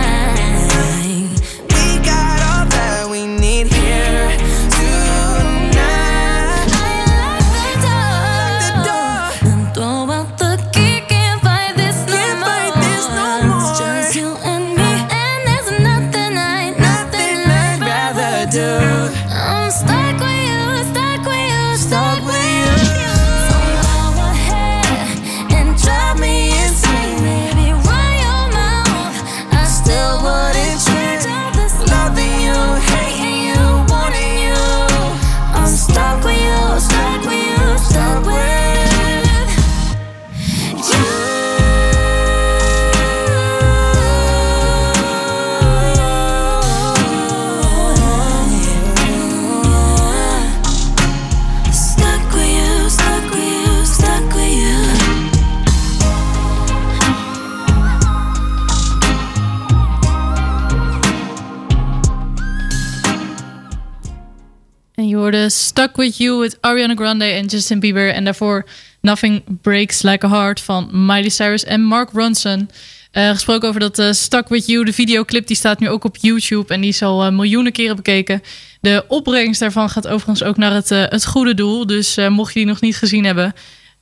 Stuck 65.84 65.96
With 65.96 66.16
You 66.16 66.40
with 66.40 66.58
Ariana 66.60 66.94
Grande 66.94 67.24
en 67.24 67.46
Justin 67.46 67.80
Bieber. 67.80 68.12
En 68.12 68.24
daarvoor 68.24 68.64
Nothing 69.00 69.42
Breaks 69.62 70.02
Like 70.02 70.26
a 70.26 70.28
Heart 70.28 70.60
van 70.60 70.88
Miley 71.06 71.28
Cyrus 71.28 71.64
en 71.64 71.82
Mark 71.82 72.10
Ronson. 72.12 72.70
Eh, 73.10 73.30
gesproken 73.30 73.68
over 73.68 73.80
dat 73.80 73.98
eh, 73.98 74.12
Stuck 74.12 74.48
With 74.48 74.66
You, 74.66 74.84
de 74.84 74.92
videoclip, 74.92 75.46
die 75.46 75.56
staat 75.56 75.80
nu 75.80 75.88
ook 75.88 76.04
op 76.04 76.16
YouTube. 76.16 76.74
En 76.74 76.80
die 76.80 76.90
is 76.90 77.02
al 77.02 77.24
eh, 77.24 77.32
miljoenen 77.32 77.72
keren 77.72 77.96
bekeken. 77.96 78.42
De 78.80 79.04
opbrengst 79.08 79.60
daarvan 79.60 79.90
gaat 79.90 80.06
overigens 80.06 80.42
ook 80.42 80.56
naar 80.56 80.72
het, 80.72 80.88
het 80.88 81.26
goede 81.26 81.54
doel. 81.54 81.86
Dus 81.86 82.16
mocht 82.28 82.52
je 82.52 82.58
die 82.58 82.68
nog 82.68 82.80
niet 82.80 82.96
gezien 82.96 83.24
hebben, 83.24 83.54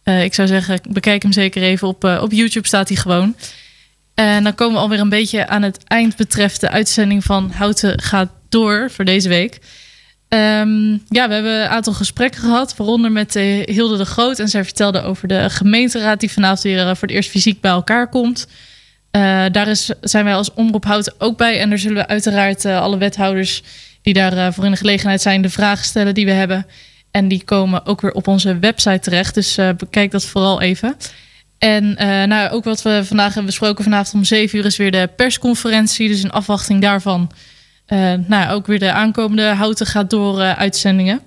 ik 0.04 0.34
zou 0.34 0.48
zeggen, 0.48 0.80
bekijk 0.88 1.22
hem 1.22 1.32
zeker 1.32 1.62
even. 1.62 1.88
Op, 1.88 2.04
op 2.04 2.32
YouTube 2.32 2.66
staat 2.66 2.88
hij 2.88 2.96
gewoon. 2.96 3.36
En 4.14 4.44
dan 4.44 4.54
komen 4.54 4.74
we 4.74 4.80
alweer 4.80 5.00
een 5.00 5.08
beetje 5.08 5.46
aan 5.46 5.62
het 5.62 5.84
eind 5.84 6.16
betreft 6.16 6.60
de 6.60 6.70
uitzending 6.70 7.24
van 7.24 7.50
Houten 7.50 8.00
gaat 8.00 8.30
door 8.48 8.90
voor 8.90 9.04
deze 9.04 9.28
week. 9.28 9.60
Ehm, 10.32 10.90
ja, 11.08 11.28
we 11.28 11.34
hebben 11.34 11.62
een 11.62 11.68
aantal 11.68 11.92
gesprekken 11.92 12.40
gehad, 12.40 12.76
waaronder 12.76 13.12
met 13.12 13.36
eh, 13.36 13.66
Hilde 13.66 13.96
de 13.96 14.04
Groot. 14.04 14.38
En 14.38 14.48
zij 14.48 14.64
vertelde 14.64 15.02
over 15.02 15.28
de 15.28 15.50
gemeenteraad 15.50 16.20
die 16.20 16.30
vanavond 16.30 16.62
weer 16.62 16.78
eh, 16.78 16.86
voor 16.86 17.08
het 17.08 17.10
eerst 17.10 17.30
fysiek 17.30 17.60
bij 17.60 17.70
elkaar 17.70 18.08
komt. 18.08 18.46
Eh, 19.10 19.44
daar 19.50 19.68
is, 19.68 19.90
zijn 20.00 20.24
wij 20.24 20.34
als 20.34 20.54
Omroep 20.54 20.84
Houten 20.84 21.14
ook 21.18 21.36
bij. 21.36 21.60
En 21.60 21.68
daar 21.68 21.78
zullen 21.78 21.96
we 21.96 22.06
uiteraard 22.06 22.64
alle 22.64 22.98
wethouders 22.98 23.62
die 24.02 24.14
daarvoor 24.14 24.52
voor 24.52 24.64
in 24.64 24.70
de 24.70 24.76
gelegenheid 24.76 25.20
zijn... 25.20 25.42
de 25.42 25.50
vragen 25.50 25.84
stellen 25.84 26.14
die 26.14 26.24
we 26.24 26.32
hebben. 26.32 26.66
En 27.10 27.28
die 27.28 27.44
komen 27.44 27.86
ook 27.86 28.00
weer 28.00 28.12
op 28.12 28.26
onze 28.26 28.58
website 28.58 28.98
terecht. 28.98 29.34
Dus 29.34 29.58
bekijk 29.76 30.10
dat 30.10 30.24
vooral 30.24 30.60
even. 30.60 30.96
En 31.58 31.94
nou, 32.28 32.50
ook 32.50 32.64
wat 32.64 32.82
we 32.82 33.00
vandaag 33.04 33.26
hebben 33.26 33.46
besproken, 33.46 33.84
vanavond 33.84 34.14
om 34.14 34.24
7 34.24 34.58
uur 34.58 34.64
is 34.64 34.76
weer 34.76 34.90
de 34.90 35.10
persconferentie. 35.16 36.08
Dus 36.08 36.22
in 36.22 36.30
afwachting 36.30 36.80
daarvan, 36.80 37.30
eh, 37.92 38.12
nou, 38.26 38.50
ook 38.50 38.66
weer 38.66 38.78
de 38.78 38.92
aankomende 38.92 39.42
Houten 39.42 39.86
gaat 39.86 40.10
door 40.10 40.40
eh, 40.40 40.58
uitzendingen. 40.58 41.20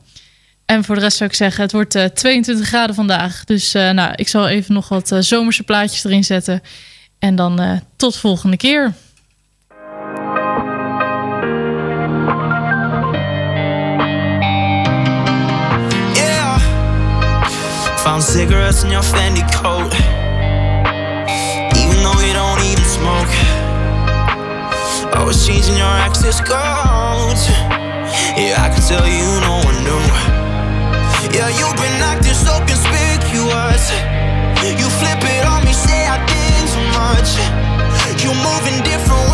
En 0.66 0.84
voor 0.84 0.95
de 0.95 1.01
rest 1.01 1.18
zou 1.18 1.30
ik 1.30 1.36
zeggen, 1.36 1.63
het 1.63 1.72
wordt 1.72 1.95
eh, 1.95 2.05
22 2.05 2.68
graden 2.68 2.95
vandaag. 2.95 3.43
Dus 3.43 3.72
nou, 3.72 4.11
ik 4.16 4.28
zal 4.28 4.47
even 4.47 4.74
nog 4.74 4.89
wat 4.89 5.16
zomerse 5.20 5.63
plaatjes 5.63 6.03
erin 6.03 6.24
zetten. 6.24 6.61
En 7.20 7.36
dan 7.36 7.82
tot 7.95 8.18
volgende 8.18 8.57
keer. 8.57 8.93
Found 17.97 18.24
cigarettes 18.24 18.84
in 18.84 18.89
your 18.89 19.61
coat. 19.61 20.24
Always 25.18 25.45
changing 25.47 25.78
your 25.78 25.95
access 26.07 26.39
codes. 26.39 27.47
Yeah, 28.36 28.59
I 28.59 28.70
can 28.70 28.82
tell 28.84 29.07
you 29.07 29.28
no 29.41 29.63
one 29.63 29.78
knew. 29.84 30.05
Yeah, 31.36 31.49
you've 31.49 31.76
been 31.76 31.99
acting 32.03 32.34
so 32.34 32.59
conspicuous. 32.68 33.91
You 34.80 34.88
flip 34.99 35.24
it 35.24 35.45
on 35.45 35.63
me, 35.66 35.74
say 35.74 36.07
I 36.07 36.20
think 36.28 36.68
too 36.72 36.86
much. 36.99 37.30
You're 38.24 38.36
moving 38.36 38.84
different 38.84 39.24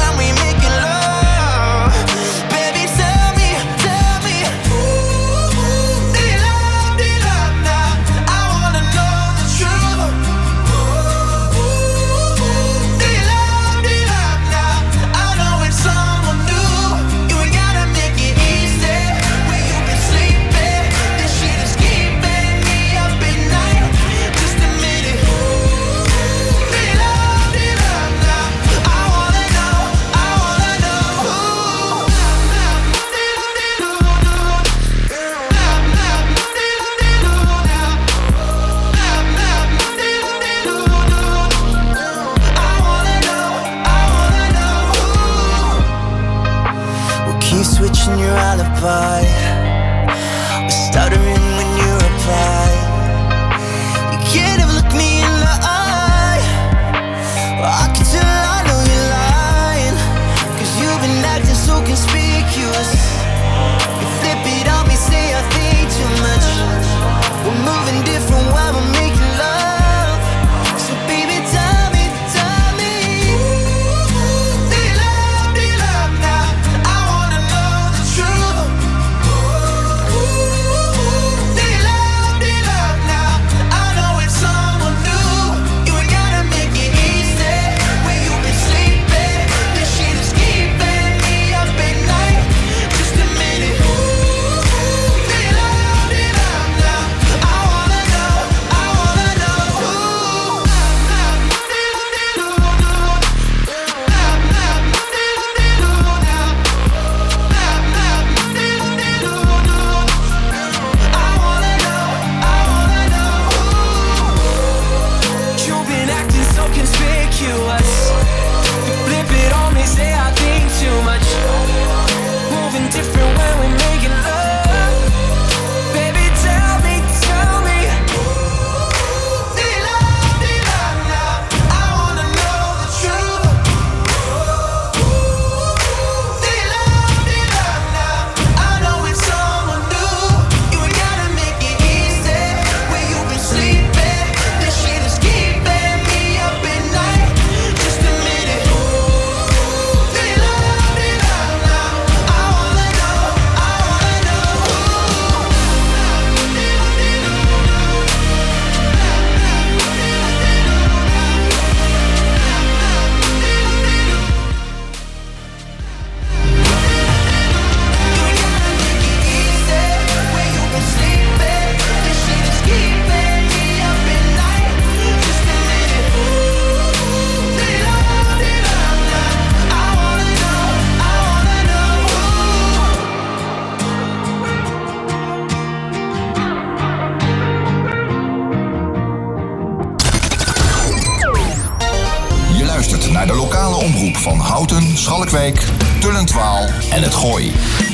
Schalkwijk, 194.96 195.64
Tullentwaal 196.00 196.68
en 196.92 197.02
het 197.02 197.14
Gooi. 197.14 197.52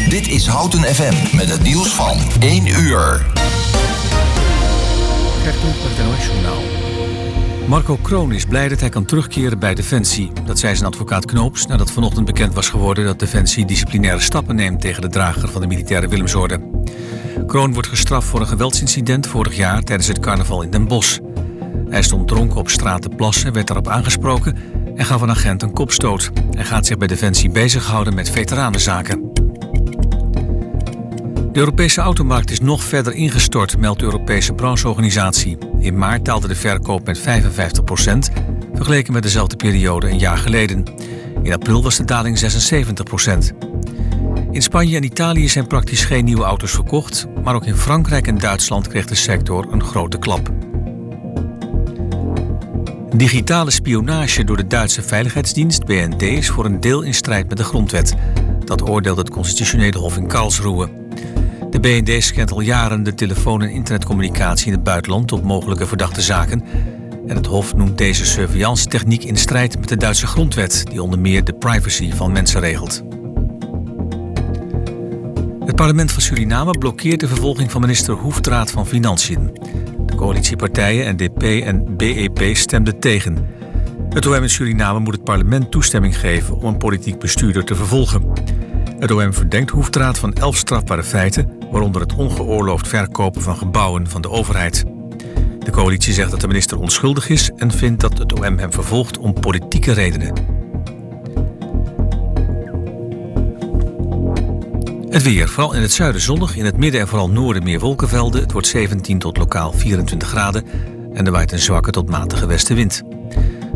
Dit 0.10 0.28
is 0.28 0.48
Houten 0.48 0.80
FM 0.80 1.36
met 1.36 1.50
het 1.50 1.64
nieuws 1.64 1.88
van 1.88 2.18
1 2.40 2.68
uur. 2.68 3.26
Marco 7.68 7.98
Kroon 8.02 8.32
is 8.32 8.46
blij 8.46 8.68
dat 8.68 8.80
hij 8.80 8.90
kan 8.90 9.06
terugkeren 9.06 9.60
bij 9.60 9.76
Defensie. 9.76 10.32
Dat 10.46 10.60
zei 10.60 10.76
zijn 10.76 10.88
advocaat 10.88 11.26
Knoops 11.26 11.66
nadat 11.66 11.92
vanochtend 11.92 12.26
bekend 12.26 12.54
was 12.54 12.70
geworden... 12.70 13.06
dat 13.06 13.20
Defensie 13.20 13.66
disciplinaire 13.66 14.22
stappen 14.22 14.56
neemt 14.56 14.82
tegen 14.82 15.02
de 15.02 15.10
drager 15.10 15.50
van 15.50 15.62
de 15.62 15.68
militaire 15.68 16.08
Willemsorde. 16.08 16.60
Kroon 17.48 17.74
wordt 17.74 17.88
gestraft 17.88 18.28
voor 18.28 18.40
een 18.40 18.48
geweldsincident 18.48 19.28
vorig 19.28 19.56
jaar 19.56 19.84
tijdens 19.84 20.08
het 20.08 20.20
carnaval 20.20 20.62
in 20.62 20.70
Den 20.70 20.88
Bosch. 20.88 21.20
Hij 21.90 22.02
stond 22.02 22.28
dronken 22.28 22.58
op 22.58 22.70
straat 22.70 23.02
te 23.02 23.10
plassen, 23.10 23.54
werd 23.54 23.68
daarop 23.68 23.88
aangesproken... 23.88 24.77
en 24.98 25.06
gaf 25.06 25.22
een 25.22 25.30
agent 25.30 25.62
een 25.62 25.74
kopstoot. 25.74 26.32
Hij 26.52 26.66
gaat 26.66 26.86
zich 26.86 26.98
bij 26.98 27.08
Defensie 27.08 27.50
bezighouden 27.50 28.16
met 28.16 28.30
veteranenzaken. 28.30 29.32
De 31.52 31.64
Europese 31.64 32.02
automarkt 32.02 32.52
is 32.52 32.60
nog 32.60 32.84
verder 32.84 33.14
ingestort, 33.14 33.78
meldt 33.78 34.00
de 34.00 34.06
Europese 34.06 34.54
brancheorganisatie. 34.54 35.58
In 35.80 35.98
maart 35.98 36.26
daalde 36.26 36.48
de 36.48 36.56
verkoop 36.56 37.06
met 37.06 37.20
55% 37.20 37.24
vergeleken 38.74 39.14
met 39.14 39.24
dezelfde 39.24 39.56
periode 39.56 40.10
een 40.10 40.20
jaar 40.20 40.38
geleden. 40.38 40.84
In 41.44 41.54
april 41.54 41.84
was 41.84 41.98
de 41.98 42.06
daling 42.06 42.40
76% 42.40 43.56
In 44.52 44.62
Spanje 44.62 44.96
en 44.96 45.04
Italië 45.04 45.50
zijn 45.50 45.68
praktisch 45.68 46.06
geen 46.06 46.26
nieuwe 46.26 46.44
auto's 46.44 46.72
verkocht, 46.72 47.26
maar 47.44 47.56
ook 47.56 47.66
in 47.66 47.76
Frankrijk 47.76 48.28
en 48.28 48.38
Duitsland 48.38 48.88
kreeg 48.88 49.06
de 49.06 49.16
sector 49.16 49.68
een 49.72 49.84
grote 49.84 50.20
klap. 50.20 50.67
Digitale 53.18 53.72
spionage 53.72 54.44
door 54.44 54.58
de 54.58 54.68
Duitse 54.68 55.02
veiligheidsdienst 55.02 55.86
BND 55.86 56.22
is 56.22 56.50
voor 56.50 56.66
een 56.66 56.80
deel 56.80 57.02
in 57.02 57.14
strijd 57.14 57.48
met 57.48 57.58
de 57.58 57.64
grondwet. 57.64 58.16
Dat 58.66 58.90
oordeelt 58.90 59.18
het 59.18 59.30
Constitutionele 59.30 59.98
Hof 59.98 60.18
in 60.18 60.28
Karlsruhe. 60.28 60.90
De 61.70 61.80
BND 61.80 62.24
scant 62.24 62.52
al 62.52 62.60
jaren 62.60 63.04
de 63.04 63.14
telefoon- 63.14 63.62
en 63.62 63.70
internetcommunicatie 63.70 64.68
in 64.68 64.74
het 64.74 64.84
buitenland 64.84 65.32
op 65.32 65.44
mogelijke 65.44 65.88
verdachte 65.88 66.22
zaken. 66.22 66.64
En 67.28 67.36
het 67.36 67.46
Hof 67.46 67.76
noemt 67.76 67.98
deze 67.98 68.26
surveillance-techniek 68.26 69.24
in 69.24 69.38
strijd 69.38 69.80
met 69.80 69.90
de 69.90 69.98
Duitse 69.98 70.28
grondwet, 70.28 70.84
die 70.90 71.02
onder 71.02 71.20
meer 71.20 71.44
de 71.44 71.54
privacy 71.54 72.12
van 72.12 72.32
mensen 72.32 72.60
regelt. 72.60 73.04
Parlement 75.78 76.12
van 76.12 76.22
Suriname 76.22 76.78
blokkeert 76.78 77.20
de 77.20 77.28
vervolging 77.28 77.72
van 77.72 77.82
minister 77.82 78.14
Hoefdraad 78.14 78.72
van 78.72 78.88
Financiën. 78.88 79.58
De 80.06 80.16
coalitiepartijen 80.16 81.16
NDP 81.16 81.44
en 81.44 81.98
BEP 81.98 82.56
stemden 82.56 83.00
tegen. 83.00 83.48
Het 84.10 84.26
OM 84.26 84.34
in 84.34 84.50
Suriname 84.50 85.00
moet 85.00 85.14
het 85.14 85.24
parlement 85.24 85.72
toestemming 85.72 86.20
geven 86.20 86.56
om 86.56 86.66
een 86.66 86.78
politiek 86.78 87.20
bestuurder 87.20 87.64
te 87.64 87.76
vervolgen. 87.76 88.32
Het 89.00 89.12
OM 89.12 89.34
verdenkt 89.34 89.72
Hoefdraad 89.72 90.20
van 90.20 90.34
elf 90.34 90.56
strafbare 90.56 91.04
feiten, 91.04 91.52
waaronder 91.72 92.02
het 92.02 92.16
ongeoorloofd 92.16 92.88
verkopen 92.88 93.42
van 93.42 93.58
gebouwen 93.58 94.08
van 94.08 94.22
de 94.22 94.30
overheid. 94.30 94.84
De 95.60 95.72
coalitie 95.72 96.14
zegt 96.14 96.32
dat 96.32 96.42
de 96.42 96.48
minister 96.48 96.80
onschuldig 96.80 97.30
is 97.30 97.52
en 97.56 97.72
vindt 97.72 98.02
dat 98.02 98.18
het 98.18 98.40
OM 98.40 98.58
hem 98.58 98.72
vervolgt 98.72 99.18
om 99.18 99.34
politieke 99.34 99.92
redenen. 99.92 100.57
Het 105.18 105.26
weer, 105.26 105.50
vooral 105.50 105.74
in 105.74 105.82
het 105.82 105.92
zuiden 105.92 106.22
zonnig, 106.22 106.56
in 106.56 106.66
het 106.66 106.78
midden 106.78 107.02
en 107.02 107.08
vooral 107.08 107.30
noorden 107.30 107.64
meer 107.64 107.80
wolkenvelden. 107.80 108.42
Het 108.42 108.52
wordt 108.52 108.68
17 108.68 109.20
tot 109.20 109.38
lokaal 109.38 109.72
24 109.72 110.28
graden 110.28 110.66
en 111.14 111.26
er 111.26 111.32
waait 111.32 111.52
een 111.52 111.60
zwakke 111.60 111.92
tot 111.92 112.10
matige 112.10 112.46
westenwind. 112.46 113.02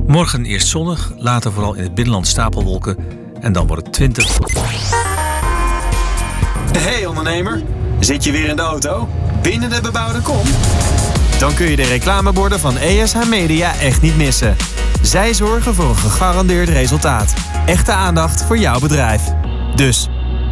Morgen 0.07 0.45
eerst 0.45 0.67
zonnig, 0.67 1.11
later 1.17 1.51
vooral 1.51 1.73
in 1.73 1.83
het 1.83 1.93
binnenland 1.95 2.27
stapelwolken 2.27 2.97
en 3.39 3.53
dan 3.53 3.67
wordt 3.67 3.85
het 3.85 3.93
20 3.93 4.25
tot... 4.25 4.51
Hey 6.77 7.05
ondernemer, 7.05 7.61
zit 7.99 8.23
je 8.23 8.31
weer 8.31 8.47
in 8.47 8.55
de 8.55 8.61
auto? 8.61 9.09
Binnen 9.41 9.69
de 9.69 9.81
bebouwde 9.81 10.21
kom? 10.21 10.43
Dan 11.39 11.53
kun 11.53 11.69
je 11.69 11.75
de 11.75 11.87
reclameborden 11.87 12.59
van 12.59 12.77
ESH 12.77 13.29
Media 13.29 13.75
echt 13.79 14.01
niet 14.01 14.17
missen. 14.17 14.55
Zij 15.01 15.33
zorgen 15.33 15.75
voor 15.75 15.89
een 15.89 15.95
gegarandeerd 15.95 16.69
resultaat. 16.69 17.33
Echte 17.65 17.91
aandacht 17.91 18.43
voor 18.43 18.57
jouw 18.57 18.79
bedrijf. 18.79 19.21
Dus, 19.75 20.09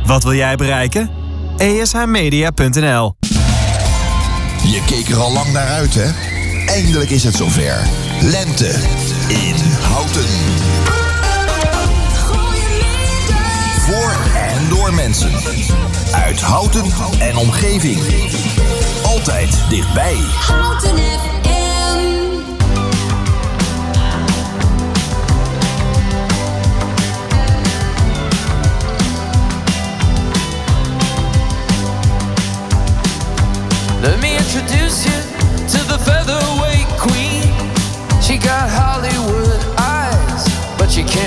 wat 0.10 0.24
wil 0.24 0.34
jij 0.34 0.56
bereiken? 0.56 1.10
ESHmedia.nl 1.58 3.16
Je 4.64 4.84
keek 4.86 5.10
er 5.10 5.18
al 5.18 5.32
lang 5.32 5.52
naar 5.52 5.68
uit, 5.68 5.94
hè? 5.94 6.12
Eindelijk 6.66 7.10
is 7.10 7.24
het 7.24 7.36
zover. 7.36 7.88
Lente 8.22 8.74
in 9.28 9.56
Houten. 9.82 10.26
Voor 13.80 14.16
en 14.36 14.70
door 14.70 14.94
mensen. 14.94 15.32
Uit 16.12 16.42
Houten 16.42 16.86
en 17.20 17.38
omgeving. 17.38 18.00
Altijd 19.04 19.70
dichtbij. 19.70 20.18
Houten 20.48 21.49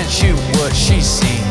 but 0.03 0.21
you 0.21 0.35
what 0.59 0.75
she's 0.75 1.05
seen. 1.05 1.43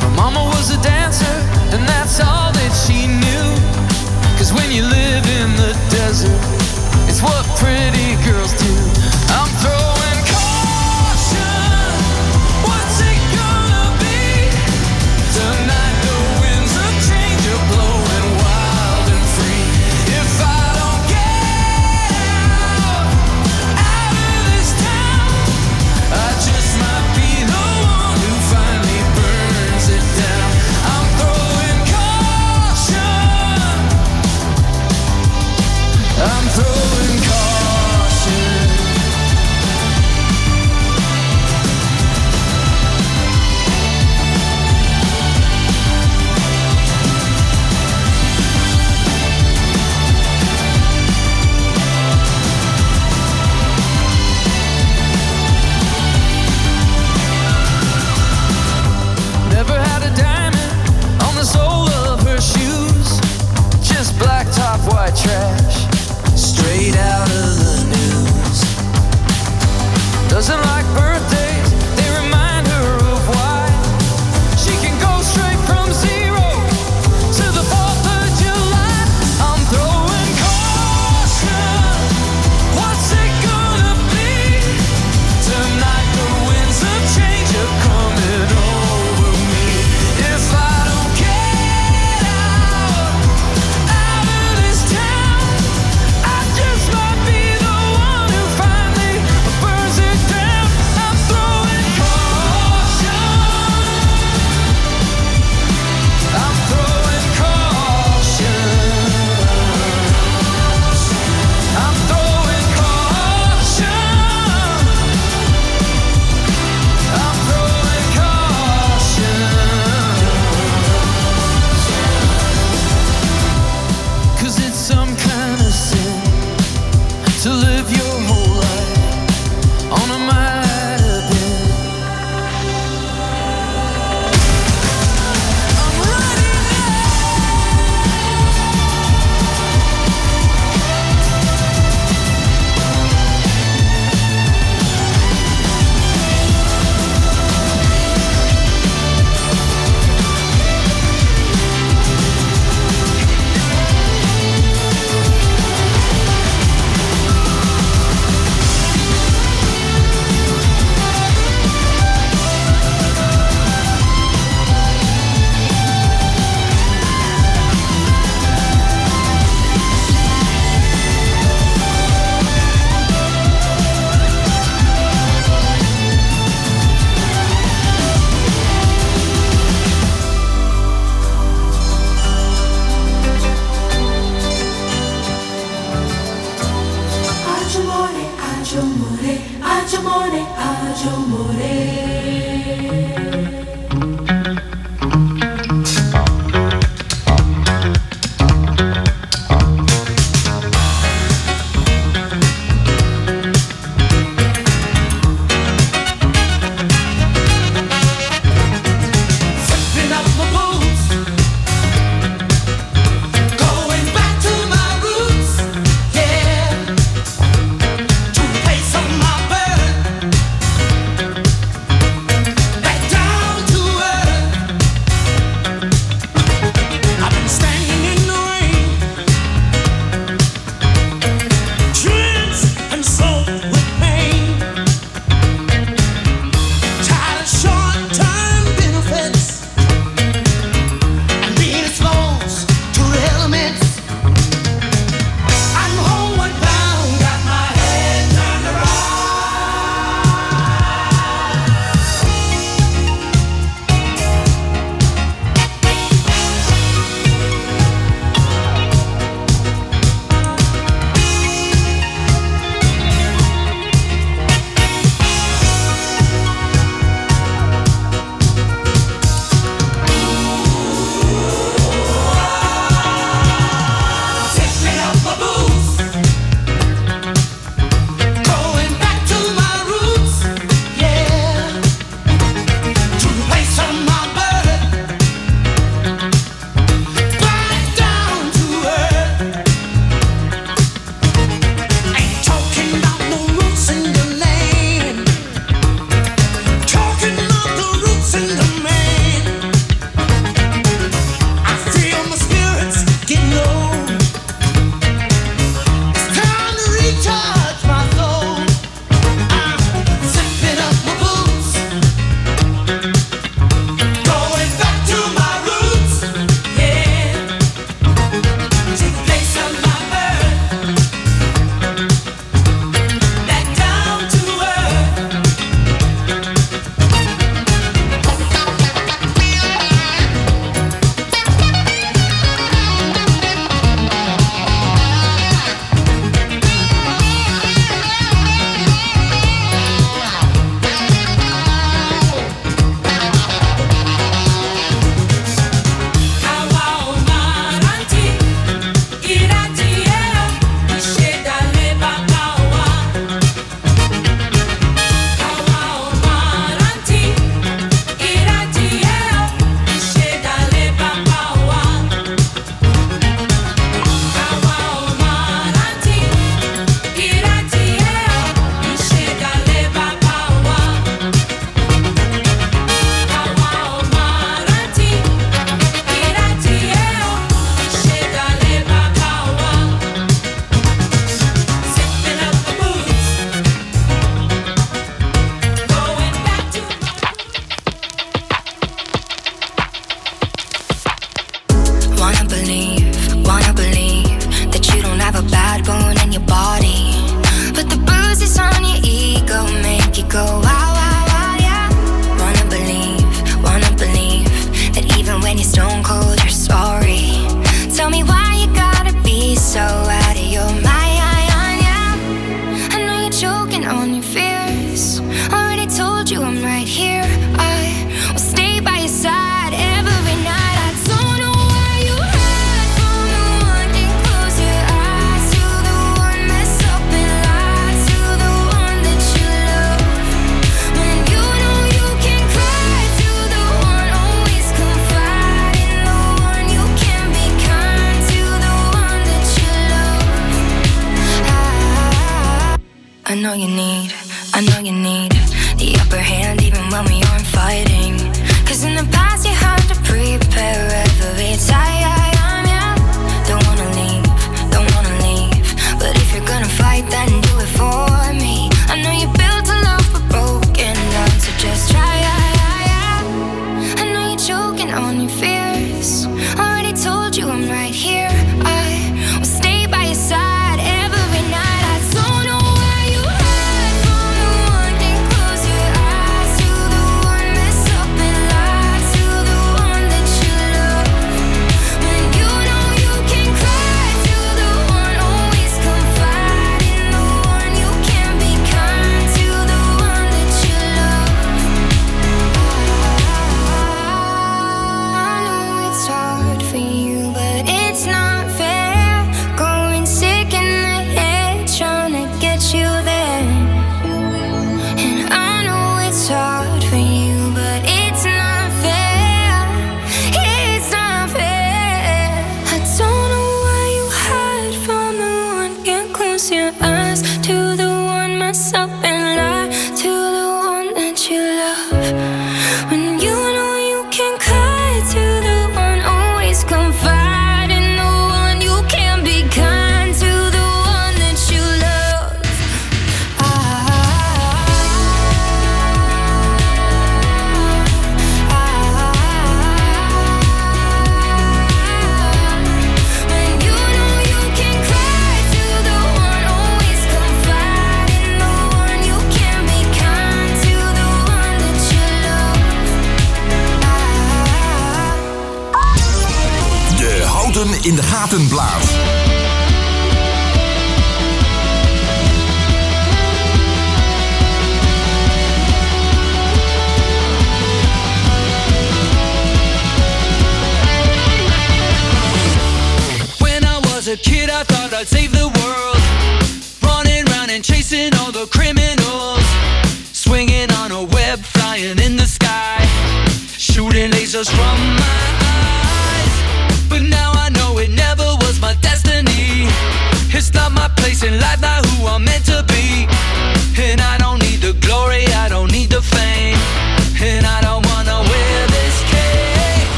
Her 0.00 0.10
mama 0.16 0.42
was 0.56 0.70
a 0.70 0.80
dancer, 0.82 1.36
and 1.74 1.86
that's 1.86 2.20
all 2.20 2.52
that 2.52 2.72
she 2.86 3.06
knew. 3.06 3.48
Cause 4.38 4.50
when 4.52 4.72
you 4.72 4.82
live 4.82 5.24
in 5.40 5.50
the 5.56 5.72
desert, 5.90 6.40
it's 7.06 7.20
what 7.20 7.44
pretty 7.58 8.16
girls 8.24 8.54
do. 8.54 8.93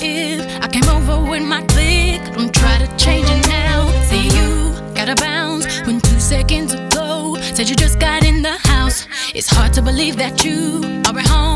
If 0.00 0.62
I 0.62 0.68
came 0.68 0.88
over 0.88 1.20
with 1.30 1.42
my 1.42 1.62
click. 1.62 2.22
Don't 2.34 2.54
try 2.54 2.78
to 2.78 2.86
change 2.96 3.26
it 3.28 3.48
now. 3.48 3.90
See 4.02 4.28
you 4.36 4.48
gotta 4.94 5.14
bounce 5.14 5.64
when 5.86 6.00
two 6.00 6.20
seconds 6.20 6.74
ago. 6.74 7.36
Said 7.54 7.68
you 7.68 7.76
just 7.76 7.98
got 7.98 8.24
in 8.24 8.42
the 8.42 8.56
house. 8.68 9.06
It's 9.34 9.48
hard 9.48 9.72
to 9.74 9.82
believe 9.82 10.16
that 10.16 10.44
you 10.44 10.80
are 11.06 11.18
at 11.18 11.26
home. 11.26 11.47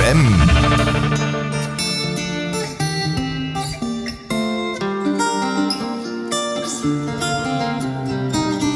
FM. 0.00 0.22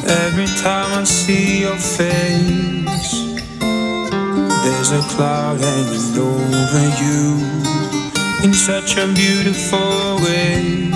Every 0.07 0.47
time 0.47 0.93
I 0.93 1.05
see 1.05 1.61
your 1.61 1.77
face, 1.77 3.13
there's 4.65 4.93
a 4.93 5.01
cloud 5.15 5.61
hanging 5.61 6.19
over 6.19 6.85
you 7.03 7.25
in 8.45 8.53
such 8.53 8.97
a 8.97 9.07
beautiful 9.15 10.17
way. 10.23 10.91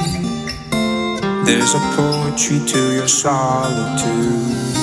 There's 1.45 1.75
a 1.75 1.81
poetry 1.97 2.61
to 2.67 2.93
your 2.93 3.09
solitude. 3.09 4.78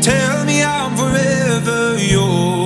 Tell 0.00 0.44
me 0.44 0.62
I'm 0.62 0.96
forever 0.96 1.98
yours. 1.98 2.59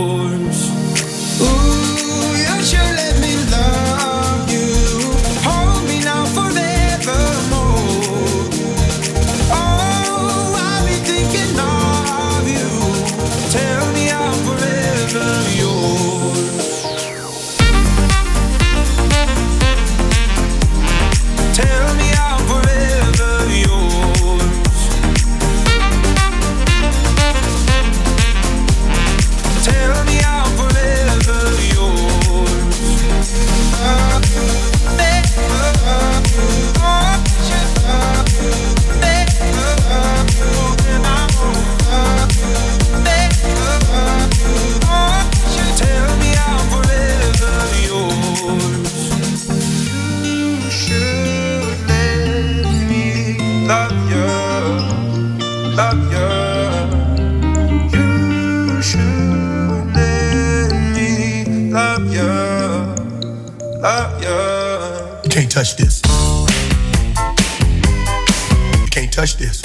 touch 65.65 65.77
this. 65.77 66.03
You 68.81 68.87
can't 68.91 69.11
touch 69.11 69.37
this. 69.39 69.63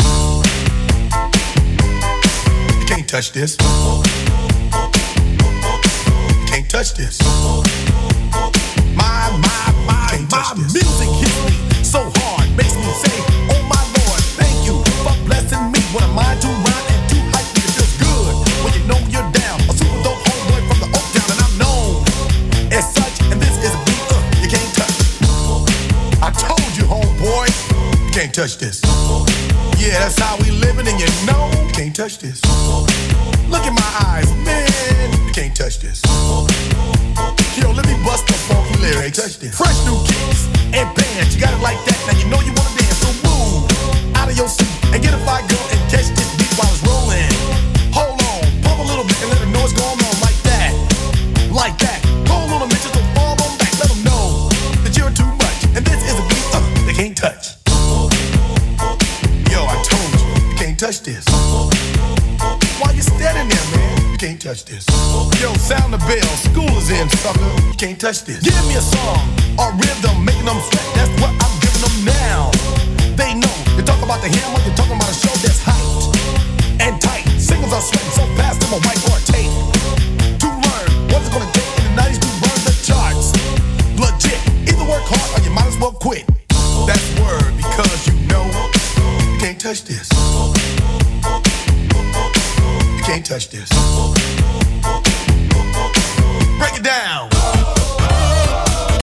You 2.79 2.85
can't 2.85 3.09
touch 3.09 3.33
this. 3.33 3.57
touch 67.99 68.23
this. 68.23 68.48